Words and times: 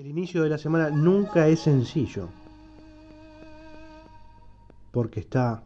El 0.00 0.06
inicio 0.06 0.42
de 0.42 0.48
la 0.48 0.56
semana 0.56 0.88
nunca 0.88 1.46
es 1.46 1.60
sencillo. 1.60 2.30
Porque 4.92 5.20
está 5.20 5.62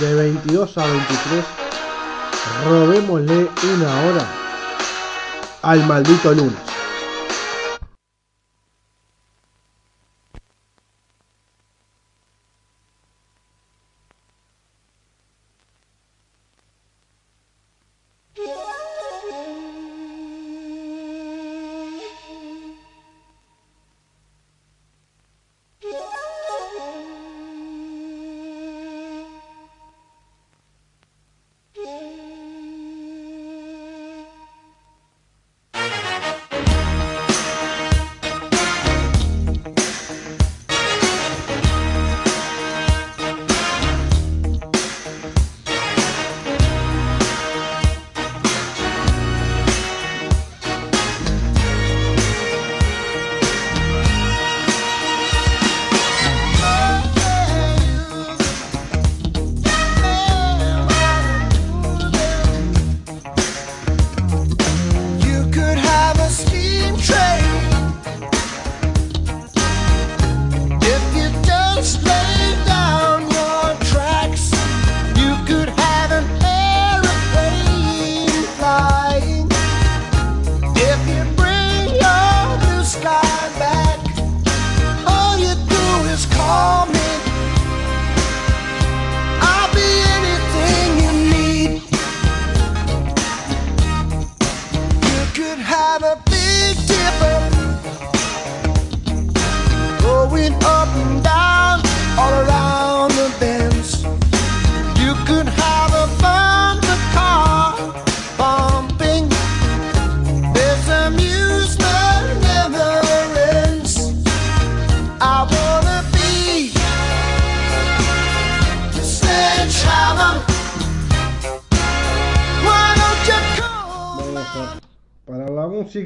de 0.00 0.14
22 0.16 0.76
a 0.76 0.86
23 0.86 1.44
robémosle 2.68 3.48
una 3.74 4.04
hora 4.04 4.28
al 5.62 5.86
maldito 5.86 6.34
lunes. 6.34 6.75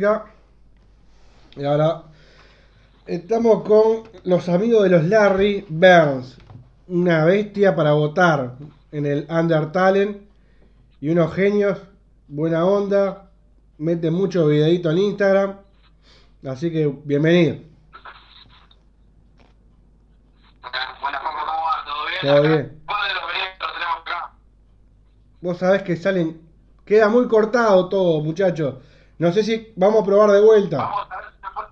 Música. 0.00 0.24
Y 1.56 1.64
ahora 1.64 2.02
estamos 3.06 3.62
con 3.64 4.08
los 4.24 4.48
amigos 4.48 4.84
de 4.84 4.90
los 4.90 5.04
Larry 5.04 5.66
Burns. 5.68 6.38
Una 6.88 7.24
bestia 7.24 7.76
para 7.76 7.92
votar 7.92 8.56
en 8.92 9.06
el 9.06 9.26
Under 9.28 9.70
Talent. 9.72 10.18
Y 11.00 11.10
unos 11.10 11.34
genios. 11.34 11.78
Buena 12.28 12.64
onda. 12.64 13.30
Mete 13.78 14.10
mucho 14.10 14.46
videito 14.46 14.90
en 14.90 14.98
Instagram. 14.98 15.56
Así 16.46 16.70
que 16.70 16.86
bienvenido. 17.04 17.56
Buenas, 21.00 21.20
¿cómo 21.22 21.38
va? 21.38 21.84
¿Todo 21.84 22.06
bien? 22.06 22.20
Todo 22.22 22.42
bien. 22.42 22.82
¿Cuál 22.86 23.08
de 23.08 23.14
los 23.14 23.22
proyectos 23.24 23.68
tenemos 23.74 24.00
acá? 24.00 24.32
Vos 25.40 25.58
sabés 25.58 25.82
que 25.82 25.96
salen. 25.96 26.40
Queda 26.84 27.08
muy 27.08 27.28
cortado 27.28 27.88
todo, 27.88 28.20
muchachos. 28.20 28.74
No 29.20 29.30
sé 29.32 29.42
si 29.44 29.72
vamos 29.76 30.02
a 30.02 30.06
probar 30.06 30.30
de 30.30 30.40
vuelta. 30.40 30.78
Vamos 30.78 31.06
a 31.10 31.16
ver 31.18 31.26
si 31.30 31.42
me 31.42 31.50
puedo 31.54 31.68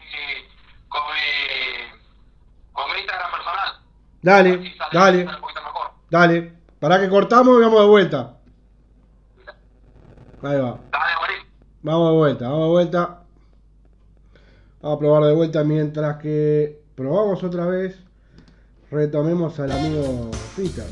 eh, 0.00 0.48
con, 0.88 1.00
mi, 1.06 2.72
con 2.72 2.92
mi 2.92 2.98
Instagram 3.00 3.30
personal. 3.30 3.80
Dale, 4.22 4.76
sale- 4.76 4.90
dale. 4.92 5.24
sale. 5.24 5.38
Dale, 6.10 6.52
para 6.80 6.98
que 6.98 7.08
cortamos 7.08 7.58
y 7.58 7.62
vamos 7.62 7.80
de 7.80 7.86
vuelta. 7.86 8.34
Ahí 10.42 10.58
va. 10.60 10.78
Dale, 10.90 11.12
buenísimo. 11.20 11.50
Vamos 11.82 12.10
de 12.10 12.16
vuelta, 12.16 12.48
vamos 12.48 12.64
de 12.64 12.70
vuelta. 12.70 13.22
Vamos 14.80 14.96
a 14.96 14.98
probar 14.98 15.22
de 15.24 15.34
vuelta 15.34 15.62
mientras 15.64 16.16
que 16.18 16.82
probamos 16.96 17.42
otra 17.44 17.66
vez. 17.66 18.00
Retomemos 18.90 19.60
al 19.60 19.70
amigo 19.70 20.30
Peter. 20.56 20.86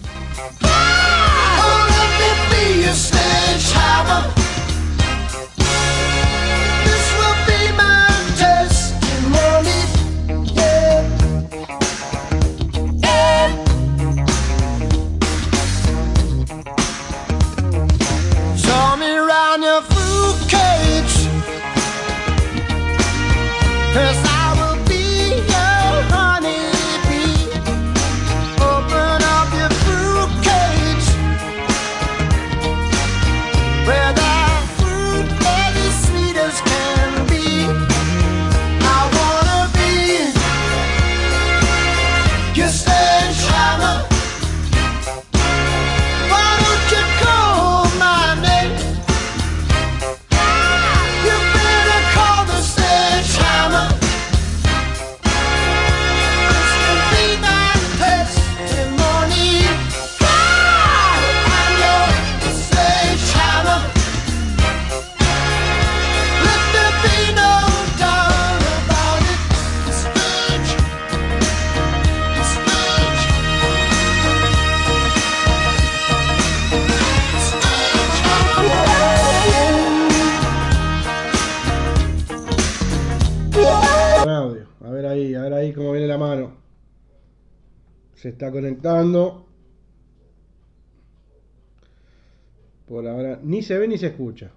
Se 88.26 88.30
está 88.30 88.50
conectando. 88.50 89.46
Por 92.88 93.06
ahora 93.06 93.38
ni 93.40 93.62
se 93.62 93.78
ve 93.78 93.86
ni 93.86 93.98
se 93.98 94.08
escucha. 94.08 94.50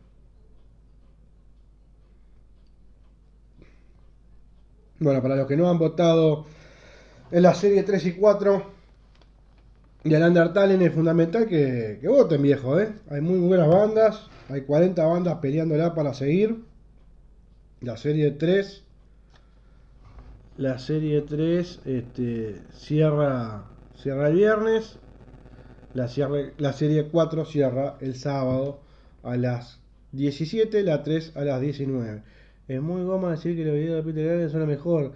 Bueno, 4.98 5.22
para 5.22 5.36
los 5.36 5.46
que 5.46 5.56
no 5.56 5.70
han 5.70 5.78
votado 5.78 6.48
en 7.30 7.44
la 7.44 7.54
serie 7.54 7.84
3 7.84 8.08
y 8.08 8.14
4 8.14 8.72
y 10.04 10.16
el 10.16 10.24
Undertale 10.24 10.84
es 10.84 10.92
fundamental 10.92 11.46
que, 11.46 12.00
que 12.02 12.08
voten, 12.08 12.42
viejo, 12.42 12.80
¿eh? 12.80 12.92
Hay 13.12 13.22
muy 13.22 13.38
buenas 13.38 13.68
bandas, 13.68 14.32
hay 14.50 14.62
40 14.62 15.06
bandas 15.06 15.38
peleándola 15.38 15.94
para 15.94 16.16
seguir. 16.16 16.64
La 17.82 17.98
serie 17.98 18.32
3 18.32 18.84
la 20.66 20.78
serie 20.80 21.22
3 21.22 21.82
este, 21.86 22.68
cierra, 22.72 23.72
cierra 23.94 24.28
el 24.30 24.36
viernes. 24.36 25.00
La, 25.94 26.08
cierre- 26.08 26.54
la 26.58 26.74
serie 26.74 27.10
4 27.10 27.46
cierra 27.46 27.98
el 28.02 28.16
sábado 28.16 28.82
a 29.24 29.38
las 29.38 29.82
17, 30.12 30.84
la 30.84 31.04
3 31.04 31.36
a 31.36 31.42
las 31.44 31.62
19. 31.62 32.24
Es 32.68 32.82
muy 32.82 33.04
goma 33.04 33.32
decir 33.32 33.56
que 33.56 33.66
los 33.66 33.76
videos 33.76 33.98
de 34.06 34.12
Peter 34.12 34.28
Gabriel 34.28 34.50
son 34.52 34.62
lo 34.62 34.68
mejor 34.68 35.14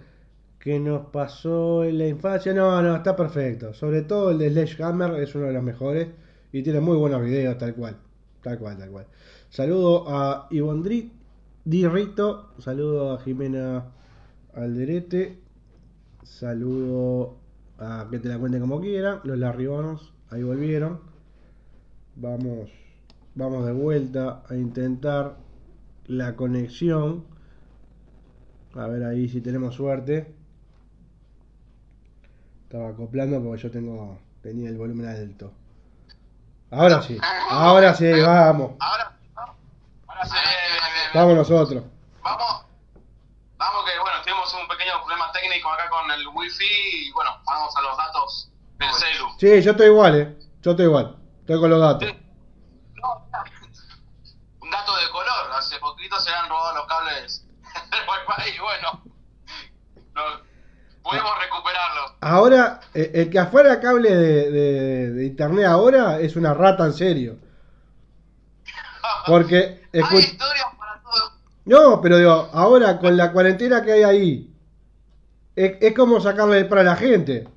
que 0.58 0.80
nos 0.80 1.06
pasó 1.08 1.84
en 1.84 1.98
la 1.98 2.06
infancia. 2.08 2.52
No, 2.54 2.80
no, 2.82 2.96
está 2.96 3.14
perfecto. 3.16 3.74
Sobre 3.74 4.02
todo 4.02 4.30
el 4.30 4.38
de 4.38 4.50
Sledgehammer 4.50 5.14
es 5.22 5.34
uno 5.34 5.46
de 5.46 5.52
los 5.52 5.62
mejores 5.62 6.08
y 6.52 6.62
tiene 6.62 6.80
muy 6.80 6.96
buenos 6.96 7.22
videos, 7.22 7.58
tal 7.58 7.74
cual. 7.74 7.96
Tal 8.42 8.58
cual, 8.58 8.76
tal 8.78 8.90
cual. 8.90 9.06
Saludo 9.50 10.04
a 10.08 10.48
Ivondri 10.50 11.12
Di 11.64 11.86
Rito, 11.88 12.54
saludo 12.58 13.12
a 13.14 13.18
Jimena 13.20 13.93
Alderete, 14.56 15.40
saludo 16.22 17.36
a 17.78 18.06
que 18.10 18.18
te 18.18 18.28
la 18.28 18.38
cuenten 18.38 18.60
como 18.60 18.80
quieran, 18.80 19.20
los 19.24 19.38
larribanos, 19.38 20.12
ahí 20.30 20.42
volvieron. 20.42 21.00
Vamos, 22.16 22.70
vamos 23.34 23.66
de 23.66 23.72
vuelta 23.72 24.42
a 24.48 24.54
intentar 24.54 25.36
la 26.06 26.36
conexión. 26.36 27.24
A 28.74 28.86
ver 28.86 29.04
ahí 29.04 29.28
si 29.28 29.40
tenemos 29.40 29.74
suerte. 29.74 30.32
Estaba 32.64 32.90
acoplando 32.90 33.42
porque 33.42 33.62
yo 33.62 33.70
tengo 33.70 34.18
tenía 34.44 34.68
el 34.68 34.76
volumen 34.76 35.06
alto. 35.06 35.52
Ahora 36.70 37.00
sí, 37.00 37.18
ahora 37.50 37.94
sí, 37.94 38.10
vamos. 38.20 38.72
Ahora, 38.78 39.16
ahora 40.06 40.24
sí. 40.26 40.36
Vamos 41.14 41.36
nosotros. 41.36 41.82
Vamos, 42.22 42.66
vamos 43.56 43.84
que 43.84 43.98
bueno, 43.98 44.18
tuvimos 44.22 44.52
un 44.54 44.68
pequeño 44.68 44.92
problema 45.00 45.32
técnico 45.32 45.70
acá 45.70 45.88
con 45.88 46.10
el 46.10 46.28
wifi 46.44 47.06
y 47.08 47.12
bueno, 47.12 47.30
vamos 47.46 47.74
a 47.76 47.82
los 47.82 47.96
datos 47.96 48.50
del 48.78 48.88
celu. 48.94 49.26
Sí, 49.38 49.62
yo 49.62 49.70
estoy 49.72 49.86
igual, 49.86 50.14
eh. 50.20 50.36
Yo 50.62 50.70
estoy 50.72 50.86
igual. 50.86 51.16
Estoy 51.40 51.60
con 51.60 51.70
los 51.70 51.80
datos. 51.80 52.08
No, 52.94 53.26
un 54.60 54.70
dato 54.70 54.96
de 54.96 55.10
color, 55.10 55.52
hace 55.58 55.78
poquito 55.78 56.18
se 56.20 56.30
han 56.30 56.48
robado 56.48 56.76
los 56.76 56.86
cables 56.86 57.46
del 57.90 58.00
wifi 58.08 58.56
y 58.56 58.60
bueno, 58.60 59.02
no, 60.14 60.22
pudimos 61.02 61.32
recuperarlo. 61.40 62.16
Ahora, 62.20 62.80
eh, 62.94 63.10
el 63.14 63.30
que 63.30 63.38
afuera 63.38 63.80
cable 63.80 64.10
de, 64.14 64.50
de- 64.50 65.10
de 65.12 65.26
internet 65.26 65.66
ahora 65.66 66.18
es 66.20 66.36
una 66.36 66.54
rata 66.54 66.84
en 66.86 66.92
serio. 66.94 67.38
Porque, 69.26 69.82
Hay 69.92 70.18
historias 70.18 70.66
para 70.78 71.02
todo. 71.02 71.32
no, 71.66 72.00
pero 72.00 72.18
digo, 72.18 72.48
ahora 72.52 72.98
con 72.98 73.16
la 73.16 73.32
cuarentena 73.32 73.82
que 73.82 73.92
hay 73.92 74.02
ahí, 74.02 74.53
es, 75.56 75.76
es 75.80 75.94
como 75.94 76.20
sacarle 76.20 76.64
para 76.64 76.82
la 76.82 76.96
gente. 76.96 77.48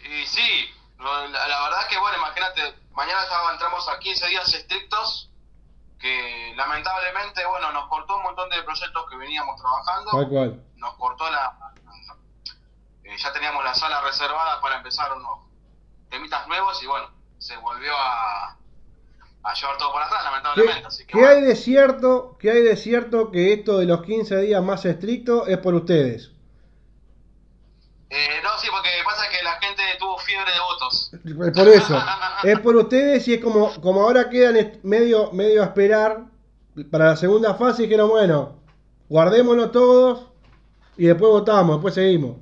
Y 0.00 0.26
sí, 0.26 0.70
la, 0.98 1.28
la 1.28 1.62
verdad 1.62 1.88
que 1.88 1.98
bueno, 1.98 2.18
imagínate, 2.18 2.74
mañana 2.92 3.20
ya 3.28 3.52
entramos 3.52 3.88
a 3.88 3.98
15 3.98 4.26
días 4.28 4.54
estrictos 4.54 5.30
que 5.98 6.52
lamentablemente, 6.56 7.44
bueno, 7.46 7.72
nos 7.72 7.88
cortó 7.88 8.16
un 8.16 8.22
montón 8.22 8.48
de 8.50 8.62
proyectos 8.62 9.04
que 9.10 9.16
veníamos 9.16 9.60
trabajando. 9.60 10.10
Tal 10.12 10.28
cual. 10.28 10.62
nos 10.76 10.94
cortó 10.96 11.30
la... 11.30 11.56
eh, 13.04 13.16
ya 13.16 13.32
teníamos 13.32 13.64
la 13.64 13.74
sala 13.74 14.00
reservada 14.02 14.60
para 14.60 14.76
empezar 14.76 15.12
unos 15.12 15.40
temitas 16.10 16.46
nuevos 16.48 16.82
y 16.82 16.86
bueno, 16.86 17.10
se 17.38 17.56
volvió 17.56 17.92
a, 17.96 18.56
a 19.46 19.54
llevar 19.54 19.78
todo 19.78 19.92
por 19.92 20.02
atrás, 20.02 20.20
¿Qué, 20.22 20.24
lamentablemente. 20.24 20.86
Así 20.86 21.06
que 21.06 21.12
qué 21.12 21.18
bueno, 21.18 21.34
hay 21.34 21.42
de 21.42 21.54
cierto? 21.54 22.36
¿Qué 22.38 22.50
hay 22.50 22.62
de 22.62 22.76
cierto 22.76 23.30
que 23.30 23.52
esto 23.52 23.78
de 23.78 23.86
los 23.86 24.02
15 24.02 24.38
días 24.40 24.62
más 24.62 24.84
estrictos 24.84 25.48
es 25.48 25.58
por 25.58 25.74
ustedes? 25.74 26.32
eh, 28.08 28.40
no, 28.42 28.56
sí, 28.58 28.68
porque 28.70 28.88
pasa 29.04 29.28
que 29.28 29.42
la 29.42 29.60
gente 29.60 29.82
tuvo 29.98 30.18
fiebre 30.18 30.50
de 30.52 30.60
votos. 30.60 31.10
Es 31.12 31.52
por 31.52 31.68
eso. 31.68 32.04
Es 32.44 32.60
por 32.60 32.76
ustedes 32.76 33.26
y 33.28 33.34
es 33.34 33.42
como, 33.42 33.80
como 33.80 34.02
ahora 34.02 34.28
quedan 34.28 34.78
medio, 34.82 35.32
medio 35.32 35.62
a 35.62 35.66
esperar 35.66 36.24
para 36.90 37.06
la 37.06 37.16
segunda 37.16 37.54
fase 37.54 37.82
y 37.82 37.86
dijeron, 37.86 38.10
bueno, 38.10 38.60
guardémonos 39.08 39.72
todos 39.72 40.26
y 40.96 41.06
después 41.06 41.30
votamos, 41.30 41.76
después 41.76 41.94
seguimos. 41.94 42.36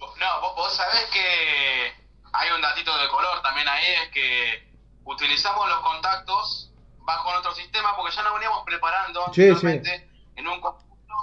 No, 0.00 0.40
vos, 0.42 0.54
vos 0.56 0.76
sabés 0.76 1.06
que 1.12 1.92
hay 2.32 2.50
un 2.54 2.60
datito 2.60 2.96
de 2.98 3.08
color 3.08 3.40
también 3.42 3.66
ahí, 3.66 3.84
es 4.04 4.10
que 4.10 4.70
utilizamos 5.24 5.68
los 5.68 5.80
contactos 5.80 6.72
bajo 6.98 7.30
nuestro 7.32 7.54
sistema 7.54 7.94
porque 7.96 8.14
ya 8.16 8.22
nos 8.22 8.34
veníamos 8.34 8.62
preparando 8.64 9.32
Sí, 9.34 9.42
en 10.36 10.48
un 10.48 10.60
conjunto 10.60 11.14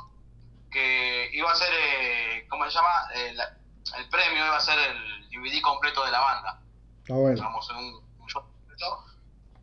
que 0.72 1.30
iba 1.34 1.52
a 1.52 1.56
ser, 1.56 1.70
eh, 1.74 2.46
¿cómo 2.50 2.66
se 2.66 2.72
llama? 2.72 3.08
Eh, 3.16 3.34
la- 3.34 3.58
el 3.98 4.10
premio 4.10 4.46
iba 4.46 4.58
a 4.58 4.62
ser 4.62 4.78
el 4.78 5.30
DVD 5.30 5.62
completo 5.62 6.04
de 6.06 6.12
la 6.12 6.20
banda. 6.20 6.62
Está 7.00 7.14
bueno. 7.16 7.36
Digamos, 7.36 7.70
en 7.72 7.76
un, 7.78 8.04
un 8.20 8.28
show 8.30 8.44
completo. 8.44 9.06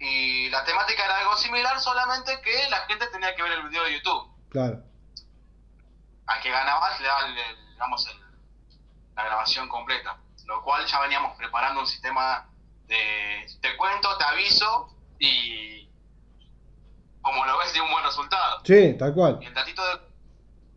Y 0.00 0.48
la 0.50 0.64
temática 0.64 1.04
era 1.04 1.18
algo 1.18 1.36
similar, 1.36 1.78
solamente 1.80 2.40
que 2.40 2.68
la 2.70 2.78
gente 2.86 3.06
tenía 3.08 3.34
que 3.36 3.42
ver 3.42 3.52
el 3.52 3.68
video 3.68 3.84
de 3.84 3.94
YouTube. 3.94 4.32
Claro. 4.50 4.82
Al 6.26 6.40
que 6.40 6.50
ganaba 6.50 6.98
le 6.98 7.06
daba 7.06 7.26
el- 7.26 7.38
el- 7.38 7.70
digamos, 7.72 8.06
el- 8.08 8.20
la 9.14 9.24
grabación 9.24 9.68
completa. 9.68 10.16
Lo 10.46 10.62
cual 10.62 10.84
ya 10.86 11.00
veníamos 11.00 11.36
preparando 11.36 11.80
un 11.80 11.86
sistema 11.86 12.48
te 13.60 13.76
cuento, 13.76 14.16
te 14.16 14.24
aviso 14.24 14.94
y 15.18 15.88
como 17.22 17.44
lo 17.46 17.58
ves 17.58 17.72
de 17.72 17.80
un 17.80 17.90
buen 17.90 18.04
resultado. 18.04 18.60
Sí, 18.64 18.94
tal 18.98 19.14
cual. 19.14 19.38
Y 19.40 19.46
el 19.46 19.54
datito 19.54 19.82
de, 19.86 20.00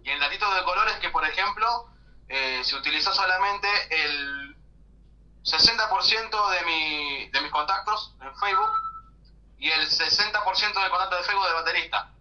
y 0.04 0.10
el 0.10 0.20
datito 0.20 0.54
de 0.54 0.64
color 0.64 0.88
es 0.88 0.96
que, 0.98 1.10
por 1.10 1.26
ejemplo, 1.26 1.90
eh, 2.30 2.62
se 2.64 2.76
utilizó 2.76 3.14
solamente 3.14 3.68
el 3.90 4.56
60% 5.44 6.50
de, 6.52 6.66
mi, 6.66 7.30
de 7.30 7.42
mis 7.42 7.52
contactos 7.52 8.14
en 8.22 8.36
Facebook 8.38 8.72
y 9.58 9.70
el 9.70 9.88
60% 9.88 10.84
de 10.84 10.90
contactos 10.90 11.20
de 11.20 11.24
Facebook 11.26 11.46
del 11.46 11.54
baterista. 11.56 12.12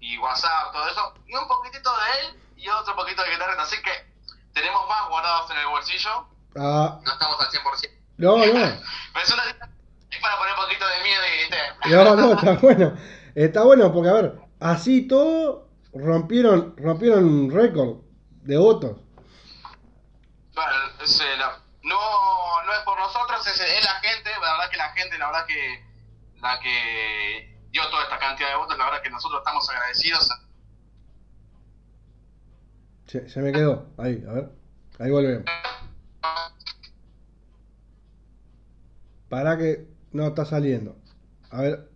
Y 0.00 0.18
WhatsApp, 0.18 0.72
todo 0.72 0.88
eso. 0.88 1.14
Y 1.26 1.34
un 1.36 1.46
poquitito 1.46 1.90
de 1.96 2.20
él 2.20 2.42
y 2.56 2.68
otro 2.68 2.96
poquito 2.96 3.22
de 3.22 3.30
guitarra. 3.30 3.62
Así 3.62 3.80
que 3.82 4.12
tenemos 4.52 4.88
más 4.88 5.08
guardados 5.08 5.50
en 5.52 5.58
el 5.58 5.66
bolsillo. 5.66 6.26
Ah, 6.56 6.98
No 7.04 7.12
estamos 7.12 7.40
al 7.40 7.50
100%. 7.50 8.01
No, 8.22 8.36
no. 8.38 8.52
Pero 8.52 9.24
es, 9.24 10.20
para 10.20 10.38
poner 10.38 10.54
un 10.54 10.64
poquito 10.64 10.84
de 10.86 11.02
miedo 11.02 11.22
y... 11.26 11.90
No, 11.92 12.16
no, 12.16 12.32
está 12.34 12.52
bueno. 12.54 12.96
Está 13.34 13.62
bueno 13.64 13.92
porque, 13.92 14.10
a 14.10 14.12
ver, 14.14 14.34
así 14.60 15.08
todo 15.08 15.68
rompieron, 15.94 16.74
rompieron 16.76 17.50
récord 17.50 17.98
de 18.42 18.56
votos. 18.56 18.96
Bueno, 20.54 20.72
es, 21.02 21.20
eh, 21.20 21.36
la- 21.38 21.58
no, 21.82 21.96
no 22.66 22.72
es 22.72 22.80
por 22.84 22.98
nosotros, 22.98 23.46
es, 23.46 23.58
es 23.60 23.84
la 23.84 23.94
gente, 24.00 24.30
la 24.30 24.52
verdad 24.52 24.70
que 24.70 24.76
la 24.76 24.88
gente, 24.92 25.18
la 25.18 25.26
verdad 25.26 25.46
que 25.46 25.84
la 26.40 26.60
que 26.60 27.58
dio 27.70 27.88
toda 27.88 28.02
esta 28.04 28.18
cantidad 28.18 28.50
de 28.50 28.56
votos, 28.56 28.76
la 28.78 28.84
verdad 28.84 29.02
que 29.02 29.10
nosotros 29.10 29.40
estamos 29.40 29.68
agradecidos. 29.70 30.28
Se, 33.06 33.28
se 33.28 33.40
me 33.40 33.52
quedó. 33.52 33.86
Ahí, 33.98 34.22
a 34.28 34.32
ver. 34.32 34.50
Ahí 34.98 35.10
volvemos. 35.10 35.44
Para 39.32 39.56
que 39.56 39.86
no 40.12 40.26
está 40.26 40.44
saliendo. 40.44 40.94
A 41.50 41.62
ver, 41.62 41.88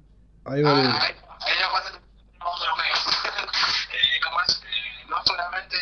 ahí 0.47 0.63
Ah, 0.65 0.71
volvemos. 0.73 1.01
ahí 1.03 1.13
ahí 1.13 1.55
ya 1.61 1.71
pasa 1.71 2.01
otro 2.41 2.77
mes. 2.77 2.97
Eh, 3.93 4.21
¿cómo 4.25 4.41
es? 4.41 4.63
Eh, 4.65 5.05
no 5.11 5.23
solamente 5.23 5.77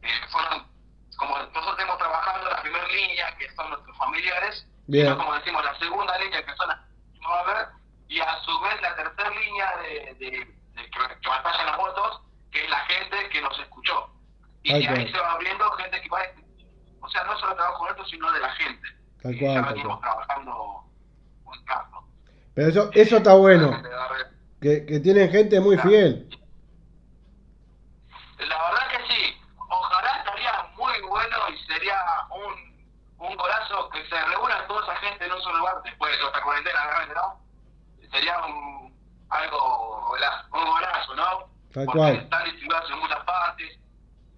eh, 0.00 0.20
fueron, 0.30 0.66
como 1.18 1.36
nosotros 1.36 1.76
tenemos 1.76 1.98
trabajando 1.98 2.48
la 2.48 2.62
primera 2.62 2.88
línea, 2.88 3.36
que 3.36 3.54
son 3.54 3.68
nuestros 3.68 3.94
familiares, 3.98 4.66
Bien. 4.86 5.04
sino 5.08 5.18
como 5.18 5.34
decimos, 5.34 5.62
la 5.62 5.78
segunda 5.78 6.18
línea, 6.20 6.42
que 6.42 6.56
son 6.56 6.66
las 6.68 6.78
que 7.12 7.26
va 7.28 7.40
a 7.40 7.44
ver, 7.44 7.66
y 8.08 8.18
a 8.18 8.40
su 8.40 8.60
vez 8.60 8.80
la 8.80 8.96
tercera 8.96 9.28
línea 9.28 9.76
de, 9.76 10.14
de, 10.14 10.30
de 10.30 10.90
que, 10.90 11.20
que 11.20 11.28
batallan 11.28 11.66
las 11.66 11.76
votos, 11.76 12.22
que 12.50 12.64
es 12.64 12.70
la 12.70 12.80
gente 12.86 13.28
que 13.28 13.42
nos 13.42 13.58
escuchó. 13.58 14.08
Y 14.62 14.72
de 14.72 14.88
ahí 14.88 15.12
se 15.12 15.18
va 15.20 15.32
abriendo 15.32 15.70
gente 15.72 16.00
que 16.00 16.08
va 16.08 16.20
a 16.20 16.32
o 17.02 17.08
sea, 17.10 17.24
no 17.24 17.38
solo 17.38 17.54
trabajo 17.56 17.84
nuestro, 17.84 18.06
sino 18.06 18.32
de 18.32 18.40
la 18.40 18.52
gente. 18.54 18.99
Tal 19.22 19.38
cual. 19.38 19.74
Pero 22.54 22.68
eso, 22.68 22.90
eso 22.92 23.16
está 23.18 23.34
bueno. 23.34 23.82
Que, 24.60 24.84
que 24.84 25.00
tienen 25.00 25.30
gente 25.30 25.60
muy 25.60 25.78
fiel. 25.78 26.28
La 28.38 28.56
verdad 28.56 28.88
que 28.90 29.12
sí. 29.14 29.36
Ojalá 29.68 30.18
estaría 30.18 30.52
muy 30.76 31.00
bueno 31.08 31.36
y 31.48 31.58
sería 31.66 31.96
un, 32.30 32.86
un 33.18 33.36
golazo 33.36 33.88
que 33.90 34.04
se 34.08 34.24
reúna 34.24 34.66
toda 34.66 34.82
esa 34.82 34.96
gente 34.96 35.24
en 35.24 35.32
un 35.32 35.40
solo 35.42 35.58
lugar 35.58 35.82
después 35.84 36.12
de 36.18 36.26
esta 36.26 36.42
cuarentena, 36.42 36.86
realmente, 36.86 37.14
¿no? 37.14 37.40
Sería 38.10 38.44
un, 38.44 38.94
algo, 39.30 40.12
un 40.52 40.64
golazo, 40.66 41.14
¿no? 41.14 41.50
Tal 41.72 41.84
Porque 41.84 41.98
cual. 41.98 42.14
Están 42.16 42.44
distribuidas 42.44 42.90
en 42.90 42.98
muchas 42.98 43.24
partes. 43.24 43.78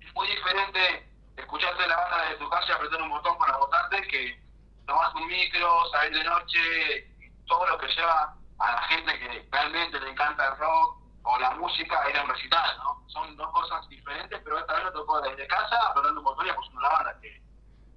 Es 0.01 0.15
muy 0.15 0.29
diferente 0.29 1.09
escucharte 1.37 1.89
la 1.89 1.97
banda 1.97 2.29
de 2.29 2.35
tu 2.37 2.49
casa 2.51 2.67
y 2.69 2.73
apretar 2.73 3.03
un 3.03 3.11
botón 3.11 3.39
para 3.39 3.57
votarte 3.57 4.03
que 4.09 4.42
tomás 4.87 5.15
un 5.15 5.27
micro, 5.27 5.69
salís 5.91 6.19
de 6.19 6.25
noche, 6.25 7.13
todo 7.47 7.67
lo 7.67 7.79
que 7.79 7.89
lleva 7.89 8.35
a 8.59 8.73
la 8.73 8.83
gente 8.83 9.19
que 9.19 9.49
realmente 9.51 10.01
le 10.01 10.11
encanta 10.11 10.49
el 10.49 10.59
rock 10.59 11.03
o 11.25 11.39
la 11.39 11.51
música 11.53 12.11
ir 12.11 12.17
a 12.17 12.25
un 12.25 12.31
recital, 12.31 12.77
¿no? 12.79 13.03
Son 13.09 13.37
dos 13.37 13.51
cosas 13.53 13.89
diferentes, 13.89 14.41
pero 14.43 14.59
esta 14.59 14.75
vez 14.75 14.85
lo 14.85 14.93
tocó 14.93 15.21
desde 15.21 15.47
casa, 15.47 15.77
apretando 15.91 16.21
un 16.21 16.25
botón 16.25 16.47
y 16.47 16.53
pusimos 16.53 16.83
la 16.83 16.89
banda, 16.89 17.19
que 17.21 17.41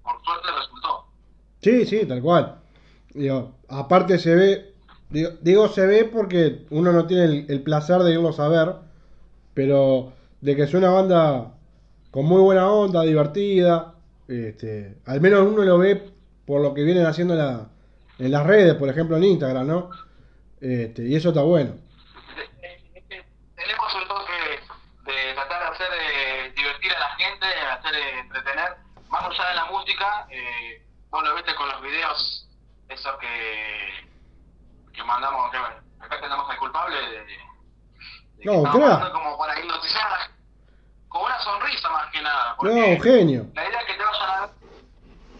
por 0.03 0.23
suerte 0.23 0.47
resultó. 0.51 1.07
Sí, 1.61 1.85
sí, 1.85 2.05
tal 2.05 2.21
cual. 2.21 2.59
Digo, 3.13 3.55
aparte 3.69 4.19
se 4.19 4.35
ve, 4.35 4.75
digo, 5.09 5.31
digo 5.41 5.67
se 5.69 5.87
ve 5.87 6.05
porque 6.05 6.65
uno 6.69 6.91
no 6.91 7.07
tiene 7.07 7.45
el, 7.47 7.63
placer 7.63 8.03
de 8.03 8.11
irlos 8.11 8.39
a 8.39 8.47
ver, 8.47 8.75
pero 9.53 10.13
de 10.41 10.55
que 10.55 10.63
es 10.63 10.73
una 10.73 10.89
banda 10.89 11.53
con 12.11 12.25
muy 12.25 12.41
buena 12.41 12.69
onda, 12.69 13.01
divertida, 13.01 13.95
este, 14.27 14.97
al 15.05 15.21
menos 15.21 15.41
uno 15.41 15.63
lo 15.63 15.77
ve 15.77 16.14
por 16.45 16.61
lo 16.61 16.73
que 16.73 16.83
vienen 16.83 17.05
haciendo 17.05 17.33
en, 17.33 17.39
la- 17.39 17.67
en 18.19 18.31
las 18.31 18.45
redes, 18.45 18.75
por 18.75 18.89
ejemplo 18.89 19.17
en 19.17 19.23
Instagram, 19.23 19.67
¿no? 19.67 19.89
Este, 20.61 21.03
y 21.03 21.15
eso 21.15 21.29
está 21.29 21.41
bueno. 21.41 21.73
Tenemos 23.55 23.95
un 23.95 24.07
toque 24.07 24.31
de 25.11 25.33
tratar 25.33 25.61
de 25.63 25.67
hacer 25.69 25.87
eh, 25.93 26.53
divertir 26.55 26.91
a 26.93 26.99
la 26.99 27.09
gente, 27.15 27.45
de 27.45 27.61
hacer 27.61 27.95
eh, 27.95 28.19
entretener, 28.19 28.69
más 29.09 29.23
allá 29.23 29.49
de 29.49 29.55
la 29.55 29.65
música, 29.65 30.27
eh, 30.29 30.83
vos 31.09 31.23
lo 31.23 31.35
viste 31.35 31.53
con 31.55 31.67
los 31.69 31.81
videos, 31.81 32.47
esos 32.89 33.17
que, 33.19 34.07
que 34.93 35.03
mandamos, 35.03 35.51
que 35.51 35.57
acá 35.57 36.19
tenemos 36.21 36.49
al 36.49 36.57
culpable 36.57 36.95
de, 36.97 37.25
de 37.25 38.45
No, 38.45 38.61
mandando 38.63 39.11
como 39.13 39.37
para 39.37 39.59
hipnotizar 39.59 40.29
con 41.07 41.23
una 41.23 41.39
sonrisa 41.39 41.89
más 41.89 42.11
que 42.11 42.21
nada, 42.21 42.55
No, 42.61 43.01
genio. 43.01 43.45
la 43.53 43.69
idea 43.69 43.79
es 43.79 43.85
que 43.85 43.93
te 43.93 44.03
vayan 44.03 44.29
a 44.29 44.49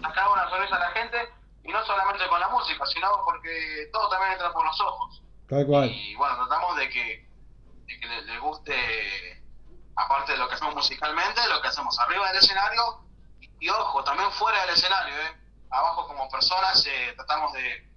sacar 0.08 0.28
una 0.32 0.50
sonrisa 0.50 0.76
a 0.76 0.80
la 0.80 0.92
gente, 0.92 1.18
y 1.64 1.72
no 1.72 1.84
solamente 1.86 2.28
con 2.28 2.40
la 2.40 2.50
música, 2.50 2.86
sino 2.86 3.10
porque 3.26 3.90
todo 3.92 4.10
también 4.10 4.34
entra 4.34 4.52
por 4.54 4.66
los 4.66 4.80
ojos. 4.82 5.22
Tal 5.50 5.66
cual. 5.66 5.90
Y 5.90 6.16
bueno, 6.16 6.36
tratamos 6.38 6.76
de 6.78 6.90
que, 6.90 7.30
de 7.86 8.00
que 8.00 8.06
le, 8.08 8.22
le 8.24 8.40
guste, 8.40 9.44
aparte 9.96 10.34
de 10.34 10.38
lo 10.38 10.48
que 10.48 10.56
hacemos 10.56 10.76
musicalmente, 10.76 11.48
lo 11.48 11.62
que 11.62 11.68
hacemos 11.68 11.98
arriba 12.00 12.28
del 12.30 12.38
escenario 12.38 12.82
y, 13.40 13.50
y 13.66 13.70
ojo, 13.70 14.04
también 14.04 14.32
fuera 14.32 14.62
del 14.62 14.72
escenario, 14.76 15.14
¿eh? 15.16 15.42
Abajo 15.72 16.08
como 16.08 16.30
personas 16.30 16.86
eh, 16.86 17.14
tratamos 17.16 17.52
de 17.54 17.92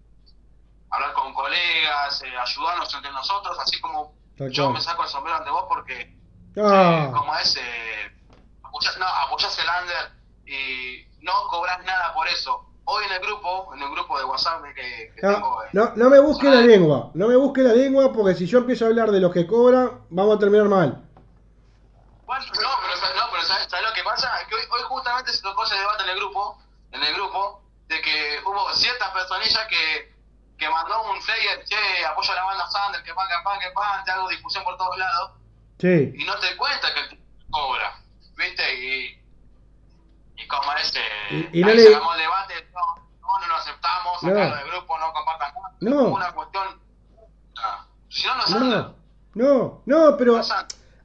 hablar 0.91 1.12
con 1.12 1.33
colegas, 1.35 2.23
eh, 2.23 2.37
ayudarnos 2.38 2.93
entre 2.95 3.12
nosotros, 3.12 3.57
así 3.61 3.81
como 3.81 4.15
Tal 4.37 4.50
yo 4.50 4.65
cual. 4.65 4.75
me 4.75 4.81
saco 4.81 5.03
el 5.03 5.09
sombrero 5.09 5.38
ante 5.38 5.50
vos 5.50 5.65
porque, 5.69 6.00
eh, 6.00 6.17
Ah, 6.62 7.11
como 7.12 7.37
es, 7.37 7.57
eh, 7.57 8.17
apoyás, 8.65 8.97
no, 8.99 9.07
apoyás 9.07 9.59
el 9.59 9.67
under 9.83 10.17
y 10.49 11.07
no 11.21 11.33
cobras 11.50 11.85
nada 11.85 12.14
por 12.14 12.26
eso. 12.28 12.64
Hoy 12.85 13.05
en 13.05 13.12
el 13.12 13.21
grupo, 13.21 13.75
en 13.75 13.83
el 13.83 13.90
grupo 13.90 14.19
de 14.19 14.25
WhatsApp 14.25 14.62
que, 14.75 15.12
que 15.14 15.21
tengo... 15.21 15.38
no, 15.38 15.64
eh, 15.64 15.69
no, 15.73 15.93
no 15.95 16.11
me 16.11 16.21
busque 16.21 16.49
la 16.49 16.62
lengua, 16.62 17.11
no 17.12 17.28
me 17.28 17.37
busque 17.37 17.61
la 17.61 17.75
lengua 17.75 18.12
porque 18.12 18.35
si 18.35 18.47
yo 18.47 18.59
empiezo 18.59 18.87
a 18.87 18.88
hablar 18.88 19.11
de 19.11 19.21
los 19.21 19.33
que 19.33 19.47
cobran, 19.47 20.07
vamos 20.09 20.37
a 20.37 20.38
terminar 20.38 20.69
mal. 20.69 21.05
Bueno, 22.25 22.45
no, 22.47 22.52
pero, 22.55 23.14
no, 23.17 23.31
pero 23.31 23.43
¿sabes, 23.43 23.69
sabes 23.69 23.88
lo 23.88 23.95
que 23.95 24.02
pasa? 24.02 24.40
Es 24.40 24.49
que 24.49 24.55
hoy, 24.55 24.62
hoy 24.71 24.83
justamente 24.88 25.33
se 25.33 25.43
tocó 25.43 25.64
ese 25.64 25.75
debate 25.75 26.05
en 26.05 26.11
el 26.11 26.17
grupo, 26.17 26.59
en 26.93 27.02
el 27.02 27.14
grupo, 27.14 27.62
de 27.88 28.00
que 28.00 28.38
hubo 28.45 28.73
ciertas 28.73 29.11
personillas 29.11 29.67
que, 29.69 30.14
que 30.57 30.71
mandó 30.71 31.11
un 31.11 31.21
flyer, 31.21 31.64
che, 31.64 32.05
apoyo 32.07 32.33
a 32.33 32.37
la 32.37 32.45
banda 32.45 32.67
Sander, 32.71 33.02
que 33.02 33.12
pan, 33.12 33.26
que 33.28 33.35
pan, 33.45 33.59
que 33.61 33.71
pan, 33.73 34.05
te 34.05 34.11
hago 34.12 34.28
difusión 34.28 34.64
por 34.64 34.76
todos 34.78 34.97
lados, 34.97 35.33
Sí, 35.81 36.12
y 36.12 36.25
no 36.25 36.37
te 36.40 36.57
cuenta 36.57 36.93
que 36.93 37.00
el 37.00 37.19
cobra, 37.50 38.00
¿viste? 38.37 38.75
Y, 38.75 39.17
y 40.42 40.47
como 40.49 40.73
ese, 40.80 41.00
Y- 41.30 41.59
y 41.59 41.62
no 41.62 41.68
le- 41.68 41.75
el 41.75 41.88
debate, 41.88 42.54
no, 42.73 43.02
no, 43.21 43.38
no 43.40 43.47
lo 43.49 43.54
aceptamos, 43.54 44.23
No. 44.23 44.35
del 44.35 44.71
grupo, 44.71 44.99
no 44.99 45.12
compartan 45.12 45.52
nada, 45.54 45.75
No. 45.80 46.09
una 46.14 46.33
cuestión, 46.33 46.66
ah, 47.62 47.87
si 48.09 48.26
no, 48.26 48.37
no 48.37 48.42
Sander, 48.47 48.85
no, 49.35 49.83
no, 49.87 50.16
pero 50.16 50.40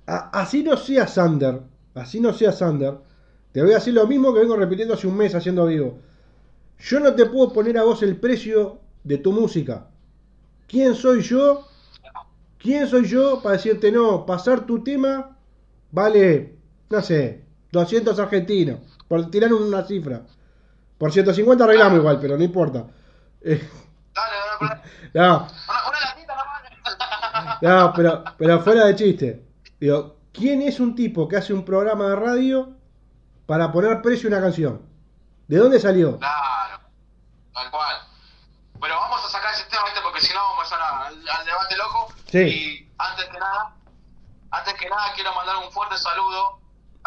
a- 0.06 0.30
así 0.40 0.64
no 0.64 0.78
sea 0.78 1.08
Sander, 1.08 1.62
así 1.96 2.20
no 2.20 2.34
sea 2.34 2.52
Sander, 2.52 2.98
te 3.52 3.62
voy 3.62 3.72
a 3.72 3.76
decir 3.76 3.94
lo 3.94 4.08
mismo 4.08 4.34
que 4.34 4.40
vengo 4.42 4.56
repitiendo 4.56 4.94
hace 4.96 5.08
un 5.08 5.16
mes 5.18 5.36
haciendo 5.36 5.66
vivo. 5.66 6.00
Yo 6.80 7.00
no 7.00 7.14
te 7.14 7.26
puedo 7.28 7.54
poner 7.54 7.78
a 7.78 7.84
vos 7.84 8.02
el 8.04 8.18
precio 8.20 8.80
de 9.04 9.18
tu 9.20 9.32
música. 9.32 9.88
¿Quién 10.68 10.96
soy 10.96 11.22
yo? 11.22 11.68
¿Quién 12.58 12.88
soy 12.88 13.06
yo 13.08 13.42
para 13.42 13.58
decirte 13.58 13.92
no? 13.92 14.26
Pasar 14.26 14.66
tu 14.66 14.84
tema 14.84 15.38
vale, 15.92 16.56
no 16.90 17.02
sé, 17.02 17.44
200 17.72 18.18
argentinos, 18.20 18.80
por 19.14 19.30
tirar 19.30 19.54
una 19.54 19.84
cifra. 19.84 20.22
Por 20.98 21.12
150 21.12 21.64
arreglamos 21.64 22.00
igual, 22.00 22.18
pero 22.20 22.36
no 22.36 22.44
importa. 22.44 22.88
Eh, 23.42 23.70
Dale, 24.12 24.36
dale, 24.60 24.82
dale. 24.82 24.82
no. 25.14 25.48
No, 27.62 27.94
pero, 27.94 28.24
pero 28.40 28.60
fuera 28.62 28.86
de 28.86 28.96
chiste. 28.96 29.46
Digo, 29.80 30.16
¿quién 30.32 30.64
es 30.64 30.80
un 30.80 30.96
tipo 30.96 31.28
que 31.28 31.38
hace 31.38 31.54
un 31.54 31.64
programa 31.64 32.10
de 32.10 32.16
radio 32.16 32.74
para 33.46 33.72
poner 33.72 34.02
precio 34.02 34.30
a 34.30 34.32
una 34.34 34.42
canción? 34.42 34.82
¿De 35.48 35.58
dónde 35.58 35.80
salió? 35.80 36.18
Claro, 36.18 36.80
tal 37.54 37.70
cual. 37.70 37.96
Pero 38.82 38.96
vamos 38.96 39.24
a 39.26 39.30
sacar 39.30 39.54
ese 39.54 39.66
tema, 39.70 39.84
¿viste? 39.86 40.00
Porque 40.02 40.22
si 40.22 40.34
no 40.34 40.40
vamos 40.40 40.74
a- 40.74 41.06
al, 41.08 41.14
al 41.30 41.46
debate 41.46 41.78
loco. 41.78 42.14
Sí. 42.32 42.40
Y 42.40 42.92
antes 42.98 43.26
que 43.26 43.38
nada, 43.40 43.76
antes 44.50 44.74
que 44.74 44.90
nada 44.90 45.04
quiero 45.14 45.36
mandar 45.36 45.58
un 45.58 45.72
fuerte 45.72 45.98
saludo 46.00 46.60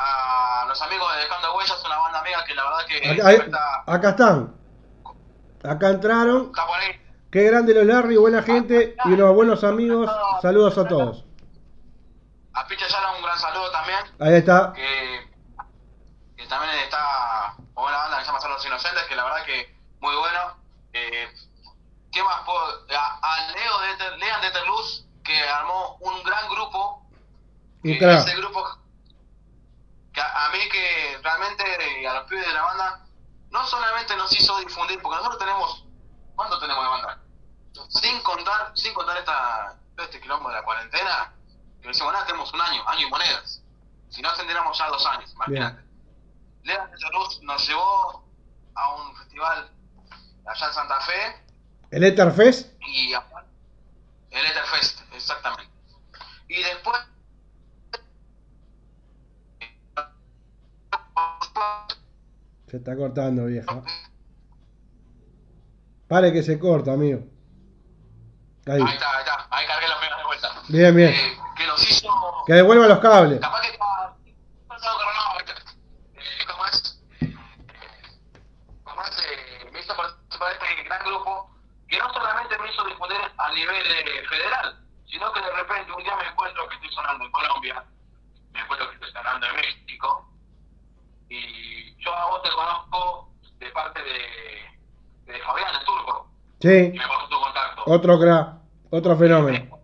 a 0.07 0.67
los 0.67 0.81
amigos 0.83 1.15
de 1.15 1.21
Dejando 1.23 1.55
Huellas, 1.57 1.83
una 1.85 1.99
banda 1.99 2.21
amiga 2.21 2.45
que 2.45 2.55
la 2.55 2.65
verdad 2.65 2.87
que 2.87 3.11
Acá, 3.11 3.33
está, 3.33 3.85
acá 3.87 4.09
están. 4.11 4.55
Acá 5.65 5.89
entraron. 5.91 6.47
está 6.47 6.67
por 6.67 6.79
ahí. 6.79 7.01
Qué 7.31 7.43
grande 7.43 7.75
los 7.75 7.85
Larry, 7.85 8.17
buena 8.17 8.43
gente 8.43 8.97
y 9.05 9.13
unos 9.13 9.35
buenos 9.35 9.65
amigos. 9.65 10.11
Saludos 10.41 10.79
a 10.79 10.87
todos. 10.87 11.25
A 12.55 12.67
Picha 12.67 12.87
Yala 12.89 13.13
un 13.17 13.23
gran 13.23 13.39
saludo 13.39 13.71
también. 13.71 13.99
Ahí 14.21 14.35
está. 14.35 14.73
que, 14.73 15.29
que 16.37 16.47
también 16.47 16.73
está 16.85 17.55
una 17.75 17.97
banda 17.97 18.19
que 18.19 18.25
se 18.25 18.29
llama 18.29 18.41
Son 18.41 18.53
los 18.53 18.65
Inocentes, 18.65 19.03
que 19.05 19.17
la 19.17 19.25
verdad 19.25 19.45
que 19.45 19.77
muy 20.01 20.15
bueno. 20.17 20.57
Eh, 20.93 21.29
¿Qué 22.13 22.23
más 22.23 22.41
puedo? 22.47 22.87
A, 22.97 23.19
a 23.23 23.51
Leo 23.53 23.79
de 23.81 24.17
Lean 24.19 24.41
de 24.41 24.51
Terluz, 24.51 25.05
que 25.23 25.39
armó 25.49 25.99
un 26.01 26.23
gran 26.23 26.49
grupo. 26.49 27.03
Que 27.83 27.99
crack. 27.99 28.27
ese 28.27 28.37
grupo, 28.37 28.65
que 30.17 30.23
a, 30.23 30.47
a 30.47 30.51
mí 30.51 30.59
que 30.73 31.19
realmente 31.23 32.09
a 32.09 32.15
los 32.15 32.25
pibes 32.25 32.47
de 32.47 32.53
la 32.55 32.63
banda, 32.63 33.07
no 33.51 33.67
solamente 33.67 34.17
nos 34.17 34.33
hizo 34.35 34.59
difundir, 34.61 35.01
porque 35.03 35.19
nosotros 35.19 35.39
tenemos, 35.39 35.85
¿cuánto 36.35 36.59
tenemos 36.59 36.83
de 36.85 36.91
banda? 36.91 37.23
Sin 37.91 38.23
contar, 38.23 38.73
sin 38.75 38.95
contar 38.95 39.19
esta, 39.19 39.77
este 39.99 40.19
quilombo 40.19 40.49
de 40.49 40.55
la 40.55 40.63
cuarentena, 40.65 41.35
que 41.83 41.89
decimos, 41.89 42.15
nada, 42.15 42.25
tenemos 42.25 42.51
un 42.51 42.61
año, 42.63 42.83
año 42.89 43.07
y 43.07 43.11
monedas. 43.11 43.63
Si 44.09 44.23
no, 44.23 44.33
tendríamos 44.33 44.79
ya 44.79 44.89
dos 44.89 45.05
años, 45.05 45.31
imagínate. 45.35 45.85
Lea 46.63 46.87
de 46.87 46.99
Salud 46.99 47.43
nos 47.43 47.69
llevó 47.69 48.25
a 48.75 48.95
un 48.95 49.17
festival 49.19 49.71
allá 50.47 50.67
en 50.67 50.73
Santa 50.73 51.01
Fe 51.03 51.45
El 51.91 52.05
Etherfest. 52.05 52.73
y 52.81 53.13
el 53.13 54.47
Etherfest, 54.47 55.01
exactamente. 55.13 55.71
Y 56.49 56.63
después 56.63 56.99
Se 62.69 62.77
está 62.79 62.97
cortando, 62.97 63.47
vieja. 63.47 63.83
Pare 66.09 66.33
que 66.33 66.43
se 66.43 66.59
corta, 66.59 66.93
amigo. 66.93 67.21
Ahí. 68.67 68.83
ahí 68.83 68.95
está, 68.95 69.11
ahí 69.17 69.21
está, 69.21 69.47
ahí 69.51 69.67
cargué 69.67 69.89
las 69.89 70.01
megas 70.01 70.19
de 70.19 70.25
vuelta. 70.25 70.49
Bien, 70.69 70.97
bien. 70.97 71.11
Eh, 71.11 71.39
que 71.57 71.67
nos 71.67 71.91
hizo 71.91 72.09
Que 72.47 72.55
devuelva 72.55 72.87
los 72.89 72.99
cables. 72.99 73.41
capaz 73.41 73.61
que 73.63 73.69
está 73.69 74.17
eh, 76.15 76.47
¿cómo 76.51 76.67
es? 76.67 77.03
¿Cómo 78.85 79.03
es? 79.03 79.19
Eh, 79.19 79.71
me 79.73 79.81
hizo 79.81 79.97
participar 79.97 80.49
de 80.49 80.55
este 80.55 80.83
gran 80.85 81.05
grupo 81.05 81.51
que 81.89 81.99
no 81.99 82.13
solamente 82.13 82.59
me 82.59 82.71
hizo 82.73 82.85
difundir 82.85 83.19
a 83.37 83.53
nivel 83.53 83.87
eh, 83.87 84.27
federal, 84.29 84.85
sino 85.07 85.33
que 85.33 85.41
de 85.41 85.51
repente 85.53 85.93
un 85.93 86.03
día 86.03 86.17
me 86.17 86.29
encuentro 86.29 86.69
que 86.69 86.75
estoy 86.75 86.91
sonando 86.93 87.25
en 87.25 87.31
Colombia, 87.31 87.85
me 88.53 88.61
encuentro 88.61 88.89
que 88.89 88.95
estoy 88.97 89.13
sonando 89.13 89.47
en 89.47 89.57
México, 89.57 90.29
y 91.29 91.95
yo 92.03 92.15
a 92.15 92.31
vos 92.31 92.43
te 92.43 92.51
conozco 92.51 93.31
de 93.59 93.71
parte 93.71 94.03
de, 94.03 95.33
de 95.33 95.41
Fabián, 95.41 95.75
el 95.75 95.85
turco, 95.85 96.31
Sí. 96.61 96.91
y 96.95 96.99
me 96.99 97.07
pasó 97.09 97.29
tu 97.29 97.41
contacto. 97.41 97.83
Otro 97.87 98.19
crack. 98.19 98.49
Otro 98.91 99.17
fenómeno. 99.17 99.79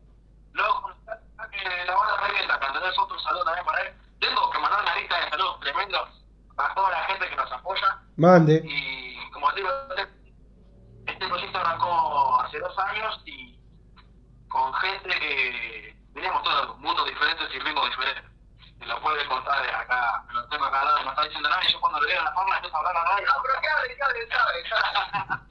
Luego, 0.53 0.91
la 1.07 1.95
banda 1.95 2.27
revienta, 2.27 2.59
cuando 2.59 2.81
tenés 2.81 2.99
otro 2.99 3.19
saludo 3.21 3.45
también 3.45 3.67
para 3.67 3.81
él. 3.83 3.95
Tengo 4.21 4.51
que 4.51 4.59
mandar 4.59 4.83
una 4.83 4.95
lista 4.97 5.21
de 5.25 5.31
saludos 5.31 5.61
tremendos 5.61 6.09
a 6.57 6.75
toda 6.75 6.91
la 6.91 7.05
gente 7.05 7.29
que 7.29 7.37
nos 7.37 7.51
apoya. 7.53 7.99
Mande. 8.17 8.63
Y 8.65 9.31
como 9.33 9.51
te 9.53 9.57
digo, 9.61 9.71
este- 9.97 11.13
este 11.13 11.27
proyecto 11.29 11.59
arrancó 11.59 12.41
hace 12.41 12.59
dos 12.61 12.79
años 12.79 13.21
y 13.27 13.59
con 14.49 14.73
gente 14.75 15.09
que 15.09 15.97
teníamos 16.15 16.43
todos 16.43 16.79
mundos 16.79 17.07
diferentes 17.09 17.49
y 17.55 17.59
ritmos 17.59 17.89
diferentes. 17.91 18.25
Se 18.79 18.87
lo 18.87 19.01
puede 19.01 19.27
contar 19.27 19.63
de 19.63 19.71
acá, 19.71 20.25
me 20.29 20.35
lo 20.35 20.49
tengo 20.49 20.65
acá 20.65 20.81
al 20.81 20.87
lado 20.87 21.01
y 21.01 21.05
no 21.05 21.11
está 21.11 21.23
diciendo 21.25 21.49
nada, 21.49 21.63
y 21.69 21.73
yo 21.73 21.81
cuando 21.81 22.01
le 22.01 22.07
veo 22.13 22.23
la 22.25 22.33
forma 22.33 22.57
empiezo 22.57 22.77
a 22.77 22.79
hablar 22.81 22.97
a 22.97 23.05
nadie. 23.05 23.27
No, 23.27 23.33
pero 23.43 23.61
que 23.61 23.69
hable, 23.69 23.97
que 23.97 24.03
hable, 24.03 24.29
que 24.29 24.35
hable, 24.35 24.63
que 24.63 24.75
hable. 24.75 25.43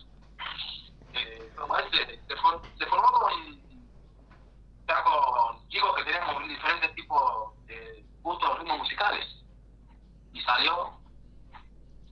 eh, 1.14 1.54
como 1.58 1.78
este, 1.78 2.22
se, 2.28 2.36
for- 2.38 2.62
se 2.78 2.86
formó 2.88 3.12
con, 3.12 3.62
ya 4.88 5.04
con 5.04 5.68
chicos 5.70 5.96
que 5.96 6.04
tenemos 6.04 6.48
diferentes 6.48 6.94
tipos 6.96 7.66
de 7.66 8.06
gustos, 8.22 8.60
ritmos 8.60 8.78
musicales. 8.80 9.26
Y 10.34 10.42
salió. 10.42 11.00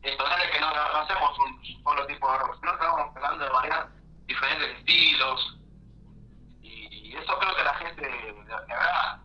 Esto 0.02 0.28
no 0.28 0.36
es 0.38 0.52
que 0.52 0.60
no, 0.62 0.70
no 0.74 0.98
hacemos 1.00 1.38
un 1.40 1.84
solo 1.84 2.06
tipo 2.08 2.32
de 2.32 2.38
rock, 2.40 2.56
sino 2.60 2.72
que 2.72 2.78
estamos 2.86 3.14
tratando 3.14 3.44
de 3.46 3.50
variar 3.52 3.90
diferentes 4.28 4.78
estilos. 4.80 5.58
Y 6.62 7.16
eso 7.18 7.38
creo 7.40 7.56
que 7.56 7.62
a 7.62 7.66
la 7.66 7.74
gente 7.76 8.02
le, 8.02 8.44
le 8.44 8.54
agrada. 8.54 9.24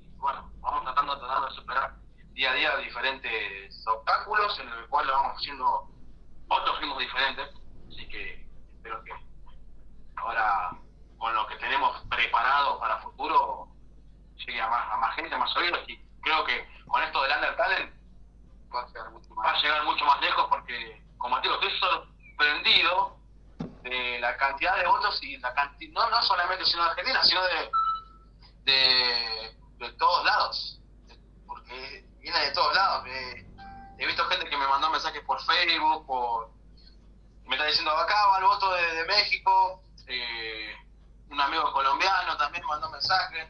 Y 0.00 0.16
bueno, 0.18 0.50
vamos 0.60 0.84
tratando, 0.84 1.18
tratando 1.18 1.48
de 1.48 1.54
superar 1.54 1.94
día 2.34 2.50
a 2.50 2.54
día 2.54 2.76
diferentes 2.78 3.84
obstáculos 3.86 4.58
en 4.60 4.68
el 4.68 4.86
cual 4.88 5.06
vamos 5.08 5.36
haciendo 5.38 5.88
otros 6.48 6.78
ritmos 6.80 6.98
diferentes. 6.98 7.48
Así 7.88 8.08
que 8.08 8.48
espero 8.76 9.02
que 9.02 9.10
ahora 10.16 10.70
con 11.18 11.34
lo 11.34 11.46
que 11.48 11.56
tenemos 11.56 12.00
preparado 12.08 12.78
para 12.78 12.98
futuro 12.98 13.68
llegue 14.36 14.60
a 14.60 14.68
más, 14.68 14.92
a 14.92 14.96
más 14.98 15.14
gente, 15.16 15.34
a 15.34 15.38
más 15.38 15.56
oídos 15.56 15.80
y 15.88 15.96
creo 16.20 16.44
que 16.44 16.68
con 16.86 17.02
esto 17.02 17.22
del 17.22 17.32
Under 17.32 17.56
Talent 17.56 17.94
Va 18.74 18.82
a 18.82 18.88
ser 18.88 19.04
mucho 19.10 19.34
va 19.34 19.50
a 19.50 19.52
más. 19.52 19.62
llegar 19.62 19.84
mucho 19.84 20.04
más 20.06 20.18
lejos 20.22 20.46
porque, 20.48 21.04
como 21.18 21.36
te 21.40 21.42
digo, 21.48 21.60
estoy 21.60 21.78
sorprendido 21.78 23.18
de 23.82 24.18
la 24.18 24.34
cantidad 24.38 24.76
de 24.78 24.86
votos 24.86 25.22
y 25.22 25.36
la 25.38 25.52
cantidad, 25.52 25.92
no, 25.92 26.08
no 26.10 26.22
solamente 26.22 26.64
sino 26.64 26.82
de 26.84 26.90
Argentina, 26.90 27.22
sino 27.22 27.42
de, 27.42 27.70
de, 28.64 29.56
de 29.78 29.92
todos 29.98 30.24
lados, 30.24 30.80
porque 31.46 32.06
viene 32.20 32.38
de 32.38 32.50
todos 32.52 32.74
lados. 32.74 33.04
eh, 33.08 33.46
he 33.98 34.06
visto 34.06 34.24
gente 34.26 34.48
que 34.48 34.56
me 34.56 34.66
mandó 34.66 34.88
mensajes 34.90 35.22
por 35.24 35.40
Facebook, 35.44 36.06
por 36.06 36.50
me 37.44 37.56
está 37.56 37.66
diciendo 37.66 37.90
acá 37.92 38.26
va 38.28 38.38
el 38.38 38.44
voto 38.44 38.72
de, 38.72 38.94
de 38.94 39.04
México, 39.04 39.82
eh, 40.06 40.74
un 41.28 41.38
amigo 41.40 41.70
colombiano 41.72 42.36
también 42.38 42.64
mandó 42.66 42.88
mensajes. 42.90 43.48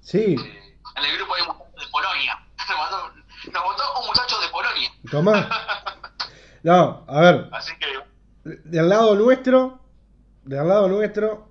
Sí, 0.00 0.34
eh, 0.42 0.78
en 0.96 1.04
el 1.04 1.16
grupo 1.18 1.34
hay 1.34 1.42
un 1.42 1.48
muchacho 1.58 1.78
de 1.78 1.88
Polonia, 1.88 2.38
Me 2.68 2.74
mandó- 2.76 3.12
nos 3.52 3.64
votó 3.64 4.00
un 4.00 4.06
muchacho 4.06 4.38
de 4.40 4.48
Tomás. 5.24 5.46
No, 6.64 7.04
a 7.08 7.20
ver, 7.20 7.48
así 7.52 7.72
que 7.80 8.50
del 8.64 8.88
lado 8.88 9.14
nuestro, 9.16 9.80
del 10.44 10.68
lado 10.68 10.88
nuestro, 10.88 11.48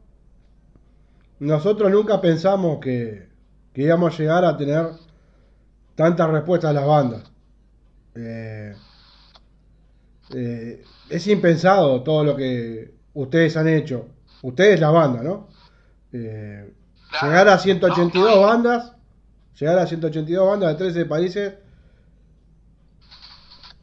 nosotros 1.40 1.92
nunca 1.92 2.22
pensamos 2.22 2.80
que, 2.80 3.28
que 3.74 3.82
íbamos 3.84 4.13
a 4.13 4.18
llegar 4.18 4.46
a 4.46 4.56
tener 4.58 4.88
tantas 5.96 6.30
respuestas 6.30 6.70
a 6.70 6.74
las 6.74 6.86
bandas. 6.86 7.24
Eh, 8.16 8.75
eh, 10.34 10.84
es 11.10 11.28
impensado 11.28 12.01
todo 12.04 12.24
lo 12.24 12.36
que 12.36 12.94
ustedes 13.13 13.58
han 13.58 13.68
hecho. 13.68 14.08
Ustedes 14.44 14.80
la 14.80 14.90
banda, 14.92 15.24
¿no? 15.24 15.50
Eh, 16.13 16.74
Claro. 17.10 17.28
Llegar 17.28 17.50
a 17.50 17.58
182 17.60 18.13
No, 18.30 18.36
no. 18.38 18.42
bandas, 18.48 18.94
llegar 19.60 19.78
a 19.80 19.86
182 19.86 20.48
bandas 20.48 20.70
de 20.70 20.75
13 20.78 21.06
países, 21.06 21.54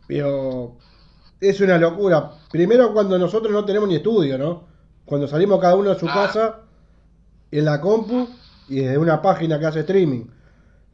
pero 0.08 0.76
es 1.40 1.60
una 1.60 1.78
locura. 1.78 2.32
Primero 2.50 2.92
cuando 2.92 3.16
nosotros 3.18 3.52
no 3.52 3.64
tenemos 3.64 3.88
ni 3.88 3.96
estudio, 3.96 4.36
¿no? 4.38 4.64
Cuando 5.04 5.28
salimos 5.28 5.60
cada 5.60 5.76
uno 5.76 5.90
de 5.90 5.98
su 6.00 6.06
Claro. 6.06 6.20
casa, 6.22 6.58
en 7.52 7.64
la 7.64 7.80
compu 7.80 8.28
y 8.68 8.80
desde 8.80 8.98
una 8.98 9.22
página 9.22 9.58
que 9.60 9.66
hace 9.66 9.80
streaming. 9.80 10.24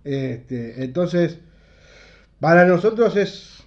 Este, 0.05 0.85
entonces, 0.85 1.39
para 2.41 2.67
nosotros 2.67 3.17
es 3.17 3.65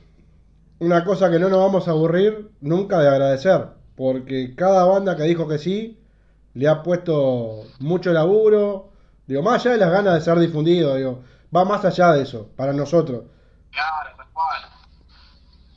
una 0.79 1.03
cosa 1.03 1.31
que 1.31 1.39
no 1.39 1.49
nos 1.49 1.59
vamos 1.59 1.87
a 1.87 1.91
aburrir 1.91 2.51
nunca 2.61 2.99
de 2.99 3.07
agradecer, 3.07 3.65
porque 3.95 4.53
cada 4.55 4.85
banda 4.85 5.15
que 5.15 5.23
dijo 5.23 5.47
que 5.47 5.57
sí, 5.57 5.99
le 6.53 6.67
ha 6.67 6.83
puesto 6.83 7.63
mucho 7.79 8.13
laburo, 8.13 8.91
digo, 9.25 9.41
más 9.41 9.61
allá 9.61 9.71
de 9.71 9.77
las 9.79 9.91
ganas 9.91 10.13
de 10.15 10.21
ser 10.21 10.37
difundido, 10.39 10.95
digo, 10.95 11.23
va 11.55 11.65
más 11.65 11.83
allá 11.85 12.13
de 12.13 12.21
eso, 12.23 12.49
para 12.55 12.73
nosotros. 12.73 13.23
Claro. 13.71 14.17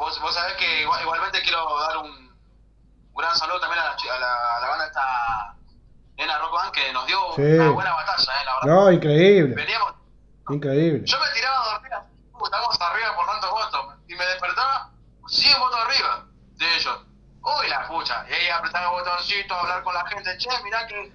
Vos, 0.01 0.19
vos 0.23 0.35
sabés 0.35 0.55
que 0.55 0.81
igual- 0.81 1.03
igualmente 1.03 1.43
quiero 1.43 1.79
dar 1.79 1.99
un, 1.99 2.31
gran 3.15 3.37
saludo 3.37 3.61
también 3.61 3.81
a 3.81 3.85
la, 3.85 3.91
a 3.93 4.19
la, 4.19 4.57
a 4.57 4.61
la 4.63 4.69
banda 4.69 4.87
esta 4.87 5.55
Nena 6.17 6.39
Rock 6.39 6.53
Band 6.55 6.73
que 6.73 6.91
nos 6.95 7.07
dio 7.07 7.19
Sí. 7.37 7.43
una 7.43 7.71
buena 7.71 7.93
batalla, 7.93 8.33
eh, 8.41 8.45
la 8.47 8.55
verdad. 8.55 8.67
No, 8.85 8.91
increíble, 8.93 9.55
Veníamos, 9.55 9.93
increíble. 10.49 11.03
yo 11.05 11.19
me 11.21 11.31
tiraba 11.35 11.61
a 11.63 11.73
dormir 11.75 11.91
estamos 12.43 12.81
arriba 12.81 13.15
por 13.15 13.27
tantos 13.27 13.51
votos, 13.51 13.95
y 14.09 14.15
me 14.15 14.25
despertaba 14.25 14.91
100 15.29 15.59
votos 15.61 15.79
arriba 15.85 16.25
de 16.57 16.77
ellos. 16.77 16.99
Uy, 17.43 17.69
la 17.69 17.87
pucha, 17.87 18.25
y 18.31 18.33
ahí 18.33 18.49
apretaba 18.49 18.87
el 18.87 19.05
botoncito, 19.05 19.55
hablar 19.55 19.83
con 19.83 19.93
la 19.93 20.07
gente, 20.07 20.39
che, 20.39 20.49
mirá 20.65 20.87
que... 20.87 21.13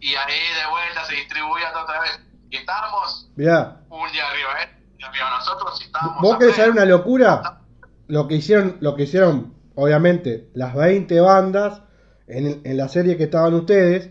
Y 0.00 0.16
ahí 0.16 0.40
de 0.60 0.66
vuelta 0.70 1.04
se 1.04 1.14
distribuía 1.14 1.70
otra 1.80 2.00
vez. 2.00 2.18
Y 2.50 2.56
estábamos 2.56 3.28
Mirá, 3.36 3.76
un 3.88 4.10
día 4.10 4.26
arriba, 4.28 4.62
¿eh? 4.62 4.82
Y 4.98 5.04
arriba 5.04 5.30
nosotros 5.30 5.80
y 5.80 5.84
estábamos... 5.84 6.20
¿vos 6.20 6.36
querés 6.38 6.56
saber 6.56 6.72
una 6.72 6.84
locura? 6.84 7.60
Lo 8.08 8.28
que 8.28 8.36
hicieron, 8.36 8.76
lo 8.80 8.94
que 8.94 9.04
hicieron, 9.04 9.54
obviamente, 9.74 10.48
las 10.54 10.74
20 10.74 11.20
bandas 11.20 11.82
en, 12.26 12.60
en 12.64 12.76
la 12.76 12.88
serie 12.88 13.16
que 13.16 13.24
estaban 13.24 13.54
ustedes, 13.54 14.10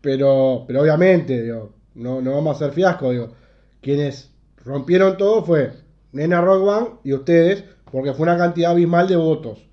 pero, 0.00 0.64
pero 0.66 0.82
obviamente, 0.82 1.42
digo, 1.42 1.74
no, 1.94 2.20
no 2.20 2.32
vamos 2.34 2.54
a 2.54 2.64
hacer 2.64 2.74
fiasco, 2.74 3.10
digo, 3.10 3.32
quienes 3.80 4.30
rompieron 4.64 5.16
todo 5.16 5.44
fue 5.44 5.72
Nena 6.12 6.40
Rock 6.40 6.64
Band 6.66 6.88
y 7.04 7.12
ustedes, 7.14 7.64
porque 7.90 8.12
fue 8.12 8.24
una 8.24 8.38
cantidad 8.38 8.72
abismal 8.72 9.08
de 9.08 9.16
votos. 9.16 9.66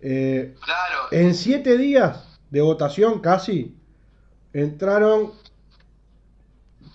Eh, 0.00 0.54
Claro, 0.64 1.00
en 1.10 1.34
siete 1.34 1.76
días 1.78 2.38
de 2.50 2.60
votación 2.60 3.20
casi 3.20 3.76
entraron 4.52 5.32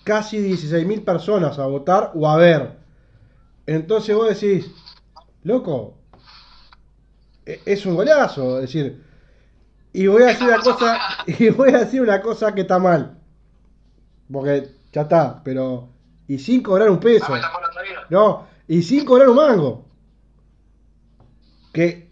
casi 0.04 0.38
16.000 0.38 1.04
personas 1.04 1.58
a 1.58 1.66
votar 1.66 2.12
o 2.14 2.28
a 2.28 2.36
ver. 2.36 2.76
Entonces 3.66 4.14
vos 4.14 4.28
decís, 4.28 4.70
loco, 5.44 5.98
e- 7.46 7.62
es 7.64 7.86
un 7.86 7.94
golazo, 7.94 8.56
es 8.56 8.62
decir, 8.62 9.04
y 9.92 10.06
voy 10.08 10.22
a 10.24 10.26
decir 10.26 10.48
una 10.48 10.58
cosa, 10.58 10.98
y 11.26 11.50
voy 11.50 11.72
a 11.72 11.78
decir 11.78 12.02
una 12.02 12.20
cosa 12.20 12.52
que 12.54 12.62
está 12.62 12.78
mal, 12.78 13.18
porque 14.30 14.68
ya 14.92 15.02
está, 15.02 15.42
pero 15.44 15.90
y 16.26 16.38
sin 16.38 16.62
cobrar 16.62 16.90
un 16.90 16.98
peso, 16.98 17.32
vida. 17.32 18.06
no, 18.10 18.46
y 18.66 18.82
sin 18.82 19.04
cobrar 19.04 19.28
un 19.28 19.36
mango, 19.36 19.86
que 21.72 22.10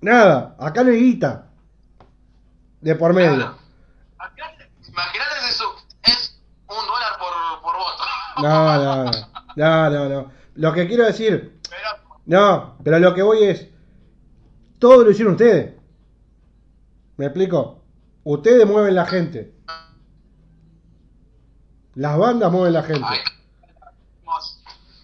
nada, 0.00 0.56
acá 0.58 0.82
no 0.82 0.90
hay 0.90 0.98
guita 0.98 1.46
de 2.80 2.94
por 2.94 3.12
medio. 3.12 3.58
Imagínate, 4.88 5.34
si 5.52 5.64
es 6.10 6.40
un 6.66 6.86
dólar 6.86 7.18
por, 7.18 7.62
por 7.62 7.76
voto. 7.76 8.02
No, 8.42 8.76
no, 8.76 9.04
no, 9.04 9.10
no, 9.56 9.90
no, 9.90 10.08
no. 10.08 10.32
Lo 10.54 10.72
que 10.72 10.88
quiero 10.88 11.04
decir, 11.04 11.59
no, 12.26 12.76
pero 12.84 12.98
lo 12.98 13.14
que 13.14 13.22
voy 13.22 13.44
es, 13.44 13.68
todo 14.78 15.04
lo 15.04 15.10
hicieron 15.10 15.34
ustedes. 15.34 15.74
¿Me 17.16 17.26
explico? 17.26 17.82
Ustedes 18.24 18.66
mueven 18.66 18.94
la 18.94 19.06
gente. 19.06 19.54
Las 21.94 22.16
bandas 22.16 22.50
mueven 22.50 22.72
la 22.72 22.82
gente. 22.82 23.06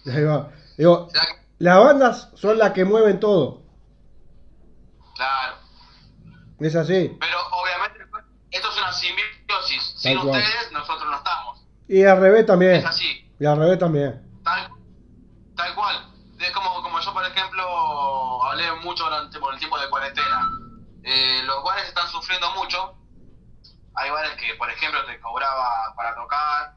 Ahí 0.05 0.23
va. 0.23 0.51
Digo, 0.77 1.09
las 1.59 1.77
bandas 1.77 2.29
son 2.35 2.57
las 2.57 2.71
que 2.71 2.85
mueven 2.85 3.19
todo. 3.19 3.63
claro. 5.15 5.57
Es 6.59 6.75
así. 6.75 7.15
Pero 7.19 7.37
obviamente 7.51 7.99
esto 8.49 8.67
es 8.71 8.77
una 8.77 8.91
simbiosis. 8.91 9.93
Sin 9.97 10.17
ustedes 10.17 10.71
nosotros 10.71 11.07
no 11.09 11.17
estamos. 11.17 11.63
Y 11.87 12.03
al 12.03 12.19
revés 12.19 12.45
también. 12.45 12.75
Es 12.75 12.85
así. 12.85 13.31
Y 13.39 13.45
al 13.45 13.57
revés 13.57 13.77
también. 13.77 14.26
Eh, 21.17 21.41
los 21.43 21.63
bares 21.63 21.87
están 21.87 22.07
sufriendo 22.09 22.51
mucho. 22.51 22.95
Hay 23.95 24.11
bares 24.11 24.33
que, 24.35 24.53
por 24.55 24.69
ejemplo, 24.69 25.03
te 25.05 25.19
cobraba 25.19 25.93
para 25.95 26.13
tocar, 26.15 26.75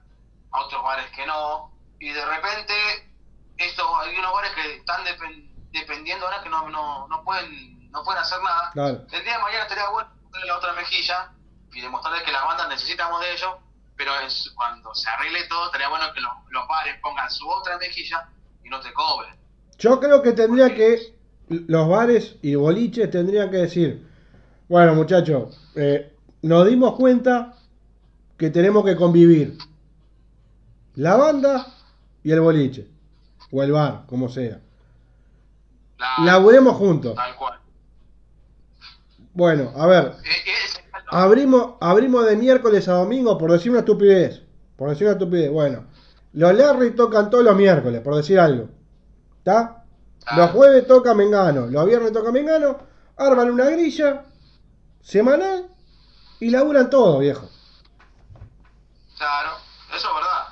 otros 0.50 0.82
bares 0.82 1.10
que 1.10 1.26
no. 1.26 1.70
Y 1.98 2.08
de 2.10 2.24
repente, 2.24 2.74
estos, 3.58 3.86
hay 4.00 4.16
unos 4.16 4.32
bares 4.32 4.52
que 4.52 4.76
están 4.76 5.04
depen- 5.04 5.50
dependiendo 5.72 6.26
ahora 6.26 6.42
que 6.42 6.48
no, 6.48 6.68
no, 6.70 7.06
no, 7.08 7.22
pueden, 7.22 7.90
no 7.90 8.02
pueden 8.02 8.22
hacer 8.22 8.38
nada. 8.42 8.70
Claro. 8.72 9.04
El 9.12 9.24
día 9.24 9.36
de 9.36 9.42
mañana 9.42 9.62
estaría 9.64 9.88
bueno 9.90 10.08
ponerle 10.24 10.46
la 10.46 10.56
otra 10.56 10.72
mejilla 10.72 11.32
y 11.72 11.80
demostrarles 11.82 12.22
que 12.22 12.32
las 12.32 12.44
bandas 12.44 12.68
necesitamos 12.70 13.20
de 13.20 13.32
ellos, 13.32 13.52
pero 13.96 14.18
es, 14.20 14.50
cuando 14.56 14.94
se 14.94 15.10
arregle 15.10 15.44
todo, 15.48 15.66
estaría 15.66 15.88
bueno 15.88 16.10
que 16.14 16.20
los, 16.22 16.32
los 16.48 16.66
bares 16.66 16.98
pongan 17.02 17.30
su 17.30 17.46
otra 17.48 17.76
mejilla 17.76 18.28
y 18.64 18.70
no 18.70 18.80
te 18.80 18.92
cobren. 18.94 19.36
Yo 19.78 20.00
creo 20.00 20.22
que 20.22 20.32
tendría 20.32 20.74
que 20.74 21.14
los 21.48 21.88
bares 21.88 22.36
y 22.42 22.54
boliches 22.54 23.10
tendrían 23.10 23.50
que 23.50 23.58
decir, 23.58 24.09
bueno 24.70 24.94
muchachos, 24.94 25.60
eh, 25.74 26.14
nos 26.42 26.66
dimos 26.66 26.94
cuenta 26.94 27.56
que 28.38 28.50
tenemos 28.50 28.84
que 28.84 28.94
convivir 28.94 29.58
la 30.94 31.16
banda 31.16 31.66
y 32.22 32.30
el 32.30 32.40
boliche 32.40 32.88
o 33.50 33.62
el 33.62 33.72
bar, 33.72 34.04
como 34.06 34.28
sea. 34.28 34.60
La, 35.98 36.24
Laburemos 36.24 36.76
juntos. 36.76 37.16
Tal 37.16 37.36
cual. 37.36 37.58
Bueno, 39.34 39.72
a 39.76 39.86
ver. 39.86 40.04
Eh, 40.04 40.28
eh, 40.46 40.80
Abrimos, 41.12 41.74
abrimos 41.80 42.24
de 42.26 42.36
miércoles 42.36 42.86
a 42.86 42.92
domingo 42.92 43.36
por 43.36 43.50
decir 43.50 43.72
una 43.72 43.80
estupidez. 43.80 44.42
Por 44.76 44.88
decir 44.90 45.08
una 45.08 45.14
estupidez. 45.14 45.50
Bueno, 45.50 45.86
los 46.32 46.54
Larry 46.54 46.92
tocan 46.92 47.28
todos 47.28 47.42
los 47.42 47.56
miércoles, 47.56 48.00
por 48.02 48.14
decir 48.14 48.38
algo. 48.38 48.68
¿Está? 49.38 49.84
Los 50.36 50.52
jueves 50.52 50.86
toca 50.86 51.12
Mengano, 51.12 51.66
los 51.66 51.86
viernes 51.86 52.12
toca 52.12 52.30
Mengano, 52.30 52.78
arman 53.16 53.50
una 53.50 53.68
grilla 53.70 54.26
semanal 55.02 55.68
y 56.40 56.50
laburan 56.50 56.90
todo, 56.90 57.18
viejo. 57.18 57.48
Claro, 59.16 59.56
eso 59.94 60.08
es 60.08 60.14
verdad. 60.14 60.48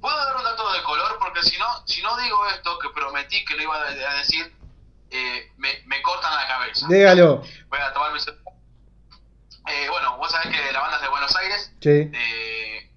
Puedo 0.00 0.16
dar 0.16 0.36
un 0.36 0.44
dato 0.44 0.72
de 0.72 0.82
color 0.84 1.18
porque 1.18 1.42
si 1.42 1.58
no, 1.58 1.66
si 1.86 2.02
no 2.02 2.16
digo 2.18 2.46
esto 2.48 2.78
que 2.78 2.90
prometí 2.90 3.44
que 3.44 3.54
lo 3.56 3.62
iba 3.62 3.76
a 3.80 4.14
decir, 4.18 4.54
eh, 5.10 5.52
me, 5.56 5.82
me 5.86 6.02
cortan 6.02 6.34
la 6.34 6.46
cabeza. 6.46 6.86
Dígalo. 6.88 7.42
Voy 7.68 7.80
a 7.80 7.92
tomar 7.92 8.12
mi 8.12 8.18
eh, 8.20 9.88
Bueno, 9.90 10.16
vos 10.18 10.30
sabés 10.30 10.48
que 10.54 10.72
la 10.72 10.80
banda 10.80 10.96
es 10.96 11.02
de 11.02 11.08
Buenos 11.08 11.34
Aires, 11.36 11.72
Sí, 11.80 11.90
eh, 12.12 12.92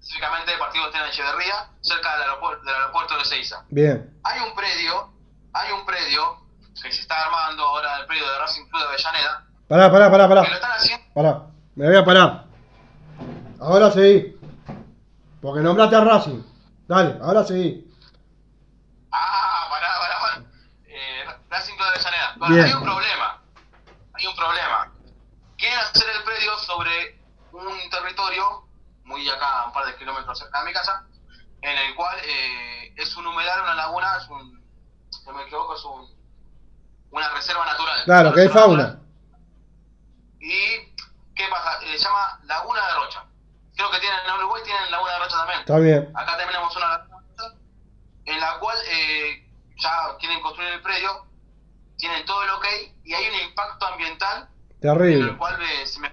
específicamente 0.00 0.52
el 0.52 0.58
partido 0.58 0.86
está 0.86 1.04
en 1.04 1.10
Echeverría, 1.10 1.70
cerca 1.80 2.12
del 2.14 2.22
aeropuerto, 2.22 2.64
del 2.64 2.74
aeropuerto 2.74 3.18
de 3.18 3.24
Seiza. 3.24 3.64
bien. 3.68 4.18
Hay 4.24 4.40
un 4.40 4.54
predio, 4.56 5.12
hay 5.52 5.72
un 5.72 5.84
predio 5.86 6.40
que 6.82 6.92
se 6.92 7.00
está 7.02 7.24
armando 7.24 7.62
ahora, 7.64 7.98
el 8.00 8.06
predio 8.06 8.28
de 8.28 8.38
Racing 8.38 8.66
Club 8.68 8.80
de 8.82 8.88
Avellaneda, 8.88 9.46
Pará, 9.68 9.90
pará, 9.92 10.10
pará, 10.10 10.28
pará. 10.28 10.42
están 10.42 10.72
haciendo. 10.72 11.04
Pará. 11.14 11.42
Me 11.74 11.86
voy 11.86 11.96
a 11.96 12.04
parar. 12.04 12.44
Ahora 13.60 13.90
seguí. 13.90 14.34
Porque 15.42 15.60
nombraste 15.60 15.96
a 15.96 16.00
Racing. 16.00 16.42
Dale, 16.88 17.18
ahora 17.22 17.44
seguí. 17.44 17.86
Ah, 19.12 19.66
pará, 19.70 19.88
pará, 20.00 20.20
pará. 20.20 20.46
Eh, 20.86 21.24
Racing 21.50 21.74
Club 21.76 21.86
de 21.86 21.94
Avellaneda. 21.94 22.34
Bueno, 22.38 22.64
hay 22.64 22.72
un 22.72 22.82
problema. 22.82 23.42
Hay 24.14 24.26
un 24.26 24.36
problema. 24.36 24.92
Quieren 25.58 25.78
hacer 25.80 26.08
el 26.16 26.22
predio 26.24 26.56
sobre 26.58 27.20
un 27.52 27.90
territorio, 27.90 28.64
muy 29.04 29.28
acá, 29.28 29.66
un 29.66 29.72
par 29.72 29.86
de 29.86 29.96
kilómetros 29.96 30.38
cerca 30.38 30.60
de 30.60 30.66
mi 30.66 30.72
casa, 30.72 31.04
en 31.62 31.76
el 31.76 31.94
cual 31.94 32.16
eh, 32.24 32.94
es 32.96 33.16
un 33.16 33.26
humedal, 33.26 33.62
una 33.62 33.74
laguna, 33.74 34.16
es 34.16 34.28
un, 34.28 34.62
si 35.10 35.26
no 35.26 35.32
me 35.34 35.42
equivoco, 35.42 35.74
es 35.74 35.84
un, 35.84 36.08
una 37.10 37.28
reserva 37.30 37.66
natural. 37.66 38.04
Claro, 38.04 38.32
que 38.32 38.40
hay 38.42 38.48
fauna. 38.48 38.82
natural. 38.82 39.07
¿Y 40.40 40.94
qué 41.34 41.46
pasa? 41.50 41.80
Eh, 41.84 41.98
se 41.98 42.04
llama 42.04 42.40
Laguna 42.44 42.86
de 42.86 42.92
Rocha. 42.94 43.24
Creo 43.76 43.90
que 43.90 44.00
tienen 44.00 44.18
en 44.26 44.34
Uruguay 44.34 44.62
tienen 44.64 44.90
Laguna 44.90 45.12
de 45.12 45.18
Rocha 45.20 45.36
también. 45.36 45.60
Está 45.60 45.78
bien. 45.78 46.12
Acá 46.16 46.36
tenemos 46.36 46.76
una 46.76 46.88
laguna 46.98 47.18
en 48.24 48.40
la 48.40 48.58
cual 48.58 48.76
eh, 48.90 49.46
ya 49.76 50.16
quieren 50.18 50.40
construir 50.42 50.72
el 50.72 50.82
predio, 50.82 51.26
tienen 51.96 52.24
todo 52.26 52.42
el 52.44 52.50
ok 52.50 52.66
y 53.04 53.14
hay 53.14 53.28
un 53.28 53.40
impacto 53.48 53.86
ambiental 53.86 54.48
en 54.80 54.88
el 54.90 54.98
Terrible. 54.98 55.36
cual 55.38 55.60
eh, 55.62 55.86
se 55.86 55.98
me 56.00 56.08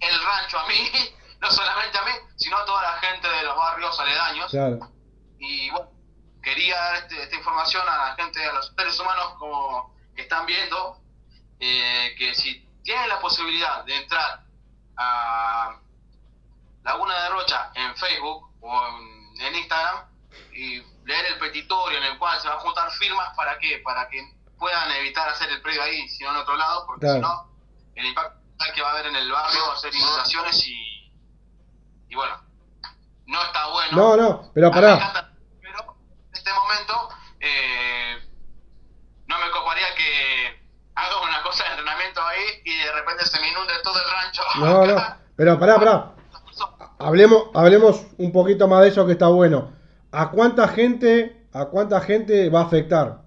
el 0.00 0.24
rancho 0.24 0.58
a 0.58 0.66
mí, 0.68 0.90
no 1.40 1.50
solamente 1.50 1.98
a 1.98 2.02
mí, 2.02 2.12
sino 2.36 2.56
a 2.58 2.64
toda 2.64 2.82
la 2.82 2.98
gente 2.98 3.28
de 3.28 3.42
los 3.44 3.56
barrios 3.56 3.98
aledaños. 3.98 4.50
Claro. 4.50 4.78
Y 5.38 5.70
bueno, 5.70 5.90
quería 6.42 6.76
dar 6.78 6.94
este- 6.96 7.22
esta 7.22 7.36
información 7.36 7.88
a 7.88 7.96
la 8.08 8.14
gente, 8.16 8.44
a 8.44 8.52
los 8.52 8.72
seres 8.76 8.98
humanos 9.00 9.34
como 9.38 9.94
que 10.14 10.22
están 10.22 10.46
viendo, 10.46 11.00
eh, 11.60 12.14
que 12.18 12.34
si 12.34 12.67
tienen 12.82 13.08
la 13.08 13.20
posibilidad 13.20 13.84
de 13.84 13.96
entrar 13.96 14.40
a 14.96 15.76
Laguna 16.82 17.22
de 17.22 17.28
Rocha 17.30 17.70
en 17.74 17.96
Facebook 17.96 18.50
o 18.60 18.86
en, 18.88 19.40
en 19.42 19.54
Instagram 19.56 20.04
y 20.52 20.80
leer 21.04 21.26
el 21.26 21.38
petitorio 21.38 21.98
en 21.98 22.04
el 22.04 22.18
cual 22.18 22.40
se 22.40 22.48
van 22.48 22.56
a 22.58 22.60
juntar 22.60 22.90
firmas, 22.92 23.28
¿para 23.36 23.58
qué? 23.58 23.78
Para 23.84 24.08
que 24.08 24.22
puedan 24.58 24.90
evitar 24.92 25.28
hacer 25.28 25.50
el 25.50 25.62
predio 25.62 25.82
ahí, 25.82 26.08
sino 26.08 26.30
en 26.30 26.36
otro 26.36 26.56
lado, 26.56 26.84
porque 26.86 27.00
Claro. 27.06 27.16
si 27.16 27.20
no, 27.22 27.48
el 27.94 28.06
impacto 28.06 28.38
que 28.74 28.82
va 28.82 28.88
a 28.88 28.92
haber 28.92 29.06
en 29.06 29.16
el 29.16 29.30
barrio 29.30 29.66
va 29.68 29.74
a 29.74 29.76
ser 29.76 29.94
inundaciones 29.94 30.66
y, 30.66 31.12
y 32.08 32.14
bueno, 32.14 32.42
no 33.26 33.42
está 33.42 33.66
bueno. 33.68 33.96
No, 33.96 34.16
no, 34.16 34.50
pero 34.52 34.70
pará. 34.70 34.94
encanta, 34.94 35.32
Pero 35.62 35.96
en 36.28 36.34
este 36.34 36.52
momento 36.52 37.08
eh, 37.40 38.28
no 39.26 39.38
me 39.38 39.50
coparía 39.52 39.94
que 39.94 40.57
haga 41.06 41.20
una 41.22 41.42
cosa 41.42 41.64
de 41.64 41.70
entrenamiento 41.70 42.20
ahí 42.22 42.44
y 42.64 42.76
de 42.76 42.92
repente 42.92 43.24
se 43.26 43.40
me 43.40 43.48
inunde 43.50 43.72
todo 43.82 43.94
el 43.98 44.04
rancho. 44.10 44.42
No, 44.60 44.86
no. 44.86 45.16
Pero 45.36 45.58
pará, 45.58 45.76
pará. 45.76 46.12
Hablemos, 46.98 47.44
hablemos 47.54 48.02
un 48.18 48.32
poquito 48.32 48.66
más 48.66 48.82
de 48.82 48.88
eso 48.88 49.06
que 49.06 49.12
está 49.12 49.28
bueno. 49.28 49.72
¿A 50.10 50.30
cuánta 50.30 50.66
gente, 50.68 51.46
a 51.52 51.66
cuánta 51.66 52.00
gente 52.00 52.48
va 52.50 52.60
a 52.62 52.64
afectar? 52.64 53.22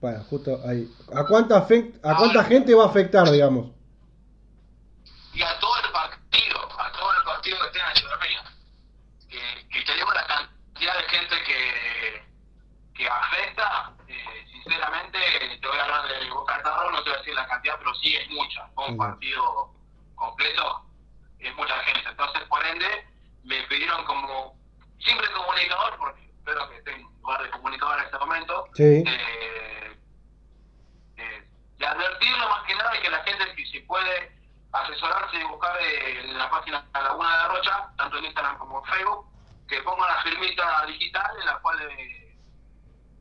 Bueno, 0.00 0.24
justo 0.30 0.60
ahí. 0.66 0.88
¿A 1.14 1.24
cuánta, 1.24 1.62
fe- 1.62 1.92
a 2.02 2.16
cuánta 2.16 2.44
gente 2.44 2.74
va 2.74 2.84
a 2.84 2.86
afectar, 2.86 3.28
digamos? 3.30 3.72
Y 5.34 5.42
a 5.42 5.58
todo 5.58 5.76
el 5.84 5.92
partido, 5.92 6.56
a 6.78 6.92
todo 6.92 7.12
el 7.12 7.24
partido 7.24 7.56
que 7.64 7.70
tenga 7.70 7.90
Echeverría. 7.92 8.42
Que, 9.28 9.68
que 9.70 9.84
tenemos 9.84 10.14
la 10.14 10.26
cantidad 10.26 10.94
de 10.96 11.02
gente 11.02 11.34
que, 11.46 12.22
que 12.94 13.08
afecta, 13.08 13.92
sinceramente, 14.82 15.58
te 15.60 15.66
voy 15.66 15.78
a 15.78 15.82
hablar 15.84 16.06
de 16.08 16.30
Boca 16.30 16.62
Tarro, 16.62 16.90
no 16.92 17.02
te 17.02 17.10
voy 17.10 17.14
a 17.16 17.18
decir 17.18 17.34
la 17.34 17.48
cantidad, 17.48 17.76
pero 17.78 17.94
sí 17.96 18.14
es 18.16 18.30
mucha. 18.30 18.68
Un 18.76 18.94
Mm. 18.94 18.98
partido 18.98 19.70
completo 20.14 20.84
es 21.40 21.54
mucha 21.56 21.74
gente. 21.80 22.08
Entonces, 22.08 22.42
por 22.44 22.64
ende, 22.64 23.06
me 23.44 23.62
pidieron 23.64 24.04
como 24.04 24.56
simple 25.00 25.26
comunicador, 25.32 25.96
porque 25.98 26.22
espero 26.26 26.68
que 26.70 26.76
esté 26.78 26.92
en 26.92 27.02
lugar 27.20 27.42
de 27.42 27.50
comunicador 27.50 27.98
en 27.98 28.04
este 28.04 28.18
momento, 28.18 28.64
Sí. 28.74 29.04
eh, 29.06 29.98
eh, 31.16 31.48
de 31.78 31.86
advertirlo 31.86 32.48
más 32.48 32.62
que 32.64 32.74
nada 32.76 32.96
y 32.96 33.00
que 33.02 33.10
la 33.10 33.22
gente 33.24 33.54
si, 33.56 33.66
si 33.66 33.80
puede 33.80 34.32
asesorarse 34.72 35.36
y 35.38 35.44
buscar 35.44 35.76
eh, 35.80 36.20
en 36.20 36.38
la 36.38 36.50
página 36.50 36.82
de 36.94 37.02
Laguna 37.02 37.42
de 37.42 37.48
Rocha, 37.48 37.88
tanto 37.96 38.18
en 38.18 38.26
Instagram 38.26 38.58
como 38.58 38.78
en 38.78 38.84
Facebook, 38.92 39.26
que 39.68 39.80
pongan 39.82 40.08
la 40.08 40.22
firmita 40.22 40.86
digital 40.86 41.30
en 41.40 41.46
la 41.46 41.58
cual 41.58 41.80
eh, 41.82 42.27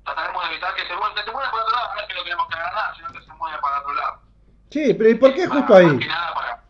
trataremos 0.08 0.44
de 0.44 0.50
evitar 0.52 0.74
que 0.76 0.88
se 0.88 0.96
mueva, 0.96 1.14
que 1.14 1.24
se 1.24 1.32
mueva 1.32 1.52
para 1.52 1.64
otro 1.64 1.76
lado, 1.76 1.94
no 1.96 2.02
es 2.02 2.08
que 2.08 2.14
no 2.16 2.24
queremos 2.24 2.48
que 2.48 2.56
haga 2.56 2.72
nada, 2.72 2.96
sino 2.96 3.08
que 3.12 3.22
se 3.22 3.34
mueva 3.34 3.60
para 3.62 3.80
otro 3.82 3.94
lado. 3.94 4.22
Sí, 4.72 4.94
pero 4.94 5.10
¿y 5.10 5.16
por 5.16 5.34
qué 5.34 5.48
Para- 5.48 5.60
justo 5.60 5.74
Más 5.74 5.82
ahí? 5.84 6.00
que 6.00 6.08
nada 6.08 6.34
para... 6.34 6.64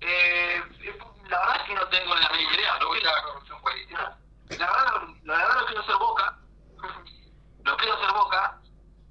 Eh, 0.00 0.62
la 1.28 1.38
verdad 1.38 1.56
es 1.56 1.62
que 1.62 1.74
no 1.74 1.86
tengo 1.88 2.14
la 2.14 2.28
mínima 2.30 2.54
idea, 2.54 2.78
lo 2.80 2.88
voy 2.88 2.98
a 3.00 3.04
la 3.04 3.22
corrupción 3.22 3.60
política. 3.60 4.16
La 4.50 4.66
verdad, 4.70 4.92
la 5.24 5.34
verdad 5.36 5.60
lo 5.60 5.66
quiero 5.66 5.80
hacer 5.82 5.96
boca, 5.96 6.38
lo 7.64 7.76
quiero 7.76 7.94
hacer 7.94 8.12
boca, 8.12 8.58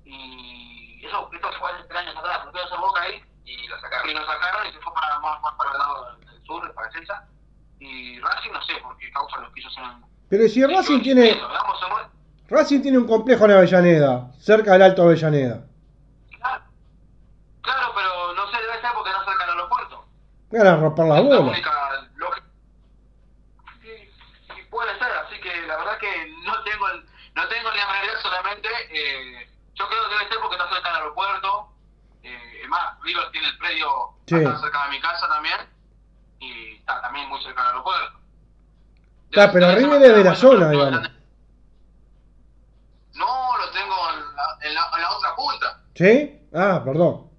y 0.05 1.05
eso, 1.05 1.29
esto 1.33 1.51
fue 1.59 1.71
hace 1.71 1.97
años 1.97 2.15
atrás, 2.17 2.45
lo 2.45 2.51
quiero 2.51 2.67
hacer 2.67 2.79
boca 2.79 3.01
ahí, 3.01 3.23
y 3.45 3.67
lo 3.67 3.79
sacaron, 3.81 4.09
y 4.09 4.13
lo 4.13 4.25
sacaron, 4.25 4.67
y 4.67 4.71
se 4.71 4.79
fue 4.79 4.93
para, 4.93 5.19
más, 5.19 5.41
más 5.41 5.53
para 5.55 5.71
el 5.71 5.77
lado 5.77 6.15
del 6.17 6.43
sur, 6.45 6.73
para 6.75 6.91
Cesa, 6.91 7.27
y 7.79 8.19
Racing 8.19 8.51
no 8.51 8.61
sé 8.63 8.75
por 8.77 8.95
qué 8.97 9.11
causa 9.11 9.37
lo 9.39 9.51
quiso 9.53 9.67
hacer. 9.69 9.83
Pero 10.29 10.47
si 10.47 10.65
Racing 10.65 11.01
tiene, 11.01 11.35
mueve. 11.35 12.09
Racing 12.53 12.81
tiene 12.81 12.97
un 12.99 13.07
complejo 13.07 13.45
en 13.45 13.51
Avellaneda, 13.51 14.31
cerca 14.39 14.73
del 14.73 14.83
Alto 14.83 15.01
Avellaneda. 15.03 15.65
Claro, 16.39 16.63
claro, 17.61 17.91
pero 17.95 18.33
no 18.35 18.51
sé, 18.51 18.57
debe 18.61 18.79
ser 18.79 18.91
porque 18.93 19.09
no 19.11 19.25
cerca 19.25 19.45
del 19.45 19.55
aeropuerto. 19.55 20.05
Van 20.51 20.67
a 20.67 20.75
romper 20.77 21.05
la 21.05 21.15
la 21.15 21.21
bola. 21.39 21.55
Sí, 23.81 23.89
sí, 24.47 24.61
puede 24.69 24.97
ser, 24.99 25.11
así 25.25 25.39
que 25.41 25.61
la 25.67 25.77
verdad 25.77 25.97
que 25.97 26.31
no 26.45 26.63
tengo 26.63 26.89
el, 26.89 27.05
no 27.35 27.47
tengo 27.47 27.71
ni 27.71 27.77
la 27.77 28.03
idea, 28.05 28.21
solamente 28.21 28.69
eh, 28.91 29.49
yo 29.73 29.87
creo 29.89 30.03
que 30.07 30.13
debe 30.15 30.29
ser 30.29 30.37
porque 30.39 30.55
está 30.55 30.69
cerca 30.69 30.89
del 30.89 30.97
aeropuerto. 31.01 31.69
Eh, 32.21 32.61
es 32.63 32.69
más, 32.69 32.99
River 33.01 33.31
tiene 33.31 33.47
el 33.47 33.57
predio 33.57 33.89
Sí. 34.27 34.35
acá 34.35 34.57
cerca 34.59 34.83
de 34.85 34.89
mi 34.91 35.01
casa 35.01 35.27
también 35.27 35.59
y 36.39 36.75
está 36.75 37.01
también 37.01 37.27
muy 37.29 37.41
cerca 37.41 37.61
del 37.61 37.69
aeropuerto. 37.71 38.19
Está, 39.31 39.51
pero 39.51 39.71
River 39.75 40.01
es 40.03 40.15
de 40.17 40.23
la 40.23 40.35
zona, 40.35 40.69
digamos. 40.69 41.09
No, 43.15 43.57
lo 43.57 43.69
tengo 43.71 43.95
en 44.13 44.35
la, 44.35 44.57
en 44.61 44.73
la, 44.73 44.89
en 44.95 45.01
la 45.01 45.11
otra 45.11 45.35
punta. 45.35 45.82
¿Sí? 45.95 46.47
Ah, 46.53 46.81
perdón. 46.83 47.29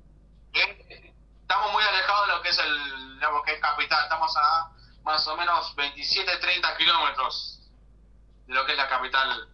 Eh, 0.52 1.12
Estamos 1.42 1.72
muy 1.72 1.82
alejados 1.82 2.26
de 2.28 2.34
lo 2.34 2.42
que 2.42 2.48
es 2.50 2.58
el, 2.58 3.14
digamos 3.14 3.42
que 3.44 3.52
es 3.54 3.60
capital. 3.60 4.02
Estamos 4.04 4.36
a 4.36 4.70
más 5.04 5.26
o 5.28 5.36
menos 5.36 5.74
27, 5.76 6.36
30 6.40 6.76
kilómetros 6.76 7.60
de 8.46 8.54
lo 8.54 8.64
que 8.66 8.72
es 8.72 8.78
la 8.78 8.88
capital, 8.88 9.48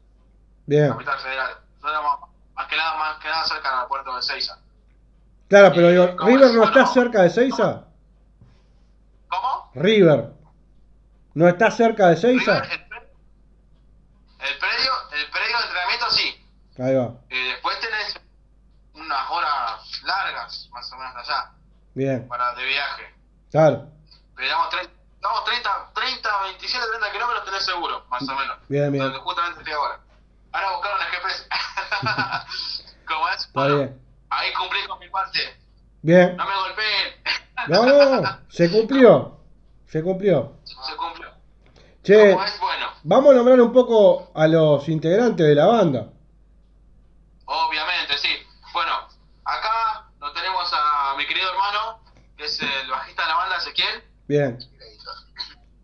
Bien. 0.66 0.90
capital 0.92 1.18
federal. 1.20 1.58
Estamos 1.76 2.20
más 2.54 2.66
que 2.68 2.76
nada, 2.76 2.96
más 2.96 3.18
que 3.18 3.28
nada 3.28 3.44
cerca 3.44 3.68
del 3.68 3.76
aeropuerto 3.78 4.16
de 4.16 4.22
Seiza. 4.22 4.58
Claro, 5.48 5.72
pero 5.74 5.88
digo, 5.88 6.16
¿Cómo 6.16 6.28
¿River 6.30 6.48
es? 6.50 6.54
no 6.54 6.64
está 6.64 6.80
Bueno. 6.80 6.92
cerca 6.94 7.22
de 7.22 7.30
Seiza? 7.30 7.84
¿Cómo? 9.28 9.70
River. 9.74 10.30
¿No 11.34 11.48
está 11.48 11.70
cerca 11.70 12.08
de 12.08 12.16
Seiza? 12.16 12.60
River, 12.60 12.72
el, 12.72 12.88
pre- 12.88 13.08
el 14.50 14.58
predio, 14.58 14.92
el 15.12 15.30
predio 15.30 15.56
de 15.58 15.64
entrenamiento 15.64 16.10
sí. 16.10 16.46
Ahí 16.78 16.94
va. 16.94 17.14
Eh, 17.30 17.44
después 17.54 17.80
tenés 17.80 18.20
unas 18.94 19.30
horas 19.30 20.02
largas, 20.04 20.68
más 20.72 20.92
o 20.92 20.96
menos 20.96 21.09
allá, 21.20 21.52
Bien. 21.94 22.26
para 22.28 22.54
de 22.54 22.64
viaje. 22.64 23.14
Claro. 23.50 23.86
Pero 24.34 24.46
digamos, 24.46 24.68
tre- 24.70 24.90
digamos 25.16 25.44
30, 25.44 25.90
30, 25.94 26.42
27, 26.44 26.86
30 26.88 27.12
kilómetros 27.12 27.44
tenés 27.44 27.64
seguro, 27.64 28.04
más 28.08 28.22
o 28.28 28.34
menos. 28.34 28.56
Bien, 28.68 28.90
bien. 28.92 29.04
Donde 29.04 29.18
justamente 29.18 29.58
estoy 29.60 29.72
ahora. 29.74 30.00
Ahora 30.52 30.72
buscaron 30.72 30.98
el 31.00 31.06
GPS. 31.08 31.46
¿Cómo 33.06 33.28
es? 33.28 33.40
Está 33.40 33.50
Bueno, 33.60 33.76
bien. 33.76 34.00
ahí 34.30 34.52
cumplí 34.54 34.86
con 34.86 34.98
mi 34.98 35.08
parte. 35.10 35.38
Bien. 36.02 36.36
No 36.36 36.44
me 36.46 36.54
golpeen. 36.54 37.14
No, 37.68 37.84
no, 37.84 38.20
no. 38.22 38.38
Se 38.48 38.70
cumplió. 38.70 39.38
Se 39.86 40.02
cumplió. 40.02 40.56
Se 40.64 40.96
cumplió. 40.96 41.28
Che, 42.02 42.30
¿Cómo 42.32 42.44
es? 42.44 42.58
Bueno, 42.60 42.86
vamos 43.02 43.30
a 43.32 43.36
nombrar 43.36 43.60
un 43.60 43.72
poco 43.72 44.30
a 44.34 44.46
los 44.46 44.88
integrantes 44.88 45.46
de 45.46 45.54
la 45.54 45.66
banda. 45.66 46.06
obviamente, 47.44 48.16
sí. 48.18 48.28
Bueno, 48.72 48.92
acá 49.44 50.06
lo 50.18 50.32
tenemos 50.32 50.70
a 50.72 51.14
mi 51.16 51.26
querido 51.26 51.50
hermano, 51.50 52.00
que 52.36 52.44
es 52.44 52.60
el 52.60 52.90
bajista 52.90 53.26
de 53.26 53.28
Bien. 54.28 54.58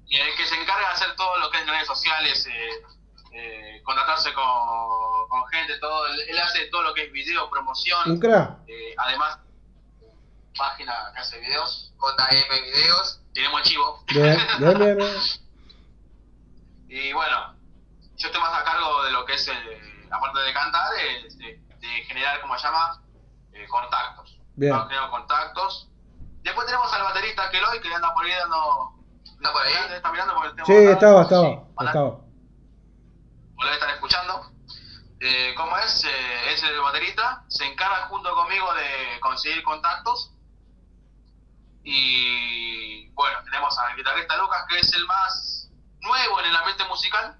y 0.06 0.16
el 0.16 0.37
que 0.37 0.46
se 0.46 0.54
encarga 0.54 0.88
de 0.88 0.94
hacer 0.94 1.16
todo 1.16 1.38
lo 1.38 1.50
que 1.50 1.59
es 1.59 1.66
redes 1.66 1.87
sociales, 1.87 2.46
eh, 2.46 2.70
eh, 3.32 3.82
contactarse 3.85 4.32
con, 4.35 4.44
con 5.28 5.46
gente, 5.48 5.78
todo. 5.78 6.06
Él, 6.06 6.38
hace 6.38 6.66
todo 6.66 6.82
lo 6.82 6.94
que 6.94 7.04
es 7.04 7.12
video, 7.12 7.44
Un 7.44 7.50
promoción, 7.50 8.18
crack. 8.20 8.61
eh, 8.68 8.94
además, 8.98 9.38
página 10.56 10.94
que 11.14 11.20
hace 11.20 11.38
videos, 11.40 11.92
JM 12.00 12.62
Videos. 12.72 13.20
tenemos 13.35 13.61
el 13.62 13.66
chivo. 13.68 14.04
Bien, 14.09 14.38
bien, 14.59 14.78
bien, 14.78 14.96
bien. 14.96 15.11
Y 16.88 17.12
bueno, 17.12 17.56
yo 18.16 18.28
estoy 18.28 18.40
más 18.40 18.54
a 18.61 18.64
cargo 18.64 19.02
de 19.02 19.11
lo 19.11 19.24
que 19.26 19.35
es, 19.35 19.48
eh, 19.48 20.06
aparte 20.11 20.38
de 20.40 20.52
cantar, 20.52 20.92
eh, 20.98 21.28
de, 21.35 21.61
de 21.80 21.88
generar, 22.04 22.40
como 22.40 22.56
se 22.56 22.64
llama, 22.64 23.02
eh, 23.52 23.66
contactos. 23.68 24.38
Bien. 24.54 24.72
Generando 24.72 25.11
contactos. 25.11 25.88
Después 26.46 26.64
tenemos 26.64 26.92
al 26.92 27.02
baterista 27.02 27.50
Keloy, 27.50 27.80
que 27.80 27.92
anda 27.92 28.14
por 28.14 28.24
ahí 28.24 28.30
dando... 28.30 28.94
¿Está 29.24 29.52
por 29.52 29.62
ahí? 29.62 29.74
Está 29.96 30.12
mirando 30.12 30.35
por 30.35 30.46
el 30.46 30.54
tema. 30.54 30.64
Sí, 30.64 30.74
estaba, 30.74 31.22
estaba, 31.22 31.48
Hola. 31.74 31.90
estaba. 31.90 32.06
o 32.06 33.64
lo 33.64 33.72
estar 33.72 33.90
escuchando. 33.90 34.52
Eh, 35.18 35.54
¿Cómo 35.56 35.76
es? 35.78 36.04
Eh, 36.04 36.52
es 36.52 36.62
el 36.62 36.80
baterista, 36.80 37.44
se 37.48 37.66
encarga 37.66 38.06
junto 38.06 38.32
conmigo 38.32 38.72
de 38.74 39.18
conseguir 39.18 39.61
contactos. 39.64 40.32
Y 41.82 43.11
bueno, 43.11 43.38
tenemos 43.44 43.76
al 43.80 43.96
guitarrista 43.96 44.37
Lucas, 44.37 44.66
que 44.68 44.78
es 44.78 44.94
el 44.94 45.04
más 45.04 45.68
nuevo 46.00 46.40
en 46.40 46.46
el 46.46 46.56
ambiente 46.56 46.85
musical, 46.85 47.37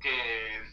que 0.00 0.72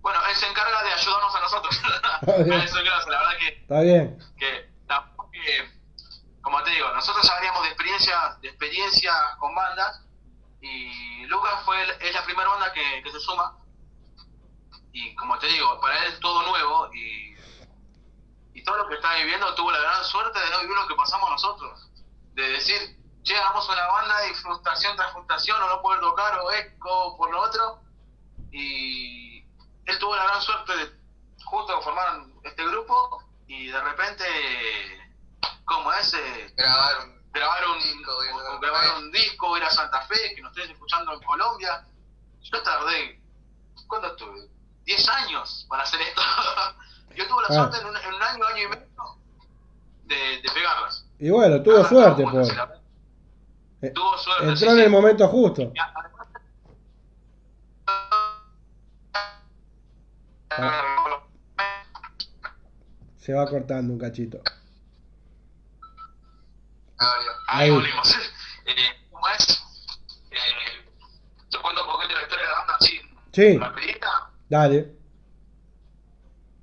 bueno, 0.00 0.18
él 0.28 0.34
se 0.34 0.48
encarga 0.48 0.82
de 0.82 0.92
ayudarnos 0.92 1.34
a 1.36 1.40
nosotros. 1.40 1.82
bien. 2.44 2.60
A 2.60 2.64
eso 2.64 2.78
gracias, 2.82 3.06
la 3.06 3.18
verdad 3.18 3.38
que 3.38 3.48
Está 3.48 3.80
bien. 3.80 4.18
que 4.36 4.70
tampoco 4.88 5.30
que, 5.30 5.79
como 6.42 6.62
te 6.62 6.70
digo, 6.70 6.88
nosotros 6.92 7.26
ya 7.26 7.34
veníamos 7.36 7.62
de 7.62 7.68
experiencia, 7.68 8.36
de 8.40 8.48
experiencia 8.48 9.12
con 9.38 9.54
bandas 9.54 10.02
y 10.60 11.24
Lucas 11.26 11.62
fue 11.64 11.82
el- 11.82 11.90
es 12.02 12.14
la 12.14 12.24
primera 12.24 12.48
banda 12.48 12.72
que, 12.72 13.02
se 13.10 13.20
suma. 13.20 13.56
Y 14.92 15.14
como 15.14 15.38
te 15.38 15.46
digo, 15.46 15.80
para 15.80 15.98
él 16.04 16.12
es 16.12 16.20
todo 16.20 16.42
nuevo 16.42 16.92
y, 16.92 17.36
y 18.54 18.64
todo 18.64 18.76
lo 18.78 18.88
que 18.88 18.94
está 18.94 19.14
viviendo 19.16 19.54
tuvo 19.54 19.70
la 19.70 19.78
gran 19.80 20.04
suerte 20.04 20.38
de 20.38 20.50
no 20.50 20.60
vivir 20.60 20.76
lo 20.76 20.86
que 20.88 20.94
pasamos 20.96 21.30
nosotros, 21.30 21.90
de 22.34 22.42
decir, 22.48 22.96
che, 23.22 23.36
hagamos 23.36 23.68
una 23.68 23.86
banda 23.86 24.26
y 24.28 24.34
frustración 24.34 24.96
tras 24.96 25.12
frustración 25.12 25.62
o 25.62 25.68
no 25.68 25.82
poder 25.82 26.00
tocar 26.00 26.38
o 26.40 26.50
eco 26.52 27.16
por 27.16 27.30
lo 27.30 27.40
otro 27.42 27.80
y 28.50 29.44
él 29.86 29.98
tuvo 29.98 30.16
la 30.16 30.24
gran 30.24 30.40
suerte 30.42 30.76
de 30.76 30.90
justo 31.44 31.80
formar 31.82 32.22
este 32.44 32.64
grupo 32.66 33.22
y 33.46 33.66
de 33.68 33.80
repente, 33.80 34.24
como 35.64 35.92
es, 35.92 36.14
eh, 36.14 36.52
Grabar 36.56 37.06
un 37.06 37.20
grabar 37.32 37.62
un, 37.68 37.78
disco, 37.78 38.24
ir 38.24 38.30
a 38.30 38.34
o- 38.34 38.38
o 38.38 38.42
Santa 38.42 38.60
grabar 38.66 38.84
Fe. 38.84 38.98
un 38.98 39.12
disco, 39.12 39.56
ir 39.56 39.62
a 39.64 39.70
Santa 39.70 40.00
Fe, 40.02 40.34
que 40.34 40.42
nos 40.42 40.50
estés 40.56 40.70
escuchando 40.72 41.12
en 41.12 41.20
Colombia. 41.22 41.84
Yo 42.42 42.62
tardé, 42.62 43.20
¿cuánto 43.86 44.08
estuve? 44.08 44.48
10 44.84 45.08
años 45.08 45.66
para 45.68 45.84
hacer 45.84 46.00
esto. 46.00 46.20
Yo 47.16 47.26
tuve 47.28 47.42
la 47.42 47.48
Ah. 47.50 47.54
suerte 47.54 47.78
en 47.78 47.86
un, 47.86 47.96
en 47.96 48.14
un 48.14 48.22
año, 48.22 48.44
año 48.46 48.62
y 48.64 48.68
medio 48.68 48.86
de, 50.06 50.16
de 50.42 50.50
pegarlas. 50.52 51.04
Y 51.20 51.30
bueno, 51.30 51.62
tuvo 51.62 51.78
Ah, 51.84 51.88
suerte, 51.88 52.24
pues. 52.30 52.48
Eh, 53.82 53.90
Tuvo 53.94 54.18
suerte. 54.18 54.44
Entró 54.44 54.56
sí, 54.56 54.66
en 54.66 54.76
sí. 54.76 54.82
el 54.82 54.90
momento 54.90 55.28
justo. 55.28 55.72
Además- 60.50 60.84
Se 63.18 63.32
va 63.34 63.46
cortando 63.46 63.92
un 63.92 63.98
cachito. 63.98 64.40
Ahí, 67.48 67.70
volvimos. 67.70 68.16
Eh, 68.66 69.08
¿Cómo 69.10 69.26
es? 69.30 69.64
Eh, 70.30 70.86
yo 71.48 71.62
cuento 71.62 71.82
un 71.84 71.90
poquito 71.90 72.14
la 72.14 72.22
historia 72.22 72.44
de 72.44 72.52
la 72.52 72.58
banda 72.58 72.76
así. 72.78 73.00
Sí. 73.32 73.58
rapidita. 73.58 74.30
Dale. 74.48 74.94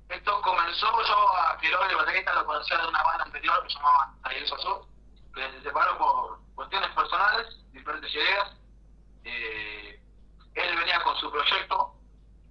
Esto 0.08 0.40
comenzó 0.40 0.86
yo 0.86 1.36
a 1.38 1.58
Quiroga, 1.58 1.90
el 1.90 1.96
baterista, 1.96 2.34
lo 2.34 2.46
conocía 2.46 2.78
de 2.78 2.86
una 2.88 3.02
banda 3.02 3.24
anterior 3.24 3.62
que 3.62 3.68
se 3.68 3.74
llamaba 3.74 4.14
Ariel 4.22 4.46
Sosú, 4.46 4.86
que 5.34 5.50
se 5.50 5.62
separó 5.62 5.98
por 5.98 6.38
cuestiones 6.54 6.88
personales, 6.94 7.56
diferentes 7.72 8.14
ideas. 8.14 8.56
Eh, 9.24 10.00
él 10.54 10.76
venía 10.76 11.02
con 11.02 11.16
su 11.18 11.30
proyecto, 11.30 11.94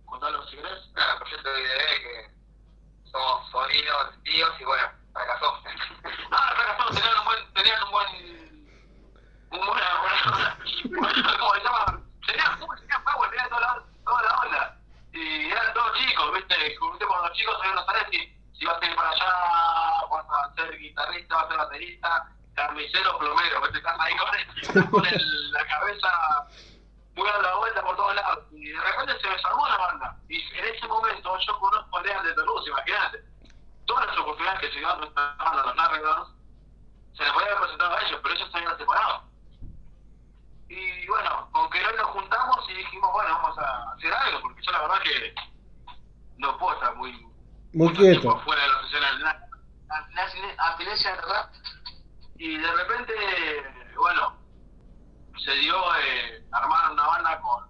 contalo 0.06 0.46
si 0.50 0.58
querés. 0.58 0.90
Claro, 0.94 1.14
el 1.14 1.20
proyecto 1.20 1.50
de 1.50 1.62
IDE 1.62 2.02
que 2.04 3.10
somos 3.10 3.50
sobrinos, 3.50 4.24
tíos 4.24 4.52
y 4.60 4.64
bueno, 4.66 4.88
fracasó. 5.14 5.60
Ah, 6.32 6.54
fracasó, 6.56 6.90
tenían 6.94 7.18
un 7.20 7.26
buen, 7.26 7.54
tenían 7.54 7.84
un 7.84 7.92
buen, 7.92 8.10
un 9.52 9.66
buen, 9.66 9.84
¿cómo 11.40 11.54
se 11.56 11.64
llama? 11.64 12.02
Tenían, 12.26 12.60
¿cómo 12.60 12.76
tenían 12.76 13.04
power, 13.04 13.30
tenían 13.30 13.50
toda 13.50 13.62
la, 13.62 13.84
toda 14.04 14.22
la 14.24 14.36
onda. 14.40 14.78
Y 15.14 15.50
eran 15.50 15.74
todos 15.74 15.98
chicos, 15.98 16.34
viste, 16.34 16.56
viste 16.58 17.06
cuando 17.06 17.28
los 17.28 17.38
chicos 17.38 17.56
no 17.74 17.86
sabes 17.86 18.04
si, 18.12 18.38
si 18.54 18.66
vas 18.66 18.82
a 18.82 18.86
ir 18.86 18.96
para 18.96 19.10
allá, 19.10 19.34
vas 20.12 20.26
a 20.30 20.54
ser 20.56 20.78
guitarrista, 20.78 21.36
vas 21.36 21.46
a 21.46 21.48
ser 21.50 21.58
baterista, 21.58 22.28
carnicero, 22.56 23.18
plomero, 23.18 23.62
viste, 23.62 23.78
estás 23.78 24.00
ahí 24.00 24.14
con, 24.18 24.30
el, 24.36 24.90
con 24.90 25.06
el- 25.06 25.52
la 25.52 25.66
cabeza 25.68 26.10
muy 27.16 27.28
a 27.30 27.38
la 27.42 27.56
vuelta 27.56 27.82
por 27.82 27.96
todos 27.96 28.16
lados. 28.16 28.44
Y 28.52 28.70
de 28.70 28.82
repente 28.82 29.20
se 29.22 29.30
desarmó 29.30 29.68
la 29.68 29.78
banda. 29.78 30.16
Y 30.30 30.42
en 30.58 30.66
ese 30.76 30.88
momento 30.88 31.38
yo 31.40 31.60
conozco 31.60 31.98
a 31.98 32.02
Lean 32.04 32.24
de 32.26 32.34
Toulouse, 32.34 32.70
imagínate. 32.70 33.24
Todas 33.88 34.06
las 34.06 34.18
oportunidades 34.20 34.60
que 34.60 34.68
se 34.68 34.74
dieron 34.74 34.92
a 34.92 34.98
nuestra 34.98 35.36
banda, 35.40 35.64
los 35.64 35.76
Narragons, 35.76 36.30
se 37.14 37.24
les 37.24 37.34
podía 37.34 37.48
haber 37.48 37.60
presentado 37.62 37.96
a 37.98 38.02
ellos, 38.02 38.20
pero 38.22 38.36
ellos 38.36 38.52
se 38.52 38.58
habían 38.58 38.78
separado. 38.78 39.24
Y 40.70 41.08
bueno, 41.08 41.50
con 41.52 41.70
que 41.72 41.84
hoy 41.84 41.96
nos 41.98 42.08
juntamos 42.08 42.70
y 42.70 42.74
dijimos, 42.74 43.10
bueno, 43.14 43.30
vamos 43.42 43.58
a 43.58 43.94
hacer 43.94 44.14
algo, 44.14 44.42
porque 44.42 44.62
yo 44.62 44.72
la 44.72 44.82
verdad 44.82 45.02
que 45.02 45.36
no 46.38 46.58
puedo 46.60 46.74
estar 46.76 46.96
muy, 46.96 47.26
Muy 47.74 47.94
quieto. 47.94 48.40
fuera 48.42 48.62
de 48.62 48.68
la 48.68 48.82
sesión, 48.84 49.04
abstinencia 50.60 51.12
de 51.12 51.16
verdad. 51.18 51.52
Y 52.36 52.58
de 52.58 52.72
repente, 52.72 53.14
bueno, 53.96 54.38
se 55.44 55.52
dio 55.54 55.76
eh, 55.96 56.46
armar 56.52 56.92
una 56.92 57.08
banda 57.08 57.42
con 57.42 57.66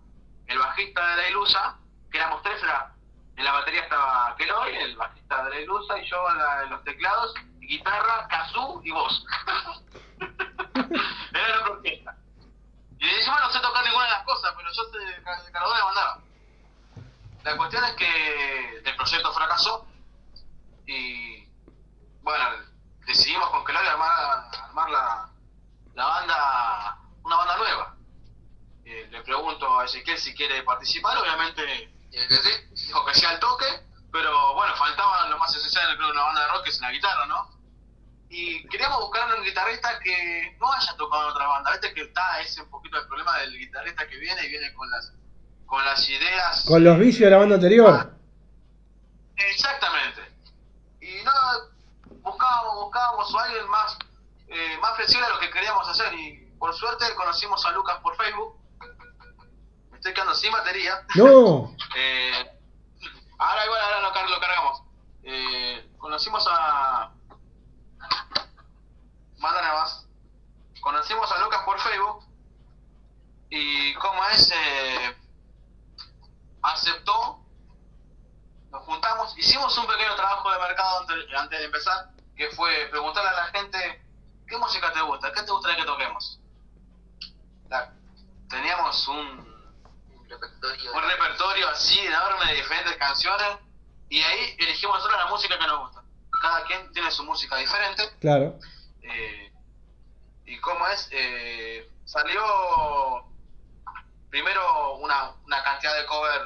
el 0.48 0.58
bajista 0.58 1.08
de 1.12 1.18
la 1.18 1.30
Ilusa, 1.30 1.78
que 2.12 2.18
éramos 2.18 2.42
tres, 2.42 2.62
era, 2.64 2.94
en 3.38 3.44
la 3.46 3.52
batería 3.54 3.82
estaba 3.84 4.36
Keloy, 4.38 4.76
el 4.76 4.96
bajista 4.98 5.44
de 5.46 5.50
la 5.52 5.60
Ilusa, 5.62 5.98
y 6.00 6.10
yo 6.10 6.30
en, 6.32 6.38
la- 6.38 6.64
en 6.64 6.70
los 6.72 6.84
teclados, 6.84 7.34
guitarra, 7.60 8.28
kazoo 8.28 8.82
y 8.84 8.92
voz. 8.92 9.26
era 11.34 11.48
la 11.60 11.70
orquesta. 11.72 12.16
Y 13.00 13.08
encima 13.08 13.40
no 13.40 13.50
sé 13.52 13.60
tocar 13.60 13.84
ninguna 13.86 14.06
de 14.06 14.12
las 14.12 14.24
cosas, 14.26 14.54
pero 14.58 14.70
yo 14.72 14.92
te 14.92 15.52
cargó 15.52 15.74
de 15.76 15.84
mandaba. 15.84 16.20
La 17.44 17.58
cuestión 17.58 17.84
es 17.86 17.94
que 17.96 18.78
el 18.84 18.96
proyecto 18.96 19.32
fracasó 19.34 19.88
y 20.86 21.46
bueno, 22.24 22.46
decidimos 23.06 23.50
con 23.52 23.64
Keloy 23.64 23.86
armar, 23.88 24.50
armar 24.64 24.90
la, 24.90 25.30
la 25.94 26.06
banda, 26.06 26.98
una 27.24 27.36
banda 27.38 27.58
nueva. 27.58 27.96
Eh, 28.86 29.08
le 29.12 29.22
pregunto 29.22 29.80
a 29.80 29.86
Ezequiel 29.86 30.18
si 30.18 30.34
quiere 30.34 30.64
participar, 30.64 31.18
obviamente 31.18 31.94
sí, 32.30 32.86
dijo 32.88 33.06
que 33.06 33.14
sea 33.14 33.34
el 33.34 33.40
toque, 33.40 33.66
pero 34.12 34.54
bueno, 34.56 34.76
faltaba 34.76 35.28
lo 35.28 35.38
más 35.38 35.56
esencial 35.56 35.96
creo, 35.96 36.08
de 36.08 36.14
una 36.14 36.24
banda 36.24 36.42
de 36.42 36.48
rock, 36.50 36.64
que 36.64 36.70
es 36.70 36.80
la 36.80 36.92
guitarra, 36.92 37.26
¿no? 37.26 37.58
Y 38.30 38.68
queríamos 38.68 39.00
buscar 39.00 39.34
un 39.38 39.44
guitarrista 39.44 40.00
que 40.00 40.58
no 40.60 40.72
haya 40.72 40.96
tocado 40.98 41.24
en 41.24 41.30
otra 41.30 41.48
banda. 41.48 41.72
Viste 41.72 41.94
que 41.94 42.02
está 42.02 42.42
ese 42.42 42.62
un 42.62 42.70
poquito 42.70 42.98
el 42.98 43.08
problema 43.08 43.38
del 43.40 43.58
guitarrista 43.58 44.08
que 44.08 44.18
viene 44.18 44.46
y 44.46 44.50
viene 44.50 44.74
con 44.74 44.90
las 44.90 45.14
con 45.66 45.84
las 45.86 46.10
ideas. 46.10 46.66
Con 46.66 46.84
los 46.84 46.98
vicios 46.98 47.26
de 47.26 47.32
la 47.32 47.38
banda 47.38 47.56
anterior. 47.56 48.14
Exactamente. 49.36 50.22
Y 51.02 51.24
no, 51.24 51.32
buscábamos, 52.22 52.76
buscábamos 52.86 53.36
a 53.36 53.44
alguien 53.44 53.68
más, 53.70 53.98
eh, 54.48 54.78
más 54.82 54.96
flexible 54.96 55.26
a 55.26 55.30
lo 55.30 55.40
que 55.40 55.50
queríamos 55.52 55.88
hacer. 55.88 56.14
Y 56.14 56.54
por 56.58 56.74
suerte 56.74 57.06
conocimos 57.16 57.64
a 57.66 57.72
Lucas 57.72 57.98
por 58.02 58.16
Facebook. 58.18 58.57
Estoy 60.08 60.14
quedando 60.14 60.36
sin 60.36 60.52
batería. 60.54 61.06
No. 61.16 61.76
Eh, 62.00 62.60
ahora 63.40 63.66
igual, 63.66 63.82
ahora 63.82 64.02
lo, 64.02 64.14
car- 64.14 64.30
lo 64.30 64.40
cargamos. 64.40 64.84
Eh, 65.24 65.90
conocimos 65.98 66.46
a... 66.50 67.12
Mándale 69.38 69.68
más. 69.74 70.06
Conocimos 70.82 71.32
a 71.32 71.40
Lucas 71.40 71.62
por 71.66 71.80
Facebook. 71.80 72.24
Y 73.50 73.94
como 73.96 74.24
es, 74.30 74.52
eh, 74.52 75.18
aceptó 76.62 77.44
hicimos 79.38 79.76
un 79.78 79.88
pequeño 79.88 80.16
trabajo 80.16 80.52
de 80.52 80.60
mercado 80.60 81.00
antes, 81.00 81.16
antes 81.38 81.60
de 81.60 81.66
empezar, 81.66 82.12
que 82.36 82.50
fue 82.52 82.88
preguntarle 82.92 83.30
a 83.30 83.34
la 83.34 83.46
gente 83.48 84.06
qué 84.48 84.58
música 84.58 84.92
te 84.94 85.02
gusta, 85.02 85.32
qué 85.34 85.42
te 85.44 85.52
gustaría 85.52 85.78
que 85.78 85.86
toquemos. 85.86 86.40
La- 87.70 87.92
teníamos 88.50 89.08
un, 89.08 89.57
repertorio. 90.30 90.94
un 90.94 91.02
repertorio 91.04 91.70
así 91.70 92.00
enorme 92.00 92.46
de 92.48 92.54
diferentes 92.56 92.96
canciones 92.98 93.48
y 94.10 94.22
ahí 94.22 94.56
elegimos 94.60 94.98
nosotros 94.98 95.20
la 95.20 95.28
música 95.30 95.58
que 95.60 95.68
nos 95.68 95.80
gusta. 95.80 96.04
Cada 96.42 96.64
quien 96.66 96.92
tiene 96.94 97.10
su 97.12 97.24
música 97.24 97.56
diferente. 97.58 98.04
Claro. 98.20 98.60
Eh, 99.02 99.52
¿Y 100.46 100.60
cómo 100.60 100.88
es? 100.88 101.10
Eh, 101.12 101.90
salió 102.06 102.42
primero 104.30 104.96
una, 104.98 105.32
una 105.46 105.64
cantidad 105.64 105.96
de 106.00 106.06
cover 106.06 106.42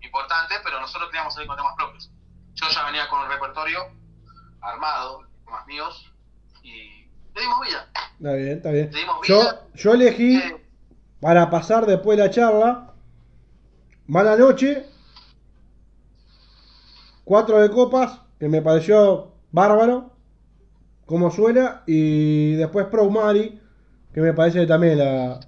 importante, 0.00 0.54
pero 0.64 0.80
nosotros 0.80 1.08
queríamos 1.10 1.34
salir 1.34 1.46
con 1.48 1.56
temas 1.56 1.74
propios. 1.76 2.10
Yo 2.54 2.68
ya 2.68 2.84
venía 2.84 3.08
con 3.08 3.20
un 3.20 3.28
repertorio 3.28 3.80
armado, 4.60 5.22
temas 5.44 5.66
míos, 5.66 6.10
y 6.62 7.06
le 7.34 7.40
dimos 7.40 7.60
vida. 7.66 7.88
Está 8.18 8.32
bien, 8.34 8.48
está 8.56 8.70
bien. 8.70 8.92
Le 8.92 8.98
dimos 9.00 9.26
Yo, 9.26 9.40
vida. 9.40 9.60
yo 9.74 9.94
elegí 9.94 10.36
Eh, 10.38 10.66
para 11.20 11.50
pasar 11.50 11.86
después 11.86 12.18
de 12.18 12.24
la 12.24 12.30
charla, 12.30 12.91
Mala 14.06 14.36
Noche, 14.36 14.86
cuatro 17.24 17.58
de 17.60 17.70
copas, 17.70 18.20
que 18.38 18.48
me 18.48 18.62
pareció 18.62 19.32
bárbaro, 19.52 20.10
como 21.06 21.30
suena, 21.30 21.82
y 21.86 22.54
después 22.54 22.86
Pro 22.86 23.08
Mari, 23.10 23.60
que 24.12 24.20
me 24.20 24.32
parece 24.32 24.66
también 24.66 24.98
la... 24.98 25.40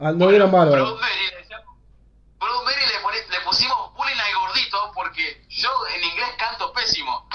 ah, 0.00 0.12
no 0.12 0.26
bárbaro. 0.50 0.84
Brown 0.84 1.00
Mary, 1.00 1.14
le 1.30 1.36
decíamos- 1.38 1.76
Brown 2.38 2.64
Mary 2.64 2.80
le, 2.80 3.02
pone- 3.02 3.30
le 3.30 3.40
pusimos 3.44 3.94
bullying 3.94 4.18
al 4.20 4.34
gordito 4.46 4.78
porque 4.94 5.44
yo 5.48 5.68
en 5.96 6.04
inglés 6.04 6.28
canto 6.38 6.72
pésimo. 6.72 7.28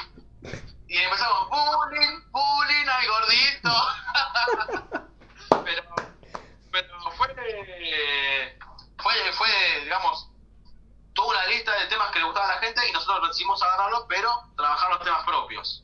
Y 0.88 0.98
empezamos 0.98 1.50
bullying, 1.50 2.19
bullying 2.32 2.88
al 2.89 3.08
gordito. 3.08 3.72
pero, 5.63 5.84
pero 6.72 6.88
fue, 7.12 7.28
fue, 9.49 9.83
digamos, 9.83 10.29
toda 11.13 11.29
una 11.39 11.47
lista 11.47 11.71
de 11.79 11.88
temas 11.88 12.12
que 12.12 12.19
le 12.19 12.25
gustaba 12.25 12.49
a 12.51 12.55
la 12.55 12.62
gente 12.62 12.81
y 12.88 12.91
nosotros 12.93 13.29
decidimos 13.29 13.62
agarrarlos, 13.63 14.05
pero 14.07 14.29
trabajar 14.55 14.89
los 14.91 15.03
temas 15.03 15.23
propios. 15.25 15.83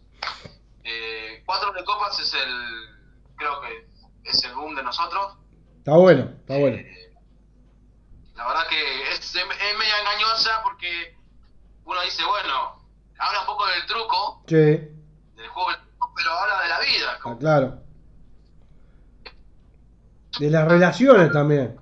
Eh, 0.83 1.43
Cuatro 1.45 1.71
de 1.73 1.83
Copas 1.83 2.19
es 2.19 2.33
el, 2.33 3.35
creo 3.37 3.61
que 3.61 3.87
es 4.23 4.43
el 4.43 4.53
boom 4.55 4.75
de 4.75 4.83
nosotros. 4.83 5.37
Está 5.77 5.93
bueno, 5.97 6.31
está 6.39 6.57
bueno. 6.57 6.77
Eh, 6.77 7.13
La 8.35 8.47
verdad 8.47 8.67
que 8.69 9.11
es, 9.11 9.19
es 9.19 9.45
media 9.77 9.99
engañosa 10.01 10.61
porque 10.63 11.15
uno 11.85 12.01
dice, 12.01 12.23
bueno, 12.25 12.79
habla 13.19 13.39
un 13.41 13.45
poco 13.45 13.65
del 13.67 13.85
truco, 13.85 14.43
Sí, 14.47 14.55
del 14.55 15.47
juego 15.49 15.69
del 15.71 15.79
truco, 15.81 16.13
pero 16.15 16.31
habla 16.31 16.61
de 16.63 16.67
la 16.69 16.79
vida. 16.79 17.19
como- 17.19 17.37
claro. 17.39 17.81
De 20.39 20.49
las 20.49 20.67
relaciones 20.67 21.31
también. 21.31 21.79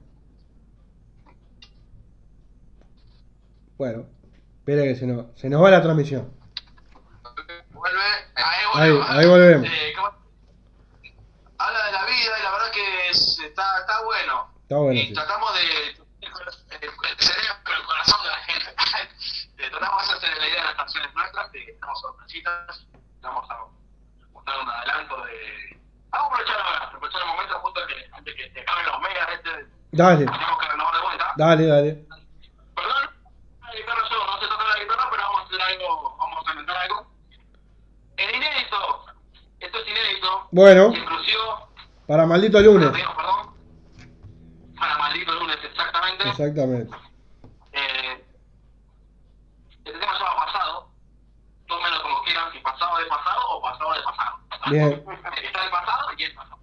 Bueno, 3.78 4.06
espera 4.60 4.84
que 4.84 4.96
se 4.96 5.06
nos, 5.08 5.26
se 5.40 5.50
nos 5.50 5.64
va 5.64 5.72
la 5.72 5.82
transmisión. 5.82 6.32
Vuelve, 7.72 8.00
ahí 8.36 8.44
Ahí, 8.76 8.92
volvemos. 8.92 9.10
ahí 9.10 9.28
volvemos. 9.28 9.68
Eh, 9.68 9.94
¿cómo? 9.96 10.08
habla 11.58 11.86
de 11.86 11.92
la 11.92 12.06
vida 12.06 12.40
y 12.40 12.44
la 12.44 12.52
verdad 12.52 12.72
que 12.72 13.10
es- 13.10 13.40
está, 13.40 13.80
está 13.82 14.04
bueno. 14.04 14.54
Está 14.64 14.76
bueno, 14.78 14.94
y 15.00 15.08
sí. 15.08 15.14
tratamos 15.14 15.54
de 15.54 15.62
el, 15.62 17.20
cerebro, 17.20 17.54
el 17.78 17.86
corazón 17.86 18.20
de 18.24 18.30
la 18.30 18.38
gente. 18.38 18.76
Eh, 19.56 19.70
tratamos 19.70 20.06
de 20.10 20.14
hacer 20.16 20.38
la 20.40 20.48
idea 20.50 20.60
de 20.62 20.68
las 20.68 20.76
canciones 20.76 21.14
nuestras, 21.16 21.50
que 21.52 21.64
estamos 21.72 22.02
sorpresitas, 22.02 22.86
vamos 23.22 23.50
a 23.50 23.58
mostrar 24.34 24.60
un 24.62 24.70
adelanto 24.70 25.24
de... 25.24 25.80
Vamos 26.10 26.26
a 26.26 26.34
aprovechar 26.34 26.60
ahora, 26.60 26.78
aprovechar 26.88 27.22
el 27.22 27.28
momento 27.28 27.60
justo 27.60 27.80
que, 27.88 28.10
antes 28.12 28.36
que 28.36 28.52
se 28.52 28.60
acaben 28.60 28.86
los 28.88 29.00
megas, 29.00 29.30
este, 29.36 29.68
Dale, 29.92 30.26
tenemos 30.26 30.60
que 30.60 30.68
renovar 30.68 30.96
de 30.96 31.02
vuelta. 31.02 31.34
dale, 31.38 31.68
dale. 31.68 32.06
Perdón, 32.76 33.10
la 33.74 33.80
guitarra 33.80 34.02
yo 34.10 34.26
no 34.26 34.40
sé 34.40 34.48
tocar 34.48 34.68
la 34.68 34.84
guitarra, 34.84 35.10
pero 35.10 35.24
vamos 35.24 35.42
a 35.42 35.46
hacer 35.46 35.62
algo, 35.62 36.18
vamos 36.18 36.48
a 36.48 36.52
inventar 36.52 36.78
algo. 36.78 37.08
En 38.18 38.36
inédito, 38.36 39.06
esto 39.60 39.78
es 39.80 39.88
inédito, 39.88 40.48
Bueno, 40.52 40.94
inclusivo, 40.94 41.70
para 42.08 42.26
maldito 42.26 42.62
lunes. 42.62 42.92
Perdón, 42.92 43.16
perdón. 43.16 44.76
Para 44.78 44.98
maldito 44.98 45.34
lunes, 45.34 45.58
exactamente. 45.64 46.30
Exactamente. 46.30 46.98
Eh, 47.72 48.26
este 49.86 50.00
tema 50.00 50.14
se 50.14 50.24
llama 50.24 50.46
pasado. 50.46 50.90
Tómenlo 51.68 52.02
como 52.04 52.24
quieran, 52.24 52.52
si 52.52 52.60
pasado 52.60 52.98
de 52.98 53.06
pasado 53.06 53.50
o 53.50 53.62
pasado 53.62 53.94
de 53.94 54.04
pasado. 54.04 54.40
Bien. 54.70 55.06
Está 55.44 55.66
el 55.66 55.72
pasado 55.72 56.10
y 56.18 56.24
el 56.24 56.36
pasado. 56.36 56.60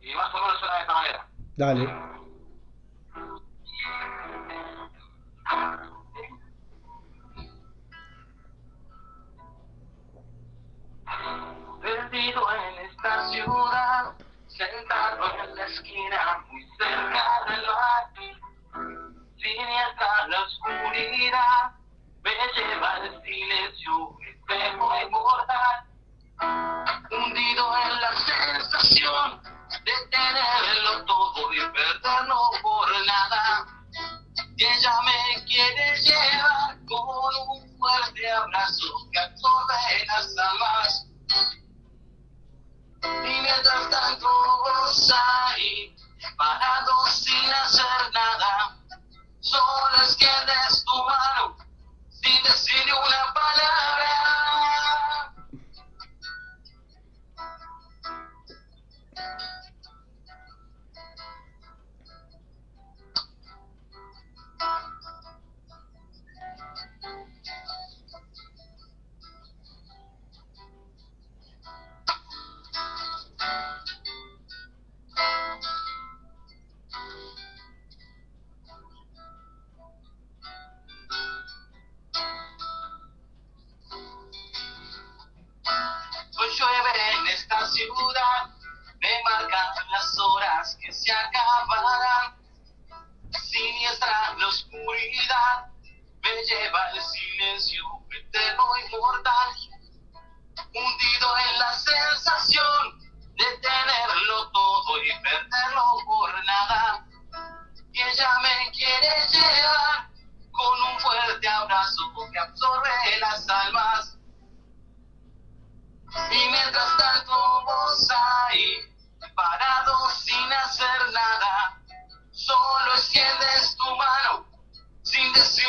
Y 0.00 0.14
más 0.14 0.34
o 0.34 0.38
menos 0.40 0.58
suena 0.58 0.74
de 0.76 0.80
esta 0.80 0.94
manera. 0.94 1.28
Dale. 1.56 2.07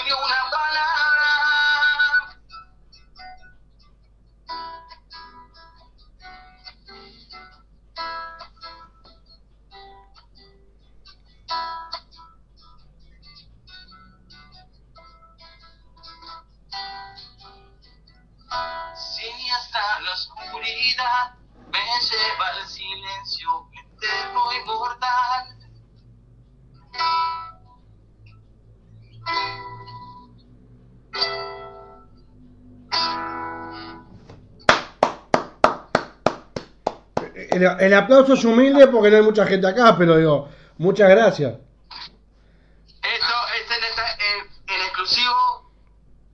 Sin 0.10 0.39
el, 37.62 37.80
el 37.80 37.94
aplauso 37.94 38.34
es 38.34 38.44
humilde 38.46 38.88
porque 38.88 39.10
no 39.12 39.18
hay 39.18 39.24
mucha 39.24 39.46
gente 39.46 39.68
acá, 39.68 39.96
pero 39.98 40.18
digo, 40.18 40.50
muchas 40.78 41.10
gracias. 41.10 41.54
Esto 43.02 43.36
es 43.56 43.78
en, 43.78 43.84
esta- 43.84 44.14
en- 44.14 44.76
en 44.76 44.82
exclusivo 44.82 45.72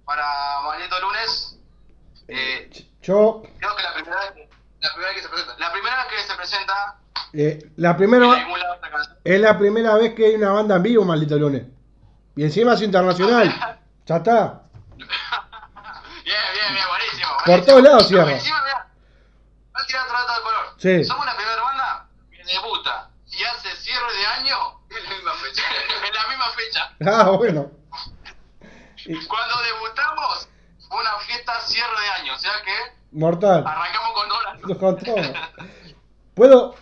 para 0.05 0.25
Maldito 0.63 0.99
Lunes. 0.99 1.57
Eh, 2.27 2.69
Yo, 3.01 3.43
creo 3.59 3.75
que 3.75 3.83
la 3.83 3.93
primera 3.93 4.17
la 4.81 4.93
primera 4.93 5.11
vez 5.11 5.15
que 5.15 5.21
se 5.21 5.29
presenta. 5.29 5.55
La 5.59 5.71
primera 5.71 5.95
vez 5.97 6.05
que 6.11 6.23
se 6.27 6.35
presenta 6.35 6.99
eh, 7.33 7.71
la 7.77 7.97
primera, 7.97 8.47
es 9.23 9.41
la 9.41 9.57
primera 9.57 9.95
vez 9.95 10.13
que 10.15 10.25
hay 10.27 10.35
una 10.35 10.51
banda 10.51 10.75
en 10.77 10.83
vivo, 10.83 11.03
maldito 11.05 11.37
lunes. 11.37 11.63
Y 12.35 12.43
encima 12.43 12.73
es 12.73 12.81
internacional. 12.81 13.79
Ya 14.07 14.17
está. 14.17 14.61
Bien, 14.95 15.07
bien, 16.53 16.73
bien, 16.75 16.85
buenísimo. 16.87 17.29
Por 17.43 17.65
todos 17.65 17.81
lados 17.81 18.07
cierra. 18.07 18.31
Encima, 18.33 18.61
mirá, 18.63 18.87
va 19.75 19.81
a 19.81 19.85
tirar 19.87 20.03
otro 20.05 20.17
dato 20.19 20.33
de 20.35 20.41
color. 20.43 20.74
Sí. 20.85 21.03
Somos 21.03 21.25
la 21.25 21.35
primera 21.35 21.61
banda 21.63 22.07
que 22.31 22.43
debuta 22.43 23.09
y 23.27 23.43
hace 23.43 23.75
cierre 23.77 24.13
de 24.19 24.25
año 24.27 24.55
en 24.89 25.03
la 25.03 25.15
misma 25.15 25.31
fecha. 25.33 25.63
en 26.07 26.13
la 26.13 26.27
misma 26.29 26.45
fecha. 26.55 26.95
Ah, 27.23 27.29
bueno. 27.31 27.71
Cuando 29.27 29.55
debutamos, 29.63 30.47
fue 30.87 30.99
una 31.01 31.17
fiesta 31.27 31.59
cierre 31.61 31.89
de 32.01 32.21
año. 32.21 32.35
O 32.35 32.37
sea 32.37 32.51
que 32.63 32.71
Mortal. 33.17 33.63
arrancamos 33.65 34.11
con 34.13 34.29
dólares. 34.29 34.61
Con 34.79 34.97
todo. 34.97 35.65
¿Puedo? 36.33 36.75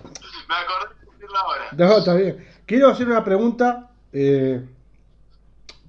Me 0.49 0.55
acordé 0.55 0.95
de 1.05 1.11
decirlo 1.11 1.37
ahora. 1.39 1.65
No, 1.71 1.97
está 1.97 2.13
bien. 2.15 2.53
Quiero 2.65 2.89
hacer 2.89 3.07
una 3.07 3.23
pregunta. 3.23 3.89
eh, 4.11 4.65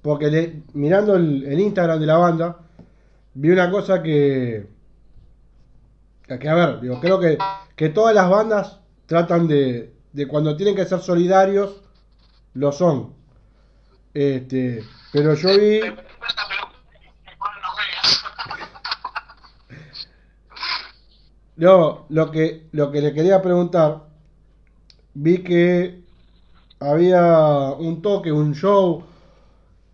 porque 0.01 0.27
le- 0.27 0.61
mirando 0.73 1.15
el, 1.15 1.43
el 1.45 1.59
Instagram 1.59 1.99
de 1.99 2.05
la 2.05 2.17
banda, 2.17 2.57
vi 3.33 3.49
una 3.49 3.69
cosa 3.71 4.01
que. 4.03 4.67
Que 6.27 6.49
a 6.49 6.55
ver, 6.55 6.81
digo, 6.81 6.99
creo 6.99 7.19
que, 7.19 7.37
que 7.75 7.89
todas 7.89 8.15
las 8.15 8.29
bandas 8.29 8.79
tratan 9.05 9.47
de, 9.47 9.93
de 10.11 10.27
cuando 10.27 10.55
tienen 10.57 10.75
que 10.75 10.85
ser 10.85 10.99
solidarios, 10.99 11.81
lo 12.53 12.71
son. 12.71 13.13
Este, 14.13 14.83
pero 15.13 15.35
yo 15.35 15.49
vi. 15.49 15.81
No, 21.57 22.05
lo 22.09 22.31
que, 22.31 22.67
lo 22.71 22.91
que 22.91 23.01
le 23.01 23.13
quería 23.13 23.41
preguntar, 23.41 24.03
vi 25.13 25.43
que 25.43 26.03
había 26.79 27.71
un 27.77 28.01
toque, 28.01 28.31
un 28.31 28.53
show, 28.55 29.03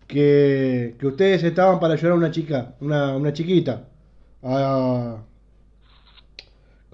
que, 0.06 0.96
que 0.98 1.06
ustedes 1.06 1.42
estaban 1.42 1.80
para 1.80 1.94
ayudar 1.94 2.12
a 2.12 2.16
una 2.16 2.30
chica, 2.30 2.74
una, 2.80 3.16
una 3.16 3.32
chiquita. 3.32 3.88
A, 4.42 5.18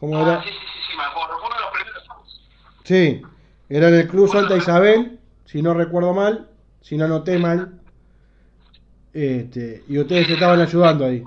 ¿Cómo 0.00 0.16
Ah, 0.18 0.22
era? 0.22 0.42
sí, 0.42 0.48
sí, 0.50 0.54
sí, 0.58 0.80
sí, 0.90 0.96
me 0.96 1.04
acuerdo. 1.04 1.36
Uno 1.44 1.54
de 1.54 1.60
los 1.60 1.70
primeros 1.72 2.02
shows. 2.06 2.48
Sí, 2.84 3.22
era 3.68 3.88
en 3.88 3.94
el 3.94 4.08
Club 4.08 4.30
Santa 4.30 4.56
Isabel, 4.56 5.18
si 5.44 5.60
no 5.62 5.74
recuerdo 5.74 6.14
mal, 6.14 6.48
si 6.80 6.96
no 6.96 7.04
anoté 7.06 7.38
mal. 7.38 7.80
Este, 9.12 9.82
y 9.88 9.98
ustedes 9.98 10.28
estaban 10.28 10.60
ayudando 10.60 11.04
ahí. 11.06 11.24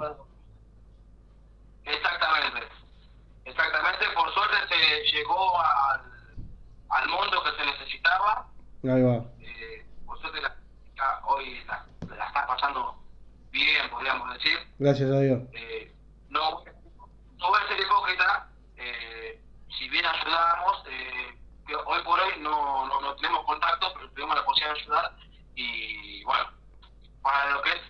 Exactamente. 1.86 2.68
Exactamente. 3.46 4.06
Por 4.16 4.34
suerte 4.34 4.56
se 4.70 5.12
llegó 5.18 5.60
al, 5.60 6.02
al 6.90 7.10
mundo 7.10 7.44
que 7.44 7.52
se 7.64 7.66
necesitaba. 7.72 8.48
Ahí 8.84 9.02
va. 9.04 9.26
Eh, 9.40 9.86
por 10.06 10.20
suerte 10.22 10.42
la, 10.42 10.56
la- 10.96 11.22
hoy 11.28 11.60
la, 11.68 11.86
la 12.16 12.26
está 12.28 12.48
pasando 12.48 12.96
bien, 13.52 13.90
podríamos 13.90 14.32
decir. 14.36 14.58
Gracias 14.80 15.10
a 15.12 15.20
Dios. 15.20 15.42
Eh, 15.54 15.92
no 16.30 16.62
voy 16.62 17.60
a 17.64 17.68
ser 17.68 17.80
hipócrita. 17.82 18.48
eh, 18.78 19.42
bien 20.02 20.16
ayudamos, 20.16 20.84
eh, 20.88 21.38
hoy 21.86 22.04
por 22.04 22.20
hoy 22.20 22.34
no, 22.40 22.88
no, 22.88 23.02
no 23.02 23.16
tenemos 23.16 23.46
contacto, 23.46 23.94
pero 23.94 24.10
tuvimos 24.12 24.36
la 24.36 24.46
posibilidad 24.46 24.74
de 24.74 24.82
ayudar. 24.82 25.12
Y 25.56 26.24
bueno, 26.24 26.52
para 27.22 27.52
lo 27.52 27.62
que 27.62 27.70
es 27.70 27.82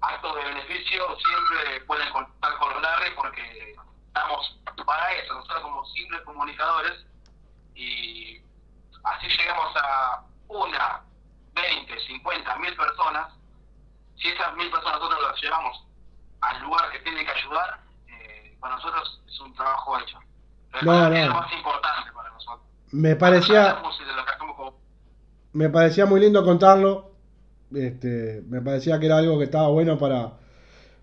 actos 0.00 0.36
de 0.36 0.44
beneficio, 0.44 1.16
siempre 1.18 1.80
pueden 1.86 2.08
contar 2.10 2.58
con 2.58 2.80
Larry 2.80 3.10
porque 3.16 3.74
estamos 4.06 4.60
para 4.84 5.12
eso, 5.14 5.34
nosotros 5.34 5.62
como 5.62 5.84
simples 5.86 6.20
comunicadores 6.22 7.06
y 7.74 8.40
así 9.02 9.26
llegamos 9.26 9.76
a 9.76 10.24
una, 10.48 11.02
20, 11.54 12.00
50, 12.06 12.56
mil 12.56 12.76
personas. 12.76 13.34
Si 14.16 14.28
esas 14.28 14.54
mil 14.54 14.70
personas 14.70 15.00
nosotros 15.00 15.22
las 15.22 15.42
llevamos 15.42 15.84
al 16.40 16.62
lugar 16.62 16.90
que 16.92 17.00
tienen 17.00 17.26
que 17.26 17.32
ayudar, 17.32 17.80
eh, 18.06 18.56
para 18.60 18.76
nosotros 18.76 19.22
es 19.26 19.40
un 19.40 19.52
trabajo 19.54 19.98
hecho. 19.98 20.20
No, 20.82 21.06
es 21.14 21.20
no. 21.20 21.28
lo 21.28 21.34
más 21.34 21.52
importante 21.52 22.12
para 22.12 22.30
nosotros. 22.30 22.60
Me 22.92 23.16
parecía, 23.16 23.78
me 25.52 25.68
parecía 25.70 26.06
muy 26.06 26.20
lindo 26.20 26.44
contarlo. 26.44 27.12
Este, 27.74 28.42
me 28.46 28.60
parecía 28.60 28.98
que 29.00 29.06
era 29.06 29.18
algo 29.18 29.38
que 29.38 29.44
estaba 29.44 29.68
bueno 29.68 29.98
para, 29.98 30.32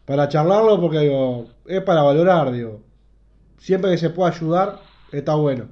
para 0.05 0.29
charlarlo 0.29 0.79
porque 0.79 0.99
digo, 0.99 1.47
es 1.65 1.81
para 1.83 2.01
valorar, 2.03 2.51
digo. 2.51 2.81
Siempre 3.57 3.91
que 3.91 3.97
se 3.97 4.09
pueda 4.09 4.29
ayudar, 4.31 4.79
está 5.11 5.35
bueno. 5.35 5.67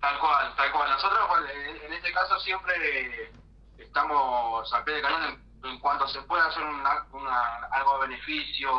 Tal 0.00 0.18
cual, 0.18 0.54
tal 0.56 0.72
cual. 0.72 0.90
Nosotros 0.90 1.18
en, 1.86 1.92
este 1.92 2.12
caso 2.12 2.38
siempre 2.40 3.32
estamos 3.78 4.72
al 4.72 4.84
pie 4.84 4.94
de 4.94 5.02
cañón 5.02 5.22
en, 5.62 5.70
en 5.70 5.78
cuanto 5.80 6.06
se 6.08 6.20
puede 6.22 6.42
hacer 6.42 6.62
una, 6.62 7.06
una- 7.12 7.66
algo 7.72 7.94
de 8.00 8.08
beneficio 8.08 8.70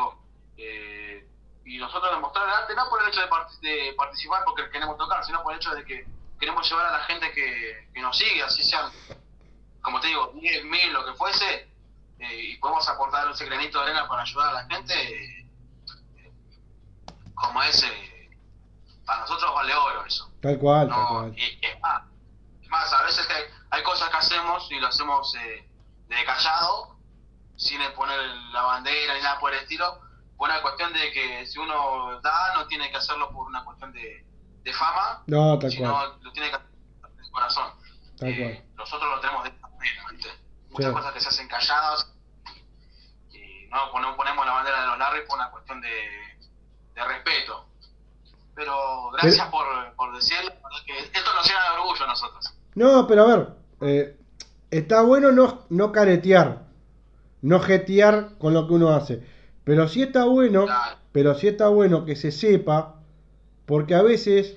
eh, 0.57 1.27
y 1.65 1.77
nosotros 1.77 2.11
demostrar 2.11 2.47
el 2.47 2.53
arte 2.53 2.75
no 2.75 2.87
por 2.89 3.01
el 3.01 3.09
hecho 3.09 3.21
de, 3.21 3.29
part- 3.29 3.59
de 3.59 3.93
participar 3.97 4.43
porque 4.45 4.69
queremos 4.69 4.97
tocar, 4.97 5.23
sino 5.25 5.41
por 5.43 5.53
el 5.53 5.57
hecho 5.59 5.71
de 5.73 5.83
que 5.83 6.05
queremos 6.39 6.69
llevar 6.69 6.85
a 6.87 6.91
la 6.91 7.03
gente 7.05 7.31
que, 7.31 7.89
que 7.93 8.01
nos 8.01 8.17
sigue, 8.17 8.43
así 8.43 8.63
sean, 8.63 8.91
como 9.81 9.99
te 9.99 10.07
digo, 10.07 10.31
10, 10.35 10.65
mil, 10.65 10.93
lo 10.93 11.05
que 11.05 11.13
fuese, 11.13 11.71
eh, 12.19 12.35
y 12.39 12.57
podemos 12.57 12.87
aportar 12.87 13.29
ese 13.31 13.45
granito 13.45 13.79
de 13.79 13.85
arena 13.85 14.07
para 14.07 14.21
ayudar 14.21 14.49
a 14.49 14.53
la 14.53 14.65
gente, 14.67 14.93
eh, 14.93 16.33
como 17.33 17.61
ese, 17.63 17.87
para 19.05 19.21
nosotros 19.21 19.53
vale 19.53 19.73
oro 19.75 20.05
eso. 20.05 20.31
Tal 20.41 20.57
cual, 20.59 20.89
tal 20.89 20.97
es 21.37 21.79
más, 21.81 22.03
es 22.61 22.69
más, 22.69 22.93
a 22.93 23.03
veces 23.03 23.27
hay, 23.29 23.43
hay 23.71 23.83
cosas 23.83 24.09
que 24.09 24.17
hacemos 24.17 24.71
y 24.71 24.79
lo 24.79 24.87
hacemos 24.87 25.35
eh, 25.35 25.67
de 26.07 26.25
callado, 26.25 26.95
sin 27.55 27.79
poner 27.95 28.19
la 28.51 28.61
bandera 28.63 29.13
ni 29.15 29.21
nada 29.21 29.39
por 29.39 29.53
el 29.53 29.59
estilo, 29.61 30.01
por 30.37 30.49
una 30.49 30.61
cuestión 30.61 30.91
de 30.93 31.11
que 31.11 31.45
si 31.45 31.59
uno 31.59 32.19
da, 32.21 32.53
no 32.55 32.67
tiene 32.67 32.89
que 32.91 32.97
hacerlo 32.97 33.29
por 33.31 33.47
una 33.47 33.63
cuestión 33.63 33.91
de, 33.93 34.25
de 34.63 34.73
fama, 34.73 35.23
No, 35.27 35.57
tal 35.59 35.71
sino 35.71 35.91
cual. 35.91 36.17
lo 36.21 36.31
tiene 36.31 36.49
que 36.49 36.55
hacer 36.55 36.67
de 36.69 37.31
corazón. 37.31 37.71
Tal 38.17 38.29
Eh, 38.29 38.37
cual. 38.37 38.75
Nosotros 38.77 39.09
lo 39.15 39.19
tenemos 39.21 39.43
de 39.43 39.49
esta 39.49 39.67
manera, 39.69 40.03
¿viste? 40.11 40.29
Muchas 40.69 40.87
Sí. 40.87 40.93
cosas 40.93 41.13
que 41.13 41.19
se 41.21 41.29
hacen 41.29 41.47
calladas 41.47 42.11
y 43.31 43.67
no 43.67 43.91
ponemos, 43.91 44.15
ponemos 44.15 44.45
la 44.45 44.51
bandera 44.53 44.81
de 44.81 44.87
los 44.87 44.97
Larry 44.99 45.25
por 45.27 45.37
una 45.37 45.49
cuestión 45.51 45.81
de, 45.81 45.89
de 46.95 47.03
respeto. 47.05 47.67
Pero 48.55 49.11
gracias 49.11 49.47
por, 49.49 49.65
por 49.95 50.15
decirlo, 50.15 50.43
la 50.49 50.55
verdad 50.55 50.85
que 50.85 50.97
esto 50.99 51.33
nos 51.33 51.45
llena 51.47 51.63
de 51.63 51.69
orgullo 51.79 52.03
a 52.03 52.07
nosotros. 52.07 52.53
No, 52.75 53.07
pero 53.07 53.23
a 53.23 53.35
ver, 53.35 53.49
eh, 53.81 54.17
está 54.71 55.01
bueno 55.01 55.31
no, 55.31 55.65
no 55.69 55.91
caretear, 55.91 56.63
no 57.41 57.59
jetear 57.59 58.37
con 58.37 58.53
lo 58.53 58.65
que 58.67 58.73
uno 58.73 58.89
hace. 58.95 59.34
Pero 59.65 59.87
sí 59.87 60.03
está 60.03 60.25
bueno, 60.25 60.65
pero 61.11 61.35
sí 61.35 61.47
está 61.47 61.67
bueno 61.67 62.05
que 62.05 62.15
se 62.15 62.31
sepa, 62.31 62.95
porque 63.65 63.95
a 63.95 64.01
veces 64.01 64.55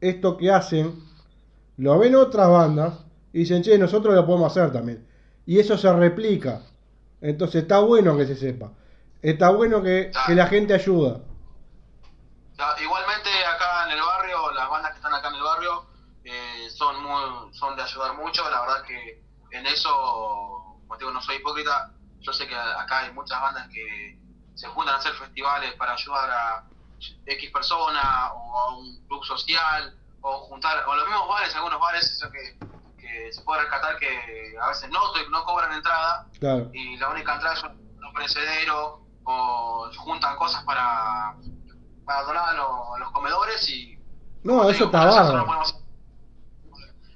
esto 0.00 0.36
que 0.36 0.50
hacen 0.50 1.02
lo 1.78 1.98
ven 1.98 2.14
otras 2.16 2.48
bandas 2.50 2.94
y 3.32 3.40
dicen, 3.40 3.62
che, 3.62 3.78
nosotros 3.78 4.14
lo 4.14 4.26
podemos 4.26 4.50
hacer 4.50 4.72
también. 4.72 5.06
Y 5.46 5.58
eso 5.58 5.78
se 5.78 5.90
replica. 5.92 6.62
Entonces 7.22 7.62
está 7.62 7.78
bueno 7.78 8.16
que 8.16 8.26
se 8.26 8.36
sepa. 8.36 8.72
Está 9.22 9.50
bueno 9.50 9.82
que, 9.82 10.10
que 10.26 10.34
la 10.34 10.46
gente 10.46 10.74
ayuda. 10.74 11.20
Igualmente 12.82 13.30
acá 13.46 13.86
en 13.86 13.92
el 13.92 14.02
barrio, 14.02 14.50
las 14.52 14.68
bandas 14.68 14.90
que 14.90 14.96
están 14.96 15.14
acá 15.14 15.28
en 15.28 15.34
el 15.36 15.42
barrio 15.42 15.86
eh, 16.24 16.68
son 16.70 17.02
muy, 17.02 17.54
son 17.54 17.76
de 17.76 17.82
ayudar 17.82 18.14
mucho, 18.16 18.48
la 18.50 18.60
verdad 18.60 18.82
que 18.82 19.22
en 19.52 19.66
eso, 19.66 19.88
como 20.86 20.96
digo, 20.98 21.10
no 21.10 21.22
soy 21.22 21.36
hipócrita, 21.36 21.92
yo 22.20 22.32
sé 22.32 22.46
que 22.46 22.54
acá 22.54 23.00
hay 23.00 23.12
muchas 23.12 23.40
bandas 23.40 23.68
que 23.68 24.18
se 24.60 24.68
juntan 24.68 24.94
a 24.94 24.98
hacer 24.98 25.12
festivales 25.14 25.72
para 25.74 25.92
ayudar 25.94 26.30
a 26.30 26.64
X 27.26 27.50
persona 27.50 28.30
o 28.34 28.58
a 28.58 28.76
un 28.76 29.06
club 29.06 29.24
social 29.24 29.94
o 30.20 30.32
juntar, 30.40 30.84
o 30.86 30.94
los 30.94 31.06
mismos 31.08 31.28
bares, 31.28 31.54
algunos 31.56 31.80
bares, 31.80 32.04
eso 32.12 32.30
que, 32.30 32.58
que 32.98 33.32
se 33.32 33.40
puede 33.42 33.62
rescatar 33.62 33.96
que 33.98 34.54
a 34.60 34.68
veces 34.68 34.90
no, 34.90 35.00
no 35.30 35.44
cobran 35.44 35.72
entrada 35.72 36.26
Claro. 36.38 36.68
y 36.74 36.96
la 36.98 37.08
única 37.08 37.34
entrada 37.34 37.54
es 37.56 37.62
un 37.64 37.80
un 38.06 38.14
perecedero 38.14 39.00
o 39.24 39.88
juntan 39.96 40.36
cosas 40.36 40.64
para, 40.64 41.36
para 42.04 42.22
donar 42.24 42.48
a 42.48 42.52
los, 42.54 42.70
a 42.96 42.98
los 42.98 43.10
comedores 43.12 43.68
y 43.70 43.96
No, 44.42 44.62
eso 44.68 44.72
digo, 44.72 44.84
está 44.86 45.04
bárbaro. 45.06 45.46
no 45.46 45.62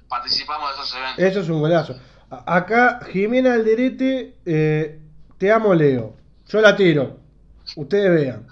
participamos 0.07 0.69
de 0.69 0.75
esos 0.75 0.95
eventos 0.95 1.19
Eso 1.25 1.39
es 1.41 1.49
un 1.49 1.59
golazo. 1.59 1.95
Acá, 2.29 2.99
Jimena 3.11 3.53
Alderete, 3.53 4.37
eh, 4.45 4.99
te 5.37 5.51
amo, 5.51 5.73
Leo. 5.73 6.15
Yo 6.47 6.61
la 6.61 6.75
tiro. 6.75 7.17
Ustedes 7.75 8.11
vean. 8.11 8.47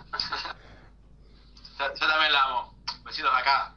yo, 1.80 1.86
yo 1.94 2.08
también 2.08 2.32
la 2.32 2.44
amo 2.46 2.74
besitos 3.06 3.32
acá 3.34 3.76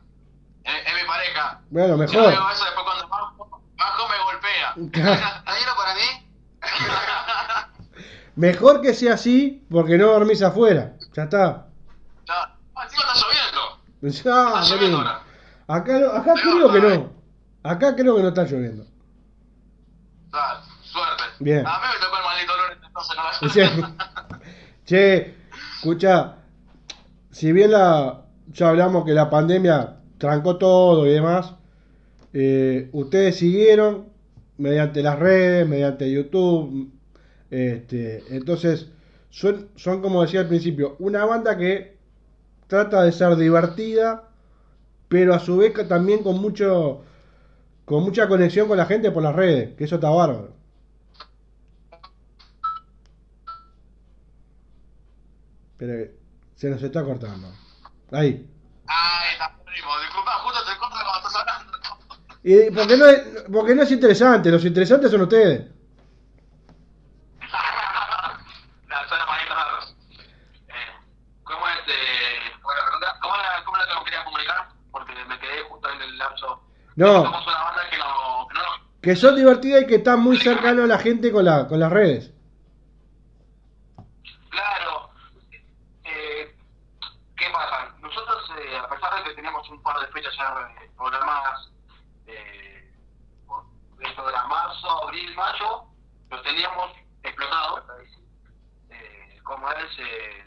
Bueno, 1.70 1.88
Yo 1.88 1.96
mejor. 1.98 2.30
digo 2.30 2.50
eso 2.50 2.64
después 2.64 2.84
cuando 2.84 3.08
bajo, 3.08 3.62
bajo 3.76 4.08
me 4.08 4.18
golpea. 4.24 4.74
Claro. 4.92 5.42
¿Hay 5.46 5.62
uno 5.62 5.72
para 5.76 5.94
mí? 5.94 6.28
Mejor 8.36 8.80
que 8.82 8.94
sea 8.94 9.14
así 9.14 9.64
porque 9.70 9.96
no 9.98 10.06
dormís 10.08 10.42
afuera. 10.42 10.94
Ya 11.14 11.22
está. 11.24 11.66
Ya. 12.26 12.34
Ah, 12.74 12.84
Encima 12.84 13.02
está 13.02 13.14
lloviendo. 13.20 13.82
Ya, 14.02 14.60
Está 14.60 14.74
lloviendo 14.74 14.98
ahora. 14.98 15.22
Acá, 15.68 15.98
no- 15.98 16.10
acá 16.12 16.34
creo 16.34 16.72
que 16.72 16.80
no. 16.80 17.12
Acá 17.62 17.96
creo 17.96 18.16
que 18.16 18.22
no 18.22 18.28
está 18.28 18.44
lloviendo. 18.44 18.84
Dale, 20.30 20.60
suerte. 20.82 21.22
Bien. 21.40 21.66
A 21.66 21.78
mí 21.80 21.86
me 21.94 21.98
tocó 22.04 22.16
el 22.18 22.24
maldito 22.24 22.52
olor, 22.54 22.72
entonces 22.84 23.16
no 23.16 23.48
Che, 23.48 23.64
che, 24.86 25.34
escucha, 25.76 26.36
si 27.30 27.52
bien 27.52 27.72
la, 27.72 28.24
ya 28.52 28.70
hablamos 28.70 29.04
que 29.04 29.12
la 29.12 29.28
pandemia 29.28 29.96
trancó 30.16 30.56
todo 30.56 31.06
y 31.06 31.10
demás, 31.10 31.54
eh, 32.32 32.88
ustedes 32.92 33.36
siguieron 33.36 34.06
mediante 34.58 35.02
las 35.02 35.18
redes, 35.18 35.68
mediante 35.68 36.10
YouTube, 36.10 36.90
este, 37.50 38.22
entonces 38.30 38.88
son, 39.28 39.68
son 39.76 40.00
como 40.00 40.22
decía 40.22 40.40
al 40.40 40.48
principio, 40.48 40.96
una 40.98 41.24
banda 41.24 41.58
que 41.58 41.96
trata 42.68 43.02
de 43.02 43.12
ser 43.12 43.36
divertida, 43.36 44.30
pero 45.08 45.34
a 45.34 45.38
su 45.40 45.58
vez 45.58 45.72
también 45.88 46.22
con 46.22 46.40
mucho, 46.40 47.02
con 47.84 48.02
mucha 48.04 48.28
conexión 48.28 48.68
con 48.68 48.78
la 48.78 48.86
gente 48.86 49.10
por 49.10 49.22
las 49.22 49.34
redes, 49.34 49.74
que 49.76 49.84
eso 49.84 49.96
está 49.96 50.10
bárbaro. 50.10 50.55
Pero 55.78 56.10
se 56.54 56.70
nos 56.70 56.82
está 56.82 57.04
cortando. 57.04 57.48
Ahí. 58.12 58.48
Ay, 58.86 59.32
está 59.32 59.54
primo. 59.64 59.88
Disculpa, 60.00 60.30
justo 60.44 60.60
te 60.64 60.78
corto 60.78 60.96
cuando 61.04 61.28
estás 61.28 61.36
hablando. 61.36 61.72
Y 62.42 62.70
porque 62.70 62.96
no, 62.96 63.06
es, 63.06 63.44
porque 63.52 63.74
no 63.74 63.82
es 63.82 63.90
interesante, 63.92 64.50
los 64.50 64.64
interesantes 64.64 65.10
son 65.10 65.22
ustedes. 65.22 65.70
Eh. 70.68 70.74
Eh, 71.88 72.50
buena 72.62 72.80
pregunta. 72.84 73.18
¿Cómo 73.22 73.34
era, 73.36 73.64
¿Cómo 73.64 73.76
era 73.76 73.86
que 73.86 73.94
me 73.98 74.04
quería 74.04 74.24
comunicar? 74.24 74.68
Porque 74.90 75.12
me 75.26 75.38
quedé 75.38 75.62
justo 75.62 75.88
en 75.90 76.02
el 76.02 76.18
lapso. 76.18 76.62
No. 76.96 77.22
Somos 77.24 77.46
una 77.46 77.62
banda 77.64 77.90
que 77.90 77.98
no. 77.98 78.46
que 78.48 78.54
no 78.54 78.60
Que 79.02 79.16
son 79.16 79.36
divertidas 79.36 79.82
y 79.82 79.86
que 79.86 79.94
están 79.96 80.20
muy 80.20 80.36
cercanos 80.38 80.84
a 80.84 80.88
la 80.88 80.98
gente 80.98 81.30
con, 81.32 81.44
la, 81.44 81.66
con 81.68 81.78
las 81.80 81.92
redes. 81.92 82.32
Claro. 84.50 85.10
Eh, 86.04 86.56
¿Qué 87.36 87.46
pasa? 87.52 87.94
Nosotros, 88.00 88.50
eh, 88.58 88.78
a 88.78 88.88
pesar 88.88 89.16
de 89.18 89.24
que 89.30 89.34
teníamos 89.36 89.68
un 89.70 89.82
par 89.82 89.98
de 90.00 90.06
fechas 90.08 90.34
ya 90.36 90.68
eh, 90.82 90.90
programadas, 90.96 91.70
eh, 92.26 92.92
por- 93.46 93.64
esto 94.00 94.28
era 94.28 94.44
marzo, 94.46 95.04
abril, 95.04 95.34
mayo, 95.36 95.84
los 96.30 96.35
teníamos 96.46 96.92
explotados. 97.24 97.82
Eh, 98.90 99.40
como 99.44 99.70
es, 99.72 99.98
eh, 99.98 100.44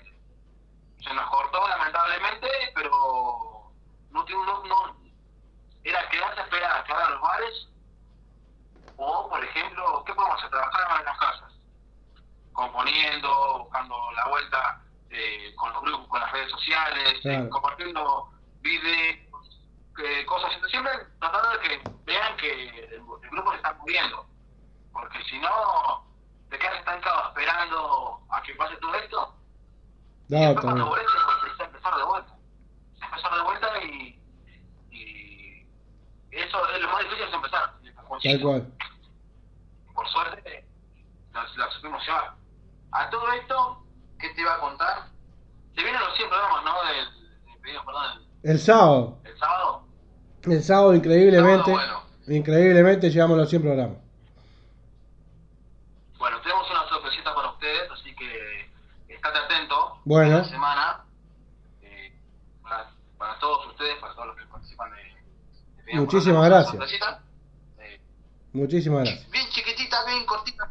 se 1.03 1.13
nos 1.13 1.29
cortó 1.29 1.67
lamentablemente, 1.67 2.47
pero 2.73 3.71
no, 4.09 4.25
tiene- 4.25 4.43
no, 4.45 4.63
no 4.65 4.97
era 5.83 6.09
quedarse 6.09 6.39
a 6.39 6.43
esperar 6.43 6.77
a 6.77 6.83
que 6.83 6.91
abran 6.93 7.11
los 7.13 7.21
bares, 7.21 7.67
o 8.97 9.29
por 9.29 9.43
ejemplo, 9.43 10.03
¿qué 10.05 10.13
podemos 10.13 10.37
hacer? 10.37 10.49
Trabajar 10.49 10.99
en 10.99 11.05
las 11.05 11.17
casas 11.19 11.53
componiendo, 12.53 13.59
buscando 13.59 14.11
la 14.11 14.27
vuelta 14.27 14.81
eh, 15.11 15.53
con 15.55 15.71
los 15.73 15.81
grupos, 15.81 16.07
con 16.07 16.19
las 16.21 16.31
redes 16.31 16.51
sociales, 16.51 17.13
eh, 17.15 17.21
Claro. 17.21 17.49
compartiendo 17.49 18.29
videos, 18.61 19.61
eh, 20.03 20.25
cosas, 20.25 20.51
siempre 20.69 20.91
tratando 21.19 21.49
de 21.51 21.59
que 21.59 21.81
vean 22.03 22.37
que 22.37 22.51
el, 22.79 22.93
el 22.95 23.29
grupo 23.31 23.51
se 23.51 23.57
está 23.57 23.73
moviendo, 23.73 24.27
porque 24.91 25.23
si 25.23 25.37
no, 25.39 26.05
te 26.49 26.57
quedas 26.57 26.79
estancado 26.79 27.29
esperando 27.29 28.21
a 28.29 28.41
que 28.41 28.53
pase 28.55 28.75
todo 28.77 28.95
esto, 28.95 29.35
y 30.29 30.33
No, 30.33 30.39
después 30.39 30.49
está 30.49 30.61
cuando 30.61 30.83
bien. 30.85 30.89
volvés 30.89 31.53
es 31.53 31.59
empezar 31.65 31.95
de 31.95 32.03
vuelta, 32.03 32.33
es 32.95 33.01
empezar 33.01 33.33
de 33.35 33.41
vuelta 33.43 33.83
y, 33.83 34.21
y 34.91 35.67
eso 36.31 36.69
es 36.75 36.81
lo 36.81 36.89
más 36.91 36.99
difícil 37.03 37.23
es 37.27 37.33
empezar. 37.33 37.73
Tal 38.23 38.41
cual. 38.41 38.73
Por 39.93 40.07
suerte, 40.09 40.65
la, 41.33 41.71
supimos 41.71 42.05
llevar. 42.05 42.33
A 42.91 43.09
todo 43.09 43.31
esto, 43.33 43.83
¿qué 44.19 44.29
te 44.29 44.41
iba 44.41 44.55
a 44.55 44.59
contar? 44.59 45.09
Se 45.75 45.83
vienen 45.83 46.01
los 46.01 46.15
100 46.15 46.29
programas, 46.29 46.63
¿no? 46.65 46.73
Del, 46.83 47.83
perdón, 47.85 48.27
El 48.43 48.59
sábado. 48.59 49.17
el, 49.23 49.31
el 49.31 49.37
sábado. 49.37 49.83
El 50.43 50.63
sábado 50.63 50.95
increíblemente. 50.95 51.71
Sábado, 51.71 52.03
Increíblemente 52.27 53.09
llegamos 53.09 53.37
a 53.37 53.41
los 53.41 53.49
100 53.49 53.61
programas. 53.63 53.97
Bueno, 56.17 56.39
tenemos 56.41 56.69
una 56.69 56.87
sorpresita 56.89 57.33
para 57.33 57.49
ustedes, 57.51 57.91
así 57.91 58.15
que 58.15 58.69
estate 59.07 59.39
Bueno. 60.09 60.37
Esta 60.39 60.49
semana, 60.49 61.03
eh, 61.83 62.11
para, 62.63 62.89
para 63.15 63.37
todos 63.37 63.67
ustedes, 63.67 63.95
para 63.99 64.15
todos 64.15 64.29
los 64.29 64.37
que 64.37 64.45
participan 64.47 64.89
de. 64.89 65.83
de 65.93 65.99
Muchísimas 65.99 66.45
gracias. 66.49 66.83
Eh, 67.77 67.99
Muchísimas 68.53 69.03
gracias. 69.03 69.29
Bien 69.29 69.47
chiquitita, 69.49 70.03
bien 70.05 70.25
cortita. 70.25 70.67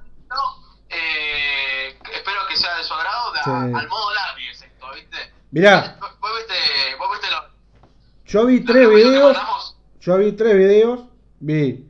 Eh, 0.90 1.96
espero 2.14 2.40
que 2.48 2.56
sea 2.56 2.78
de 2.78 2.82
su 2.82 2.92
agrado. 2.94 3.32
de- 3.32 3.38
Sí. 3.44 3.50
Al 3.76 3.88
modo 3.88 4.12
Larry 4.12 4.48
es 4.48 4.60
esto, 4.62 4.86
¿viste? 4.92 5.16
Mirá, 5.52 5.96
Vos 6.00 6.18
vos 6.18 6.30
viste, 6.36 6.96
vos 6.98 7.08
viste 7.12 7.30
lo, 7.30 7.88
yo 8.26 8.44
vi 8.46 8.60
tres 8.64 8.88
videos? 8.90 9.76
Yo 10.00 10.16
vi 10.18 10.32
tres 10.32 10.56
videos. 10.56 11.00
Vi 11.38 11.86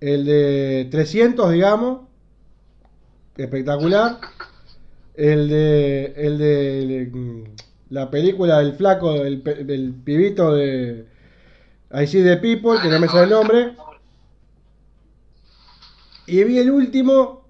el 0.00 0.24
de 0.24 0.88
300, 0.90 1.52
digamos. 1.52 2.08
Espectacular. 3.36 4.18
El 5.22 5.48
de, 5.50 6.14
el 6.16 6.38
de 6.38 7.10
mm, 7.12 7.44
la 7.90 8.10
película 8.10 8.58
del 8.60 8.72
flaco, 8.74 9.12
del, 9.12 9.42
del 9.44 9.92
pibito 10.02 10.54
de 10.54 11.06
I 11.92 12.06
See 12.06 12.22
the 12.24 12.38
People, 12.38 12.80
que 12.80 12.88
no 12.88 12.98
me 12.98 13.06
sale 13.08 13.24
el 13.24 13.30
nombre. 13.30 13.76
Y 16.26 16.42
vi 16.44 16.58
el 16.58 16.70
último 16.70 17.46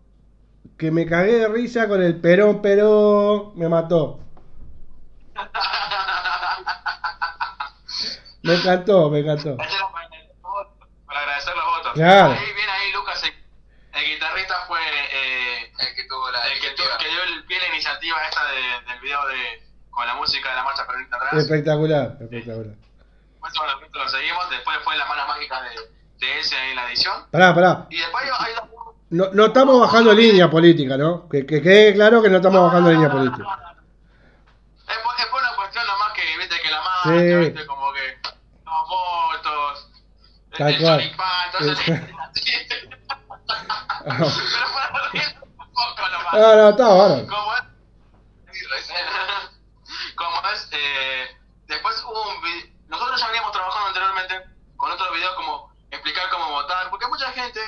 que 0.78 0.90
me 0.90 1.06
cagué 1.06 1.32
de 1.38 1.48
risa 1.48 1.86
con 1.86 2.02
el 2.02 2.16
Perón, 2.20 2.60
Perón, 2.62 3.52
me 3.56 3.68
mató. 3.68 4.18
Me 8.42 8.54
encantó, 8.54 9.10
me 9.10 9.18
encantó. 9.20 9.54
Para, 9.58 9.68
para 11.06 11.20
agradecer 11.20 11.54
los 11.54 11.64
votos. 11.66 11.92
Claro. 11.92 12.32
Ahí 12.32 12.46
viene 12.56 12.72
ahí 12.72 12.92
Lucas, 12.94 13.22
el, 13.22 13.34
el 14.00 14.14
guitarrista 14.14 14.54
fue 14.66 14.78
eh, 14.80 15.70
el 15.78 15.94
que 15.94 16.04
tuvo 16.08 16.30
la, 16.30 16.48
el 16.48 16.58
que, 16.58 16.70
tu- 16.70 16.82
que 16.98 17.08
dio 17.08 17.22
el 17.36 17.44
pie 17.44 17.58
a 17.58 17.60
la 17.60 17.68
iniciativa 17.68 18.16
esta 18.24 18.40
de- 18.50 18.90
del 18.92 19.00
video 19.02 19.20
de 19.28 19.68
con 19.90 20.06
la 20.06 20.14
música 20.14 20.48
de 20.48 20.56
la 20.56 20.64
marcha 20.64 20.86
peronista 20.86 21.16
atrás. 21.16 21.19
Espectacular, 21.32 22.16
espectacular. 22.20 22.74
Bueno, 23.40 23.54
nosotros 23.66 23.90
lo 24.04 24.08
seguimos, 24.08 24.50
después 24.50 24.76
fue 24.84 24.96
la 24.96 25.06
mano 25.06 25.26
mágica 25.28 25.62
de, 25.62 25.70
de 26.26 26.40
ese 26.40 26.56
en 26.70 26.76
la 26.76 26.88
edición. 26.88 27.14
Pará, 27.30 27.54
pará. 27.54 27.86
Y 27.90 27.96
después 27.98 28.24
hay, 28.38 28.52
No, 29.10 29.28
no 29.32 29.46
estamos 29.46 29.80
bajando 29.80 30.12
línea 30.12 30.50
política, 30.50 30.96
¿no? 30.96 31.28
Que, 31.28 31.46
que 31.46 31.62
quede 31.62 31.94
claro 31.94 32.22
que 32.22 32.28
no 32.30 32.36
estamos 32.36 32.62
bajando 32.62 32.90
No, 32.90 32.96
no, 32.96 33.00
línea 33.02 33.08
no, 33.08 33.14
no, 33.14 33.20
política. 33.20 33.44
no, 33.44 33.56
no. 33.56 33.70
Es 34.92 34.98
por, 34.98 35.14
es 35.18 35.26
por 35.26 35.40
una 35.40 35.54
cuestión 35.56 35.86
nomás 35.86 36.12
que, 36.12 36.22
viste, 36.38 36.56
que 36.62 36.70
la 36.70 36.80
marcha, 36.82 37.18
Sí. 37.20 37.34
viste, 37.36 37.66
como 37.66 37.92
que 37.92 38.18
los 38.64 38.88
votos, 38.88 39.90
Tal 40.58 40.74
el 40.74 40.80
cual. 40.82 41.00
entonces. 41.52 42.00
Pero 44.02 44.66
para 44.74 44.98
un 45.02 45.72
poco 45.72 46.08
nomás. 46.10 46.34
Ah, 46.34 46.54
no, 46.56 46.68
está. 46.70 46.84
Como 46.86 47.54
es, 47.54 47.62
eh, 50.72 51.36
después 51.66 52.03
hubo 52.05 52.28
un 52.30 52.42
vi- 52.42 52.72
nosotros 52.88 53.20
ya 53.20 53.26
veníamos 53.28 53.53
trabajando 53.53 53.88
anteriormente 53.88 54.44
con 54.76 54.90
otros 54.90 55.12
videos 55.14 55.34
como 55.34 55.70
explicar 55.90 56.28
cómo 56.30 56.51
votar, 56.51 56.88
porque 56.90 57.05
hay 57.05 57.11
mucha 57.11 57.30
gente 57.32 57.61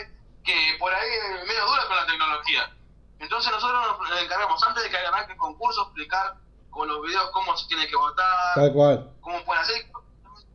que 0.45 0.77
por 0.79 0.93
ahí 0.93 1.09
es 1.41 1.47
medio 1.47 1.67
dura 1.67 1.87
con 1.87 1.97
la 1.97 2.07
tecnología. 2.07 2.75
Entonces 3.19 3.53
nosotros 3.53 3.99
nos 4.01 4.21
encargamos 4.23 4.63
antes 4.65 4.83
de 4.83 4.91
que 4.91 4.97
arranque 4.97 5.33
el 5.33 5.39
concurso 5.39 5.83
explicar 5.85 6.35
con 6.71 6.89
los 6.89 7.03
videos 7.03 7.31
cómo 7.31 7.57
se 7.57 7.69
tiene 7.69 7.87
que 7.87 7.95
votar, 7.97 8.55
Tal 8.55 8.73
cual. 8.73 9.11
cómo 9.21 9.45
pueden 9.45 9.63
hacer. 9.63 9.87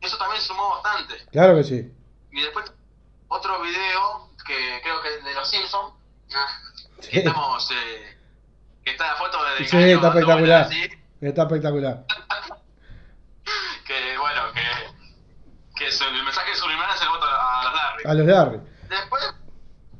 Eso 0.00 0.16
también 0.18 0.42
sumó 0.42 0.70
bastante. 0.82 1.24
Claro 1.32 1.56
que 1.56 1.64
sí. 1.64 1.92
Y 2.32 2.40
después 2.42 2.70
otro 3.28 3.60
video 3.62 4.28
que 4.46 4.80
creo 4.82 5.00
que 5.00 5.14
es 5.16 5.24
de 5.24 5.34
los 5.34 5.48
Simpsons, 5.50 5.94
Sí, 7.00 7.10
que 7.10 7.18
estamos 7.20 7.70
eh, 7.70 8.18
que 8.84 8.90
está 8.90 9.06
la 9.08 9.16
foto 9.16 9.42
de 9.44 9.58
Sí, 9.66 9.76
está 9.78 10.08
espectacular. 10.08 10.62
así, 10.62 10.88
Está 11.20 11.42
espectacular. 11.42 12.04
que 13.86 14.18
bueno 14.18 14.40
que 14.54 14.60
que 15.76 15.86
el 15.88 16.24
mensaje 16.24 16.54
subliminal 16.56 16.90
es 16.94 17.02
el 17.02 17.08
voto 17.08 17.24
a 17.26 17.64
los 17.64 17.74
Larry 17.74 18.02
A 18.06 18.14
los 18.14 18.26
Larry. 18.26 18.60
después 18.88 19.22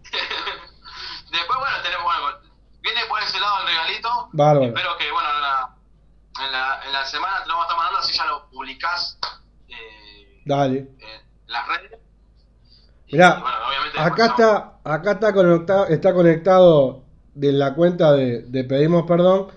después 1.30 1.58
bueno 1.58 1.76
tenemos 1.82 2.04
bueno 2.04 2.38
viene 2.80 3.00
por 3.08 3.20
ese 3.22 3.38
lado 3.40 3.60
el 3.62 3.66
regalito 3.68 4.28
Bárbaro. 4.32 4.66
espero 4.66 4.96
que 4.98 5.10
bueno 5.12 5.28
en 5.34 5.42
la, 5.42 5.74
en 6.46 6.52
la, 6.52 6.80
en 6.86 6.92
la 6.92 7.04
semana 7.06 7.42
te 7.42 7.48
lo 7.48 7.54
vamos 7.56 7.64
a 7.64 7.66
estar 7.66 7.76
mandando 7.78 7.98
así 8.00 8.16
ya 8.16 8.26
lo 8.26 8.48
publicás 8.50 9.18
eh, 9.68 10.42
Dale. 10.44 10.78
en 10.78 11.22
las 11.46 11.66
redes 11.68 11.98
Y, 13.06 13.12
Mirá, 13.16 13.40
bueno, 13.40 13.56
acá 14.04 14.26
está, 14.26 14.72
acá 14.84 15.12
está 15.12 15.32
conectado, 15.32 15.86
está 15.86 16.12
conectado 16.12 17.04
de 17.34 17.52
la 17.52 17.74
cuenta 17.74 18.12
de, 18.12 18.42
de 18.42 18.64
Pedimos 18.64 19.04
Perdón, 19.06 19.48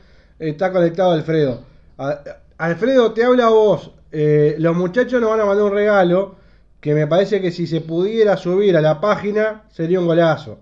está 0.49 0.71
conectado 0.71 1.11
Alfredo. 1.11 1.61
Alfredo, 2.57 3.13
te 3.13 3.23
habla 3.23 3.49
vos. 3.49 3.91
Eh, 4.11 4.55
los 4.57 4.75
muchachos 4.75 5.21
nos 5.21 5.29
van 5.29 5.39
a 5.39 5.45
mandar 5.45 5.65
un 5.65 5.73
regalo 5.73 6.35
que 6.81 6.93
me 6.93 7.07
parece 7.07 7.41
que 7.41 7.51
si 7.51 7.67
se 7.67 7.81
pudiera 7.81 8.35
subir 8.37 8.75
a 8.75 8.81
la 8.81 8.99
página 8.99 9.63
sería 9.69 9.99
un 9.99 10.07
golazo. 10.07 10.59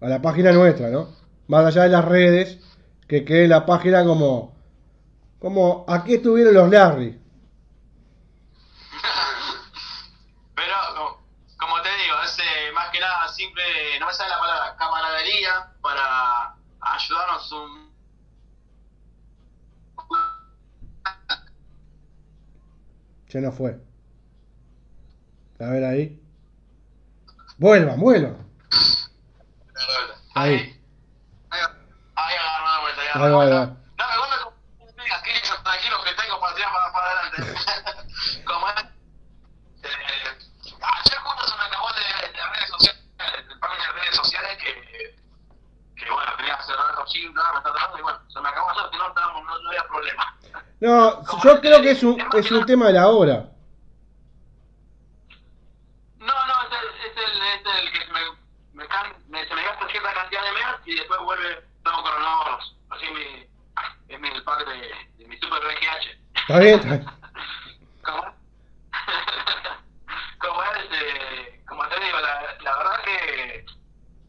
A 0.00 0.08
la 0.08 0.22
página 0.22 0.52
nuestra, 0.52 0.88
¿no? 0.88 1.08
Más 1.48 1.66
allá 1.66 1.82
de 1.82 1.88
las 1.88 2.04
redes, 2.04 2.58
que 3.08 3.24
quede 3.24 3.48
la 3.48 3.66
página 3.66 4.04
como, 4.04 4.54
como 5.38 5.84
aquí 5.88 6.14
estuvieron 6.14 6.54
los 6.54 6.70
Larry. 6.70 7.18
Se 23.28 23.40
nos 23.40 23.54
fue. 23.54 23.76
A 25.60 25.64
ver 25.70 25.84
ahí. 25.84 26.22
Vuelvan, 27.58 27.98
vuelvan. 27.98 28.46
Ahí. 30.34 30.52
Ahí. 30.54 30.82
Ahí, 31.50 31.60
ahí 32.14 32.36
va, 32.36 33.18
la 33.18 33.24
ahí 33.26 33.32
vuelta. 33.32 33.66
No, 33.98 34.08
me 34.08 34.18
gusta 34.18 34.36
como 34.44 34.56
me 34.96 35.02
digas 35.04 35.22
que 35.22 35.30
yo 35.48 35.62
tranquilo 35.62 35.96
que 36.04 36.14
tengo 36.22 36.40
para 36.40 36.54
tirar 36.54 36.72
para, 36.72 36.92
para 36.92 37.06
adelante. 37.20 37.54
como 38.44 38.68
es. 38.68 38.84
Eh, 39.82 39.88
ayer 40.80 41.18
justo 41.18 41.46
se 41.48 41.56
me 41.56 41.64
acabó 41.64 41.88
de, 41.92 42.28
de 42.32 42.44
redes 42.44 42.68
sociales, 42.68 43.02
el 43.50 43.58
panel 43.58 43.78
de 43.80 43.92
redes 44.00 44.16
sociales 44.16 44.58
que, 44.58 45.16
que 45.96 46.10
bueno, 46.10 46.32
tenía 46.36 46.56
que 46.58 46.64
cerrar 46.64 46.94
los 46.94 47.08
chicos, 47.10 47.34
me 47.34 47.40
está 47.58 47.72
tratando 47.72 47.98
y 47.98 48.02
bueno, 48.02 48.18
se 48.28 48.40
me 48.40 48.48
acabó 48.48 48.70
ayer 48.70 48.90
que 48.90 48.98
no, 48.98 49.08
estábamos- 49.08 49.44
no, 49.44 49.58
no 49.62 49.68
había 49.70 49.84
problema. 49.88 50.38
No, 50.80 51.22
yo 51.42 51.60
creo 51.60 51.80
que 51.80 51.90
es 51.92 52.02
un, 52.02 52.20
es 52.34 52.50
un 52.50 52.66
tema 52.66 52.88
de 52.88 52.92
la 52.94 53.08
hora. 53.08 53.50
No, 56.18 56.26
no, 56.26 56.62
es 56.62 56.72
el, 56.72 57.10
es 57.10 57.16
el, 57.16 57.42
es 57.42 57.82
el 57.82 57.92
que 57.92 58.12
me, 58.12 58.20
me, 58.74 58.86
can, 58.88 59.14
me, 59.28 59.46
se 59.46 59.54
me 59.54 59.62
gasta 59.62 59.88
cierta 59.88 60.12
cantidad 60.12 60.42
de 60.42 60.52
mes 60.52 60.66
y 60.84 60.94
después 60.96 61.20
vuelve 61.20 61.64
todo 61.82 62.02
coronavirus. 62.02 62.76
Así 62.90 63.06
mi, 63.06 63.48
es 64.14 64.20
mi, 64.20 64.28
el 64.28 64.42
pack 64.44 64.66
de, 64.66 64.94
de 65.18 65.28
mi 65.28 65.38
super 65.38 65.60
VGH. 65.64 66.40
Está 66.40 66.58
bien, 66.58 66.74
está 66.78 66.88
bien. 66.88 67.06
¿Cómo? 68.04 68.36
como 70.38 70.62
es, 70.62 70.88
eh, 70.92 71.64
como 71.66 71.88
te 71.88 72.00
digo, 72.00 72.20
la, 72.20 72.54
la 72.60 72.76
verdad 72.76 73.02
que 73.04 73.64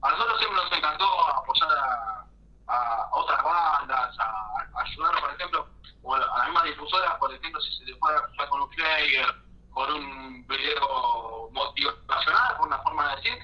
a 0.02 0.10
nosotros 0.12 0.40
siempre 0.40 0.64
nos 0.64 0.72
encantó 0.72 1.28
apoyar 1.28 1.70
a, 1.78 2.26
a 2.68 3.10
otras 3.12 3.44
bandas, 3.44 4.20
a, 4.20 4.24
a 4.24 4.82
ayudarnos, 4.82 5.22
por 5.22 5.34
ejemplo, 5.34 5.68
o 6.04 6.16
a 6.16 6.20
las 6.20 6.46
mismas 6.46 6.64
difusoras, 6.66 7.16
por 7.20 7.34
ejemplo, 7.34 7.62
si 7.62 7.78
se 7.78 7.86
le 7.86 7.96
puede 7.98 8.18
ayudar 8.18 8.50
con 8.50 8.62
un 8.62 8.70
flyer, 8.72 9.26
con 9.72 9.94
un 9.94 10.48
video 10.48 11.50
motivacional, 11.52 12.58
por 12.58 12.68
una 12.68 12.80
forma 12.80 13.10
de 13.10 13.16
decir, 13.18 13.40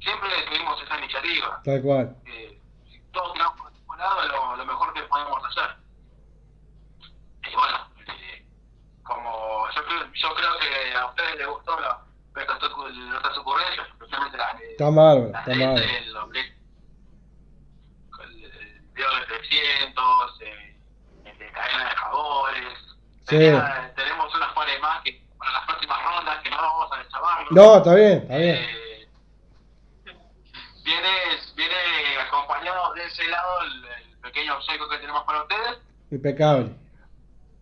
siempre 0.00 0.30
tuvimos 0.46 0.80
esa 0.82 0.98
iniciativa. 0.98 1.57
Tal 1.68 1.82
cual. 1.82 2.16
Eh, 2.24 2.58
todos 3.12 3.32
tiramos 3.34 3.60
por 3.60 3.70
el 3.70 3.98
lado 3.98 4.26
lo, 4.28 4.56
lo 4.56 4.64
mejor 4.64 4.94
que 4.94 5.02
podemos 5.02 5.44
hacer. 5.44 5.76
Y 7.50 7.54
bueno, 7.54 7.78
eh, 8.08 8.46
como 9.02 9.68
yo 9.74 9.84
creo, 9.84 10.12
yo 10.14 10.34
creo 10.34 10.58
que 10.60 10.94
a 10.96 11.06
ustedes 11.08 11.36
les 11.36 11.46
gustó 11.46 11.78
la, 11.78 12.00
nuestras, 12.34 12.58
ocu- 12.62 12.90
nuestras 13.10 13.36
ocurrencias, 13.36 13.86
especialmente 13.88 14.38
las 14.38 14.58
de, 14.58 14.70
Está 14.70 14.84
las 14.90 14.92
está 14.94 15.00
bárbaro. 15.02 15.26
este, 15.82 15.98
el, 15.98 16.12
video 18.94 19.10
de 19.20 19.26
300, 19.26 20.40
eh, 20.40 20.76
el 21.26 21.38
de 21.38 21.52
cadena 21.52 21.90
de 21.90 21.96
favores. 21.96 22.78
Sí. 23.28 23.36
Tenemos 23.94 24.34
unas 24.34 24.52
pares 24.54 24.80
más 24.80 25.02
que 25.02 25.22
para 25.38 25.52
las 25.52 25.66
próximas 25.66 25.98
rondas 26.02 26.42
que 26.42 26.48
no 26.50 26.56
vamos 26.56 26.92
a 26.92 26.96
deschavarnos. 26.98 27.52
No, 27.52 27.76
está 27.76 27.94
bien, 27.94 28.18
está 28.22 28.36
bien. 28.38 28.56
Eh, 28.56 29.08
viene, 30.84 31.10
viene 31.54 31.76
acompañado 32.26 32.94
de 32.94 33.04
ese 33.04 33.26
lado 33.28 33.62
el, 33.62 33.84
el 33.84 34.18
pequeño 34.20 34.56
obsequio 34.56 34.88
que 34.88 34.98
tenemos 34.98 35.22
para 35.24 35.42
ustedes, 35.42 35.78
Impecable. 36.18 36.74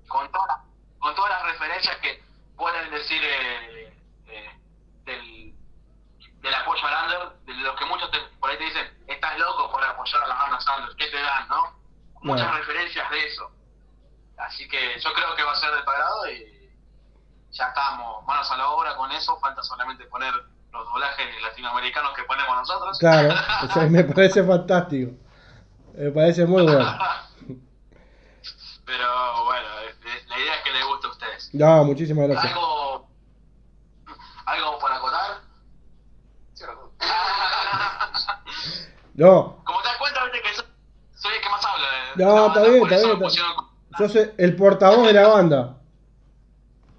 con, 0.08 0.30
todas 0.32 0.56
con 0.98 1.14
todas 1.14 1.30
las 1.30 1.42
referencias 1.52 1.96
que 1.98 2.22
pueden 2.56 2.90
decir 2.90 3.20
eh, 3.22 3.92
eh, 4.28 4.50
del, 5.04 5.54
del 6.40 6.54
apoyo 6.54 6.86
al 6.86 7.04
under, 7.04 7.38
de 7.44 7.52
los 7.62 7.76
que 7.78 7.84
muchos 7.84 8.10
te- 8.10 8.18
por 8.40 8.50
ahí 8.50 8.56
te 8.58 8.64
dicen, 8.64 8.86
estás 9.06 9.38
loco 9.38 9.70
por 9.70 9.84
apoyar 9.84 10.22
a 10.22 10.26
las 10.28 10.38
bandas 10.38 10.64
under, 10.78 10.96
¿qué 10.96 11.06
te 11.08 11.20
dan, 11.20 11.48
no? 11.48 11.62
Muchas 12.22 12.46
Bueno. 12.46 12.58
referencias 12.58 13.10
de 13.10 13.26
eso. 13.26 13.50
Así 14.38 14.66
que 14.68 14.98
yo 15.00 15.12
creo 15.12 15.34
que 15.36 15.42
va 15.42 15.52
a 15.52 15.56
ser 15.56 15.70
de 15.74 15.82
tu 15.82 15.90
agrado 15.90 16.30
y 16.30 16.70
ya 17.52 17.68
estamos 17.68 18.24
manos 18.26 18.50
a 18.50 18.56
la 18.56 18.68
obra 18.70 18.96
con 18.96 19.10
eso, 19.12 19.38
falta 19.38 19.62
solamente 19.62 20.04
poner 20.06 20.32
los 20.72 20.84
doblajes 20.86 21.42
latinoamericanos 21.42 22.12
que 22.14 22.22
ponemos 22.24 22.56
nosotros. 22.56 22.98
Claro, 22.98 23.34
o 23.64 23.72
sea, 23.72 23.82
me 23.86 24.02
parece 24.04 24.42
fantástico. 24.44 25.12
Me 25.94 26.10
parece 26.10 26.44
muy 26.46 26.62
bueno. 26.62 26.98
Pero 28.84 29.44
bueno, 29.44 29.66
eh, 29.80 30.22
la 30.28 30.38
idea 30.38 30.54
es 30.56 30.62
que 30.62 30.70
les 30.70 30.84
guste 30.84 31.06
a 31.06 31.10
ustedes. 31.10 31.45
No, 31.56 31.84
muchísimas 31.84 32.28
gracias. 32.28 32.52
¿Algo, 32.52 33.08
algo 34.46 34.78
por 34.78 34.92
acotar? 34.92 35.40
No, 39.14 39.62
Como 39.64 39.80
te 39.80 39.88
das 39.88 39.96
cuenta, 39.96 40.24
viste 40.24 40.42
que 40.42 40.54
soy, 40.54 40.66
soy 41.16 41.34
el 41.36 41.40
que 41.40 41.48
más 41.48 41.64
habla. 41.64 41.88
de- 41.88 42.16
de 42.16 42.24
No, 42.24 42.34
la 42.34 42.46
está 42.48 42.60
bien, 42.64 42.82
está 42.84 42.96
bien, 43.06 43.18
pusieron- 43.18 43.68
yo 43.98 44.08
soy 44.10 44.30
el 44.36 44.56
portavoz 44.56 45.06
de 45.06 45.12
la 45.14 45.26
banda. 45.28 45.76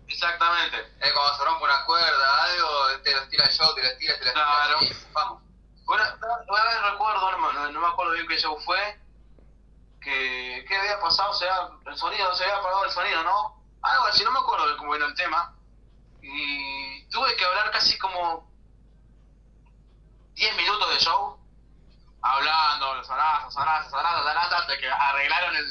Exactamente. 0.08 0.78
Es 1.00 1.14
cuando 1.14 1.36
se 1.36 1.46
rompe 1.46 1.64
una 1.66 1.86
cuerda, 1.86 2.44
algo, 2.44 2.68
te 3.04 3.14
los 3.16 3.30
tira 3.30 3.46
el 3.46 3.52
show, 3.52 3.68
te 3.76 3.84
los 3.84 3.98
tira, 4.00 4.14
te 4.18 4.26
los 4.26 4.34
tira. 4.34 4.46
Claro. 4.46 4.78
y 4.82 4.92
vamos. 5.14 5.42
Bueno, 5.86 6.04
una 6.50 6.64
vez 6.64 6.92
recuerdo, 6.92 7.32
no, 7.32 7.38
me- 7.38 7.72
no 7.72 7.80
me 7.82 7.88
acuerdo 7.88 8.14
bien 8.14 8.28
qué 8.28 8.38
show 8.40 8.58
fue, 8.66 9.00
que, 10.02 10.66
que 10.68 10.76
había 10.76 11.00
pasado, 11.00 11.30
o 11.30 11.36
sea, 11.36 11.70
el 11.86 11.98
sonido, 11.98 12.34
se 12.34 12.46
había 12.46 12.58
apagado 12.58 12.84
el 12.86 12.92
sonido, 12.92 13.24
¿no? 13.24 13.57
Algo 13.92 14.06
así, 14.08 14.24
no 14.24 14.32
me 14.32 14.40
acuerdo 14.40 14.70
de 14.70 14.78
cómo 14.78 14.96
era 14.96 15.06
el 15.06 15.16
tema. 15.16 15.54
Y 16.22 17.08
tuve 17.10 17.36
que 17.36 17.46
hablar 17.46 17.72
casi 17.72 17.98
como 17.98 18.50
10 20.36 20.58
minutos 20.58 20.90
de 20.90 21.00
show, 21.00 21.38
hablando, 22.22 23.04
sonaza, 23.04 23.50
sonaza, 23.50 23.90
sonaza, 23.90 24.20
sonaza, 24.24 24.58
hasta 24.58 24.78
que 24.78 24.88
arreglaron 24.90 25.56
el, 25.56 25.66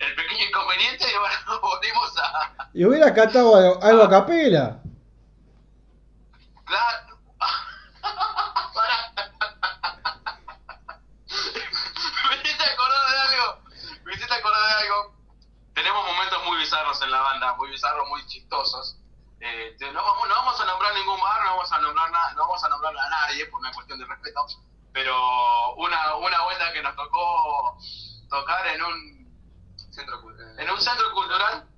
el 0.00 0.14
pequeño 0.16 0.44
inconveniente 0.46 1.06
y 1.08 1.18
bueno, 1.18 1.60
volvimos 1.62 2.18
a... 2.18 2.68
Y 2.72 2.84
hubiera 2.84 3.12
cantado 3.12 3.54
algo, 3.56 3.82
algo 3.82 4.02
a 4.04 4.10
capela. 4.10 4.80
Claro. 6.64 7.18
Pará. 8.74 9.12
Me 12.30 12.36
hiciste 12.36 12.64
acordar 12.64 13.10
de 13.10 13.18
algo. 13.18 13.62
Me 14.04 14.14
hiciste 14.14 14.34
acordar 14.34 14.62
de 14.68 14.74
algo. 14.86 15.14
Tenemos 15.74 16.04
momentos 16.04 16.44
muy 16.46 16.58
bizarros 16.58 17.02
en 17.02 17.10
la 17.10 17.20
banda, 17.20 17.54
muy 17.70 17.76
bizarros, 17.76 18.08
muy 18.08 18.26
chistosos. 18.26 18.96
Eh, 19.40 19.76
no, 19.80 20.02
vamos, 20.02 20.28
no 20.28 20.34
vamos 20.34 20.60
a 20.60 20.64
nombrar 20.64 20.92
ningún 20.94 21.20
bar, 21.20 21.44
no 21.44 21.50
vamos 21.56 21.72
a 21.72 21.78
nombrar 21.80 22.10
na- 22.10 22.32
no 22.32 22.42
vamos 22.42 22.64
a 22.64 22.68
nombrar 22.68 22.92
a 22.98 23.08
nadie 23.08 23.46
por 23.46 23.60
una 23.60 23.72
cuestión 23.72 23.98
de 24.00 24.06
respeto. 24.06 24.44
Pero 24.92 25.74
una, 25.76 26.16
una 26.16 26.42
vuelta 26.42 26.72
que 26.72 26.82
nos 26.82 26.96
tocó 26.96 27.78
tocar 28.28 28.66
en 28.66 28.82
un 28.82 29.20
Centro 29.92 30.20
cultural. 30.20 30.58
en 30.60 30.70
un 30.70 30.80
centro 30.80 31.12
cultural 31.12 31.68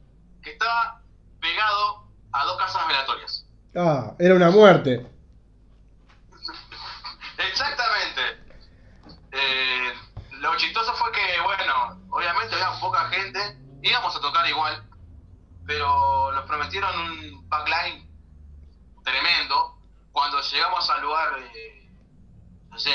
que 0.42 0.52
estaba 0.52 1.00
pegado 1.40 2.08
a 2.32 2.44
dos 2.44 2.56
casas 2.58 2.86
velatorias. 2.88 3.44
Ah, 3.76 4.12
era 4.18 4.34
una 4.34 4.50
muerte. 4.50 5.06
Exactamente. 7.38 8.22
Eh, 9.32 9.92
lo 10.32 10.56
chistoso 10.56 10.92
fue 10.94 11.10
que, 11.12 11.40
bueno, 11.42 12.00
obviamente 12.10 12.54
había 12.54 12.80
poca 12.80 13.08
gente, 13.10 13.56
íbamos 13.82 14.14
a 14.16 14.20
tocar 14.20 14.46
igual, 14.48 14.82
pero 15.66 16.32
nos 16.32 16.44
prometieron 16.46 16.98
un 17.00 17.48
backline 17.48 18.08
tremendo. 19.04 19.78
Cuando 20.12 20.40
llegamos 20.40 20.88
al 20.90 21.02
lugar, 21.02 21.38
eh, 21.38 21.90
no 22.68 22.78
sé, 22.78 22.92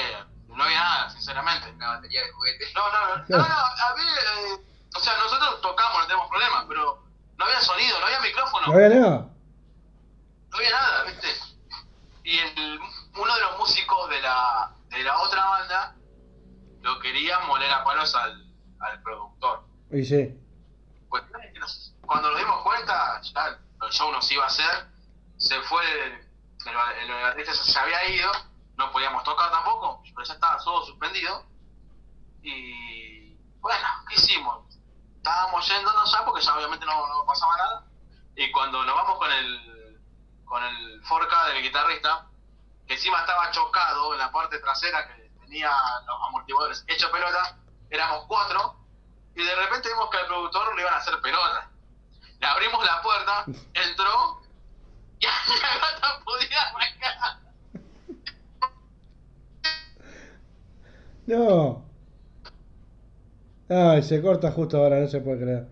no 0.47 0.63
había 0.63 0.79
nada, 0.79 1.09
sinceramente. 1.09 1.71
Una 1.71 1.95
batería 1.95 2.23
de 2.23 2.31
juguetes. 2.31 2.73
No, 2.75 2.81
no, 2.91 3.17
no, 3.17 3.25
no, 3.27 3.37
no, 3.37 3.43
había, 3.89 4.05
eh, 4.05 4.65
o 4.95 4.99
sea, 4.99 5.17
nosotros 5.17 5.61
tocamos, 5.61 6.01
no 6.01 6.07
tenemos 6.07 6.29
problemas, 6.29 6.65
pero 6.67 7.03
no 7.37 7.45
había 7.45 7.61
sonido, 7.61 7.99
no 7.99 8.05
había 8.05 8.19
micrófono 8.21 8.67
No 8.67 8.73
había 8.73 8.89
nada. 8.89 9.29
no 10.49 10.57
había 10.57 10.71
nada, 10.71 11.03
¿viste? 11.03 11.27
Y 12.23 12.39
el, 12.39 12.79
uno 13.15 13.35
de 13.35 13.41
los 13.41 13.57
músicos 13.59 14.09
de 14.09 14.21
la, 14.21 14.71
de 14.89 15.03
la 15.03 15.17
otra 15.19 15.45
banda 15.45 15.95
lo 16.81 16.99
quería 16.99 17.39
moler 17.41 17.71
a 17.71 17.83
palos 17.83 18.13
al, 18.15 18.45
al 18.79 19.01
productor. 19.01 19.63
Y 19.91 20.03
sí. 20.03 20.37
Pues, 21.09 21.23
cuando 22.07 22.31
nos 22.31 22.39
dimos 22.39 22.63
cuenta, 22.63 23.21
ya 23.21 23.59
el 23.81 23.91
show 23.91 24.11
nos 24.11 24.31
iba 24.31 24.45
a 24.45 24.47
hacer, 24.47 24.87
se 25.37 25.59
fue 25.61 25.83
el, 26.05 26.27
el 27.35 27.55
se, 27.55 27.79
había 27.79 28.09
ido, 28.09 28.31
no 28.77 28.91
podíamos 28.91 29.23
tocar 29.23 29.51
tampoco, 29.51 30.01
pero 30.03 30.25
ya 30.25 30.33
estaba 30.33 30.57
todo 30.63 30.85
suspendido. 30.85 31.45
Y 32.41 33.35
bueno, 33.59 33.87
¿qué 34.07 34.15
hicimos? 34.15 34.73
Estábamos 35.17 35.67
yéndonos 35.67 36.11
ya 36.11 36.25
porque 36.25 36.41
ya 36.41 36.55
obviamente 36.55 36.85
no, 36.85 37.25
pasaba 37.27 37.57
nada. 37.57 37.85
Y 38.35 38.51
cuando 38.51 38.83
nos 38.85 38.95
vamos 38.95 39.17
con 39.17 39.31
el 39.31 40.01
con 40.45 40.63
el 40.63 41.03
Forca 41.03 41.47
del 41.47 41.61
guitarrista, 41.61 42.25
que 42.87 42.93
encima 42.93 43.19
estaba 43.19 43.51
chocado 43.51 44.13
en 44.13 44.19
la 44.19 44.31
parte 44.31 44.59
trasera 44.59 45.05
que 45.07 45.29
tenía 45.41 45.69
los 46.05 46.17
amortiguadores 46.29 46.85
hecho 46.87 47.11
pelota, 47.11 47.57
éramos 47.89 48.23
cuatro, 48.27 48.77
y 49.35 49.43
de 49.43 49.55
repente 49.55 49.89
vimos 49.89 50.09
que 50.09 50.17
al 50.17 50.27
productor 50.27 50.73
le 50.73 50.83
iban 50.83 50.93
a 50.93 50.97
hacer 50.97 51.19
pelota. 51.19 51.69
Le 52.39 52.47
abrimos 52.47 52.85
la 52.85 53.01
puerta, 53.01 53.45
entró, 53.73 54.41
y 55.19 55.25
la 55.61 55.77
gata 55.79 56.23
podía 56.23 56.61
arrancar. 56.61 57.37
No. 61.27 61.85
Ay, 63.69 64.01
se 64.01 64.21
corta 64.21 64.51
justo 64.51 64.77
ahora, 64.77 64.99
no 64.99 65.07
se 65.07 65.19
puede 65.19 65.41
creer. 65.41 65.67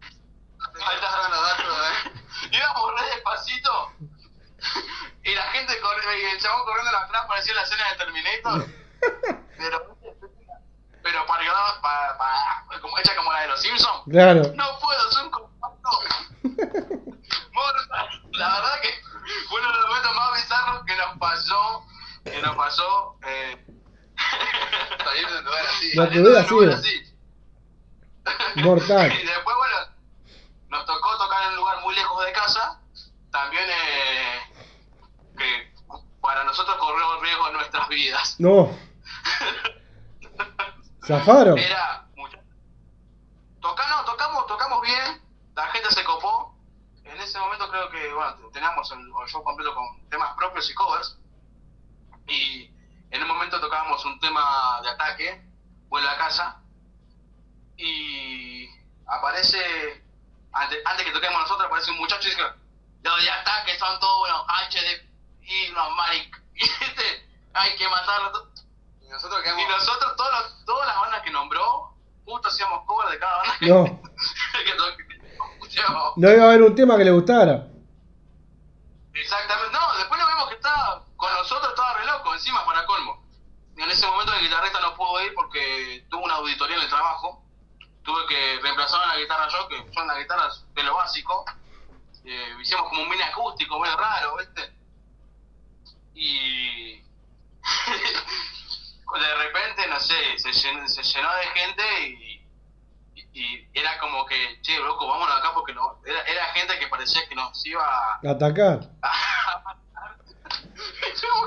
Ahí 0.00 0.94
estás 0.96 1.12
dando 1.12 1.36
eh. 1.36 2.56
Íbamos 2.56 3.00
re 3.00 3.06
despacito. 3.14 3.92
Y 5.22 5.34
la 5.34 5.42
gente 5.42 5.78
corre, 5.80 6.20
y 6.20 6.24
el 6.34 6.40
chabón 6.40 6.64
corriendo 6.64 6.96
atrás 6.96 7.24
parecía 7.28 7.54
la 7.54 7.62
escena 7.62 7.84
de 7.90 7.96
Terminator. 7.96 8.66
Pero, 9.58 9.98
pero 11.02 11.26
para, 11.26 11.80
para, 11.82 12.16
para, 12.16 12.80
como 12.80 12.96
hecha 12.98 13.16
como 13.16 13.32
la 13.32 13.40
de 13.40 13.48
los 13.48 13.60
Simpsons. 13.60 14.02
Claro. 14.08 14.42
No 14.54 14.78
puedo, 14.78 15.10
soy 15.10 15.24
un 15.24 15.30
compacto. 15.32 15.90
Mortal. 17.52 18.22
La 18.32 18.54
verdad 18.54 18.80
que 18.80 18.90
fue 19.48 19.60
uno 19.60 19.72
de 19.72 19.78
los 19.78 19.88
momentos 19.88 20.14
más 20.14 20.42
bizarros 20.42 20.84
pasó. 21.38 21.86
Que 22.24 22.42
nos 22.42 22.56
pasó. 22.56 23.16
Eh, 23.26 23.64
de 24.16 25.58
así. 25.68 25.92
Saliendo 25.92 26.30
de 26.30 26.42
lugar. 26.42 26.80
Mortal. 28.56 29.12
y 29.22 29.26
después, 29.26 29.56
bueno, 29.56 29.76
nos 30.68 30.84
tocó 30.84 31.16
tocar 31.18 31.44
en 31.44 31.50
un 31.50 31.56
lugar 31.56 31.80
muy 31.82 31.94
lejos 31.94 32.24
de 32.24 32.32
casa. 32.32 32.80
También 33.30 33.64
eh, 33.68 34.40
que 35.36 35.72
para 36.20 36.44
nosotros 36.44 36.76
corrió 36.78 37.20
riesgo 37.20 37.50
nuestras 37.52 37.88
vidas. 37.88 38.36
No. 38.38 38.70
Zafaron. 41.06 41.58
Era 41.58 42.06
mucho. 42.16 42.38
Tocamos, 43.60 44.46
tocamos 44.46 44.82
bien, 44.82 45.22
la 45.54 45.66
gente 45.68 45.90
se 45.90 46.04
copó. 46.04 46.54
En 47.04 47.18
ese 47.20 47.38
momento 47.38 47.70
creo 47.70 47.88
que, 47.90 48.12
bueno, 48.12 48.36
teníamos 48.52 48.90
el, 48.92 48.98
el 48.98 49.28
show 49.28 49.42
completo 49.42 49.74
con 49.74 50.08
temas 50.10 50.36
propios 50.36 50.70
y 50.70 50.74
covers. 50.74 51.18
Y 52.28 52.70
en 53.10 53.22
un 53.22 53.28
momento 53.28 53.60
tocábamos 53.60 54.04
un 54.04 54.18
tema 54.20 54.80
de 54.82 54.90
ataque, 54.90 55.42
vuelve 55.88 56.08
a 56.08 56.16
casa. 56.18 56.60
Y 57.76 58.68
aparece, 59.06 60.04
antes, 60.52 60.78
antes 60.84 61.06
que 61.06 61.12
toquemos 61.12 61.40
nosotros, 61.40 61.66
aparece 61.66 61.90
un 61.90 61.98
muchacho 61.98 62.26
y 62.28 62.30
dice, 62.30 62.42
los 63.02 63.22
de 63.22 63.30
ataque 63.30 63.78
son 63.78 63.98
todos 64.00 64.28
unos 64.28 64.42
HD 64.46 65.08
y 65.42 65.70
unos 65.70 65.96
maric. 65.96 66.42
Hay 67.54 67.76
que 67.76 67.88
matarlos. 67.88 68.48
Y 69.00 69.08
nosotros 69.08 69.40
quedamos. 69.42 69.62
Y 69.64 69.68
nosotros, 69.68 70.16
todos 70.16 70.30
los- 70.32 70.64
todas 70.66 70.86
las 70.86 70.96
bandas 71.00 71.22
que 71.22 71.30
nombró, 71.30 71.94
justo 72.24 72.48
hacíamos 72.48 72.84
cover 72.84 73.08
de 73.10 73.18
cada 73.18 73.38
banda 73.38 73.56
que, 73.58 73.66
No. 73.66 73.84
que 74.64 75.82
No 76.16 76.30
iba 76.32 76.42
a 76.44 76.48
haber 76.48 76.62
un 76.62 76.74
tema 76.74 76.96
que 76.98 77.04
le 77.04 77.10
gustara. 77.12 77.66
Exactamente. 79.14 79.72
No, 79.72 79.96
después 79.96 80.20
lo 80.20 80.26
vimos 80.28 80.48
que 80.48 80.54
estaba 80.56 81.04
con 81.16 81.32
nosotros, 81.34 81.70
estaba 81.70 81.94
re 81.94 82.06
encima 82.38 82.64
para 82.64 82.86
colmo. 82.86 83.22
En 83.76 83.90
ese 83.90 84.06
momento 84.06 84.32
el 84.34 84.40
guitarrista 84.40 84.80
no 84.80 84.94
pudo 84.94 85.22
ir 85.24 85.34
porque 85.34 86.06
tuvo 86.08 86.24
una 86.24 86.34
auditoría 86.34 86.76
en 86.76 86.82
el 86.82 86.88
trabajo. 86.88 87.44
Tuve 88.02 88.26
que 88.26 88.60
reemplazar 88.62 89.02
en 89.02 89.08
la 89.08 89.16
guitarra 89.18 89.48
yo, 89.48 89.68
que 89.68 89.92
son 89.92 90.06
las 90.06 90.18
guitarras 90.18 90.64
de 90.74 90.82
lo 90.82 90.94
básico. 90.94 91.44
Eh, 92.24 92.54
hicimos 92.60 92.88
como 92.88 93.02
un 93.02 93.08
mini 93.08 93.22
acústico, 93.22 93.78
medio 93.78 93.96
raro, 93.96 94.36
¿viste? 94.36 94.72
Y 96.14 96.94
de 99.20 99.34
repente, 99.36 99.86
no 99.88 100.00
sé, 100.00 100.38
se 100.38 100.52
llenó, 100.52 100.88
se 100.88 101.02
llenó 101.02 101.34
de 101.34 101.46
gente 101.46 102.08
y, 102.08 102.46
y, 103.14 103.22
y 103.32 103.70
era 103.74 103.98
como 103.98 104.26
que, 104.26 104.60
che, 104.62 104.78
loco, 104.78 105.06
vámonos 105.06 105.36
acá 105.36 105.52
porque 105.54 105.72
no, 105.72 106.00
era, 106.04 106.22
era 106.22 106.44
gente 106.46 106.78
que 106.78 106.88
parecía 106.88 107.28
que 107.28 107.34
nos 107.34 107.64
iba 107.64 107.84
a... 107.84 108.20
Atacar. 108.28 108.80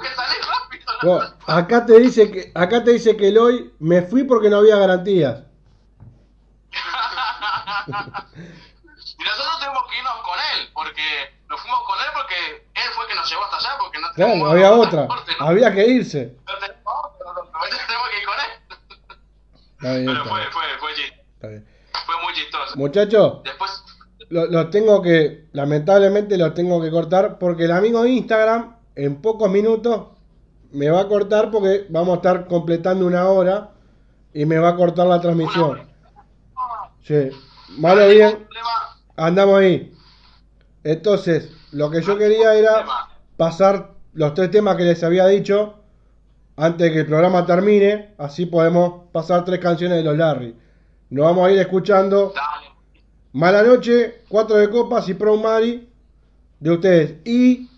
que 0.01 0.15
salir 0.15 0.41
rápido. 0.45 0.91
¿no? 1.03 1.09
Vos, 1.09 1.33
acá 1.47 1.85
te 1.85 1.99
dice 1.99 2.31
que 2.31 2.51
acá 2.53 2.83
te 2.83 2.91
dice 2.91 3.15
que 3.17 3.29
Eloy 3.29 3.73
me 3.79 4.01
fui 4.01 4.23
porque 4.23 4.49
no 4.49 4.57
había 4.57 4.77
garantías. 4.77 5.43
y 7.87 7.91
nosotros 9.23 9.59
tuvimos 9.59 9.83
que 9.89 9.97
irnos 9.97 10.21
con 10.23 10.39
él, 10.39 10.69
porque 10.73 11.03
nos 11.49 11.59
fuimos 11.61 11.79
con 11.85 11.97
él 11.99 12.05
porque 12.15 12.35
él 12.73 12.89
fue 12.93 13.03
el 13.05 13.09
que 13.09 13.15
nos 13.15 13.29
llevó 13.29 13.43
hasta 13.45 13.57
allá, 13.57 13.77
porque 13.79 13.99
no 13.99 14.07
Claro, 14.13 14.45
había 14.51 14.71
otra. 14.71 15.07
¿no? 15.07 15.45
Había 15.45 15.73
que 15.73 15.87
irse. 15.87 16.35
No 16.45 16.53
tenemos 16.59 18.09
que 18.09 18.19
ir 18.19 18.25
con 18.25 18.35
él. 18.39 18.51
Está 19.77 19.93
bien, 19.93 20.05
Pero 20.05 20.17
está 20.23 20.29
fue, 20.29 20.43
fue, 20.51 20.63
fue, 20.79 20.91
está 21.33 21.47
bien. 21.47 21.67
fue 22.05 22.15
muy 22.23 22.33
chistoso. 22.33 22.75
Muchachos, 22.77 23.43
Después, 23.43 23.83
lo, 24.29 24.45
lo 24.45 24.69
tengo 24.69 25.01
que, 25.01 25.47
lamentablemente 25.53 26.37
lo 26.37 26.53
tengo 26.53 26.81
que 26.81 26.91
cortar 26.91 27.39
porque 27.39 27.65
el 27.65 27.71
amigo 27.71 28.03
de 28.03 28.09
Instagram 28.11 28.75
en 28.95 29.21
pocos 29.21 29.49
minutos 29.49 30.07
me 30.71 30.89
va 30.89 31.01
a 31.01 31.07
cortar 31.07 31.51
porque 31.51 31.85
vamos 31.89 32.13
a 32.13 32.15
estar 32.17 32.47
completando 32.47 33.05
una 33.05 33.27
hora 33.27 33.71
y 34.33 34.45
me 34.45 34.57
va 34.57 34.69
a 34.69 34.75
cortar 34.75 35.07
la 35.07 35.19
transmisión. 35.19 35.81
Sí, 37.03 37.29
malo 37.77 38.07
bien, 38.07 38.47
andamos 39.17 39.59
ahí. 39.59 39.93
Entonces, 40.83 41.51
lo 41.71 41.89
que 41.89 42.01
yo 42.01 42.17
quería 42.17 42.55
era 42.55 42.85
pasar 43.37 43.91
los 44.13 44.33
tres 44.33 44.51
temas 44.51 44.75
que 44.77 44.83
les 44.83 45.03
había 45.03 45.27
dicho 45.27 45.75
antes 46.57 46.87
de 46.87 46.93
que 46.93 46.99
el 46.99 47.07
programa 47.07 47.45
termine, 47.45 48.13
así 48.17 48.45
podemos 48.45 49.05
pasar 49.11 49.45
tres 49.45 49.59
canciones 49.59 49.97
de 49.97 50.03
los 50.03 50.17
Larry. 50.17 50.55
Nos 51.09 51.25
vamos 51.25 51.47
a 51.47 51.51
ir 51.51 51.59
escuchando. 51.59 52.33
Mala 53.33 53.63
Noche, 53.63 54.21
Cuatro 54.27 54.57
de 54.57 54.69
Copas 54.69 55.07
y 55.09 55.13
Pro 55.13 55.37
Mari 55.37 55.89
de 56.59 56.71
ustedes. 56.71 57.15
Y, 57.25 57.69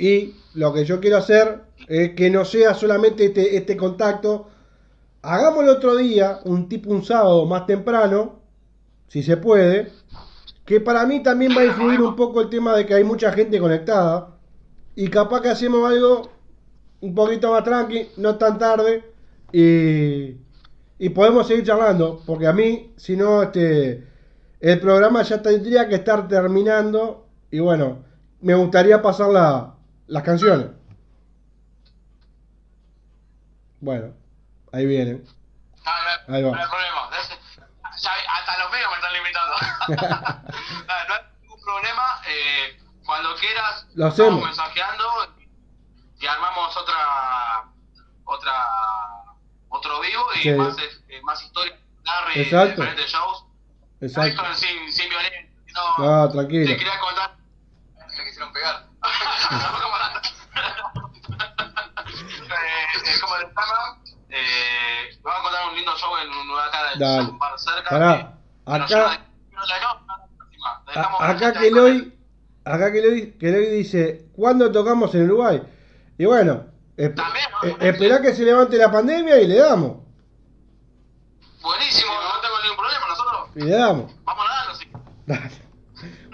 y 0.00 0.34
lo 0.54 0.72
que 0.72 0.84
yo 0.84 1.00
quiero 1.00 1.18
hacer 1.18 1.62
es 1.88 2.14
que 2.14 2.30
no 2.30 2.44
sea 2.44 2.74
solamente 2.74 3.26
este, 3.26 3.56
este 3.56 3.76
contacto. 3.76 4.48
Hagamos 5.22 5.64
el 5.64 5.70
otro 5.70 5.96
día, 5.96 6.40
un 6.44 6.68
tipo 6.68 6.90
un 6.90 7.04
sábado 7.04 7.44
más 7.46 7.66
temprano, 7.66 8.40
si 9.08 9.22
se 9.22 9.36
puede, 9.36 9.92
que 10.64 10.80
para 10.80 11.04
mí 11.06 11.22
también 11.22 11.52
va 11.56 11.62
a 11.62 11.66
influir 11.66 12.00
un 12.00 12.16
poco 12.16 12.40
el 12.40 12.48
tema 12.48 12.76
de 12.76 12.86
que 12.86 12.94
hay 12.94 13.04
mucha 13.04 13.32
gente 13.32 13.58
conectada. 13.60 14.38
Y 14.96 15.08
capaz 15.08 15.40
que 15.42 15.48
hacemos 15.50 15.88
algo 15.90 16.30
un 17.00 17.14
poquito 17.14 17.52
más 17.52 17.64
tranqui, 17.64 18.08
no 18.16 18.36
tan 18.36 18.58
tarde. 18.58 19.04
Y, 19.52 20.36
y 20.98 21.08
podemos 21.10 21.46
seguir 21.46 21.64
charlando, 21.64 22.22
porque 22.26 22.46
a 22.46 22.52
mí, 22.52 22.92
si 22.96 23.16
no, 23.16 23.42
este, 23.42 24.06
el 24.60 24.80
programa 24.80 25.22
ya 25.22 25.42
tendría 25.42 25.88
que 25.88 25.96
estar 25.96 26.28
terminando. 26.28 27.26
Y 27.50 27.58
bueno, 27.60 28.04
me 28.40 28.54
gustaría 28.54 29.02
pasar 29.02 29.30
la- 29.30 29.74
las 30.10 30.22
canciones. 30.22 30.66
Bueno, 33.80 34.12
ahí 34.72 34.86
vienen. 34.86 35.24
Ah, 35.84 36.18
no, 36.28 36.34
Ahí 36.34 36.42
va. 36.42 36.50
no 36.50 36.56
hay 36.56 36.68
problema. 36.68 37.00
Ya, 38.02 38.10
hasta 38.32 38.58
los 38.60 38.70
medios 38.72 38.88
me 38.88 38.96
están 38.96 39.12
limitando. 39.12 39.56
no, 40.88 41.08
no 41.08 41.14
hay 41.14 41.20
ningún 41.42 41.60
problema. 41.60 42.02
Eh, 42.28 42.80
cuando 43.04 43.34
quieras, 43.36 43.86
Lo 43.94 44.08
estamos 44.08 44.12
hacemos. 44.32 44.44
mensajeando 44.46 45.04
y 46.18 46.26
armamos 46.26 46.74
otra, 46.76 47.64
otra, 48.24 48.54
otro 49.68 50.00
vivo 50.00 50.24
y 50.36 50.42
Sí. 50.42 50.50
más, 50.52 50.76
eh, 51.08 51.20
más 51.24 51.42
historias 51.42 51.78
Larry, 52.04 52.34
de 52.36 52.42
Exacto. 52.42 52.70
diferentes 52.80 53.06
shows. 53.10 53.44
Exacto. 54.00 54.42
Sin, 54.54 54.90
sin 54.92 55.08
violín. 55.10 55.54
No, 55.74 55.98
No, 55.98 56.30
tranquilo. 56.30 56.66
Te 56.66 56.76
quería 56.78 56.98
contar. 57.00 57.36
Se 58.16 58.24
quisieron 58.24 58.52
pegar. 58.52 58.86
Eh, 61.90 62.46
eh, 63.04 63.18
eh, 64.30 65.18
vamos 65.22 65.40
a 65.40 65.42
contar 65.42 65.68
un 65.70 65.76
lindo 65.76 65.92
show 65.96 66.10
en 66.22 66.28
un 66.28 66.58
acá 66.58 66.78
de 66.94 66.98
Dale. 67.04 67.28
un 67.30 67.38
bar 67.38 67.58
cerca. 67.58 67.90
Pará, 67.90 68.16
que- 68.16 68.22
que 68.24 68.78
nos 68.78 68.80
acá- 68.80 68.86
lleva- 68.88 69.26
A- 70.94 71.30
acá 71.30 71.52
que 71.52 71.68
él. 71.68 72.14
acá 72.64 72.92
que 72.92 72.98
Eloy, 72.98 73.32
que 73.38 73.48
Eloy 73.48 73.66
dice, 73.70 74.26
¿cuándo 74.34 74.70
tocamos 74.70 75.14
en 75.14 75.24
Uruguay? 75.24 75.62
Y 76.18 76.24
bueno, 76.26 76.66
esp- 76.96 77.14
También, 77.14 77.44
¿no? 77.62 77.68
eh, 77.68 77.76
esperá 77.80 78.20
que 78.20 78.34
se 78.34 78.42
levante 78.44 78.76
la 78.76 78.90
pandemia 78.92 79.40
y 79.40 79.46
le 79.46 79.56
damos. 79.56 79.96
Buenísimo, 81.62 82.12
no 82.12 82.40
tengo 82.40 82.60
ningún 82.62 82.76
problema. 82.76 83.06
Nosotros 83.08 83.48
Y 83.56 83.60
le 83.62 83.76
damos. 83.76 84.12
vamos 84.24 84.44
a 84.48 84.54
darlo. 84.54 84.74
Sí. 84.74 84.90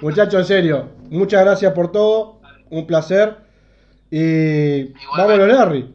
Muchachos, 0.01 0.35
en 0.41 0.45
serio, 0.47 0.91
muchas 1.11 1.43
gracias 1.45 1.73
por 1.73 1.91
todo. 1.93 2.36
Un 2.71 2.87
placer. 2.87 3.37
Y 4.11 4.93
vámonos, 5.17 5.49
Larry. 5.49 5.95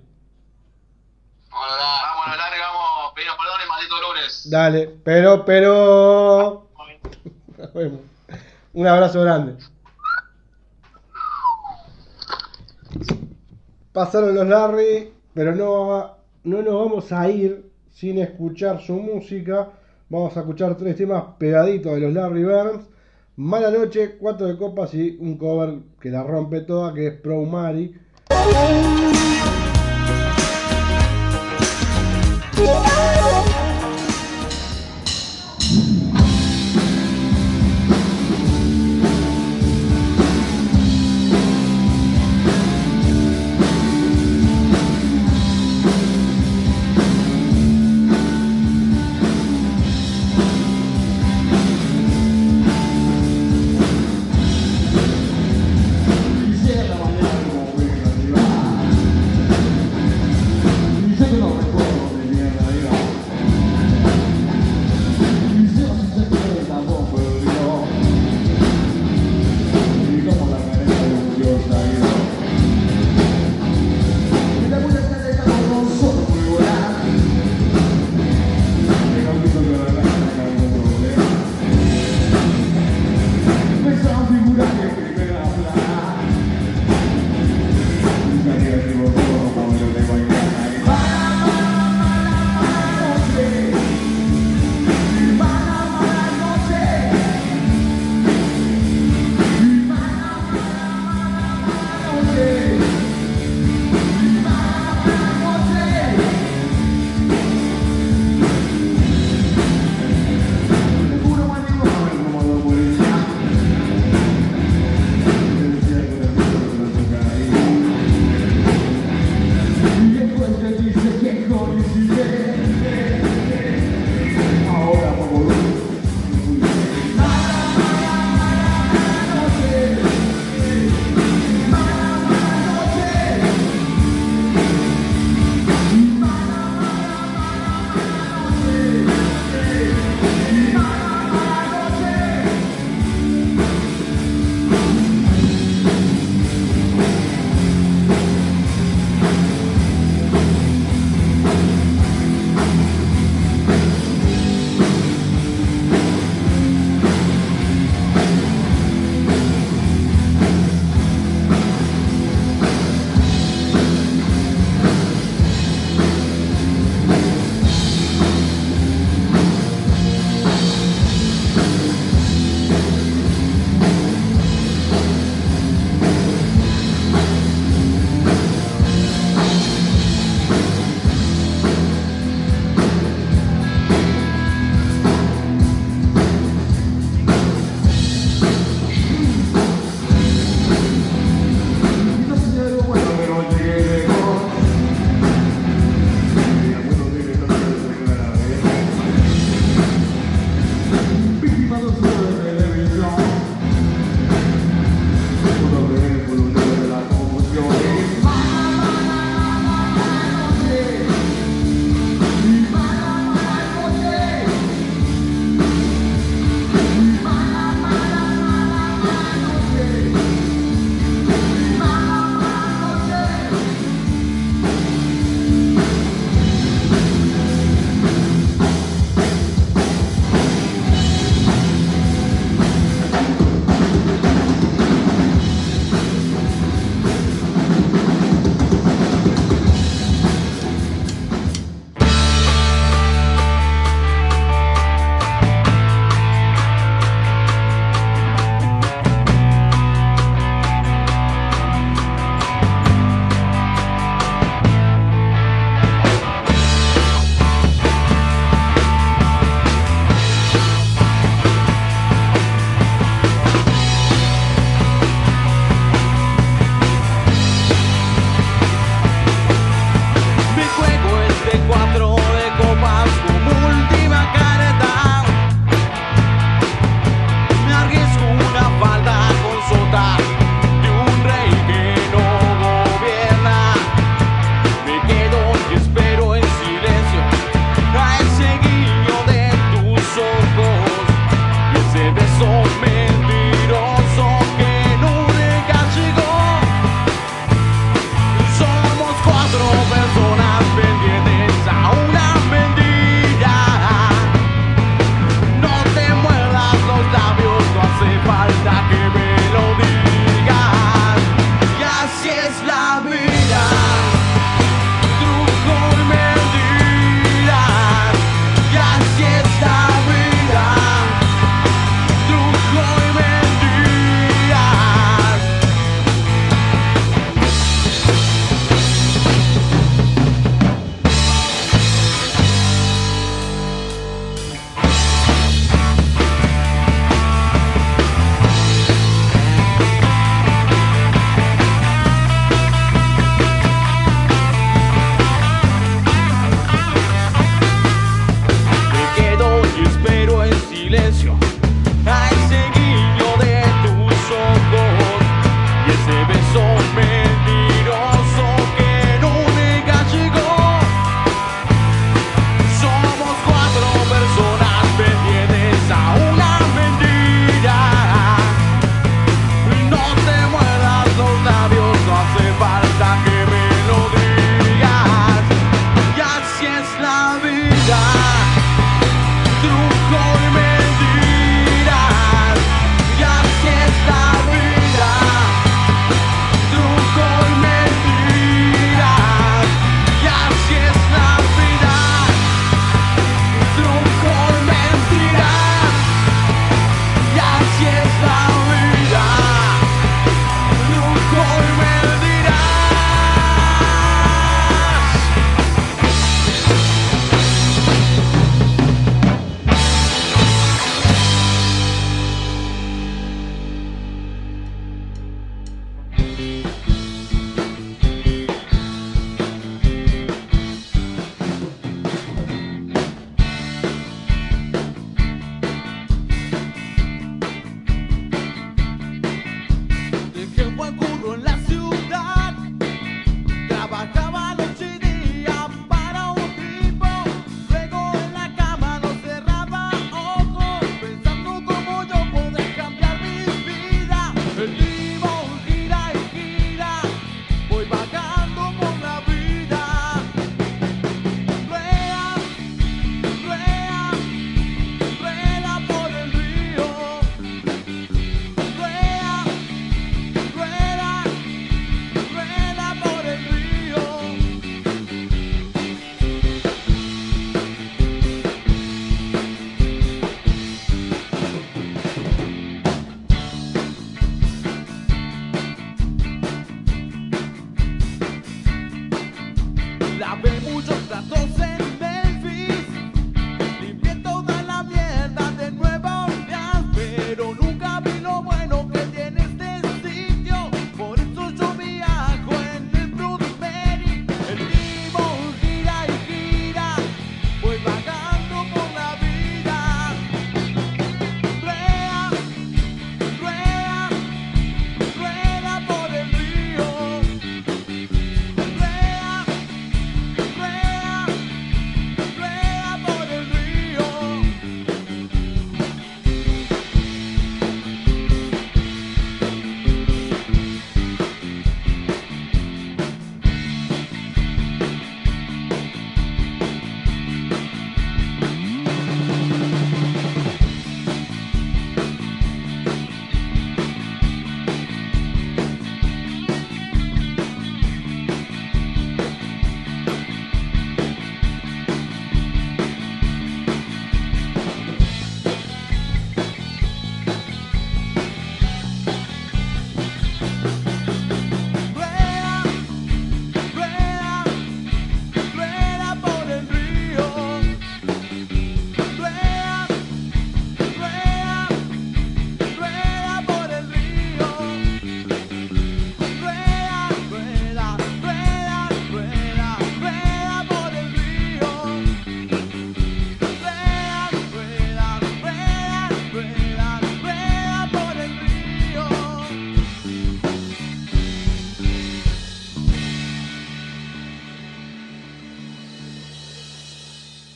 Vámonos, 1.50 1.78
larga, 2.38 2.68
vamos. 2.74 3.14
Pedimos 3.16 3.38
perdón 3.38 3.60
y 3.66 3.70
maldito 3.70 3.96
lunes. 4.02 4.50
Dale, 4.50 4.98
pero, 5.04 5.46
pero. 5.46 6.70
Nos 7.58 7.74
vemos. 7.74 8.02
Un 8.74 8.88
abrazo 8.88 9.22
grande. 9.22 9.58
Pasaron 13.92 14.34
los 14.34 14.48
Larry, 14.48 15.14
pero 15.34 15.54
no, 15.54 16.16
no 16.44 16.62
nos 16.62 16.74
vamos 16.74 17.12
a 17.12 17.30
ir 17.30 17.70
sin 17.92 18.20
escuchar 18.20 18.82
su 18.82 18.94
música. 18.94 19.70
Vamos 20.08 20.36
a 20.38 20.42
escuchar 20.42 20.76
tres 20.78 20.96
temas 20.96 21.24
pegaditos 21.38 21.94
de 21.94 22.00
los 22.00 22.14
Larry 22.14 22.44
Burns. 22.44 22.86
Mala 23.38 23.72
noche, 23.72 24.18
cuatro 24.20 24.46
de 24.46 24.58
copas 24.58 24.94
y 24.94 25.18
un 25.22 25.38
cover 25.38 25.80
que 26.02 26.10
la 26.10 26.22
rompe 26.22 26.62
toda, 26.62 26.94
que 26.94 27.08
es 27.08 27.14
Pro 27.14 27.46
Mari. 27.46 27.96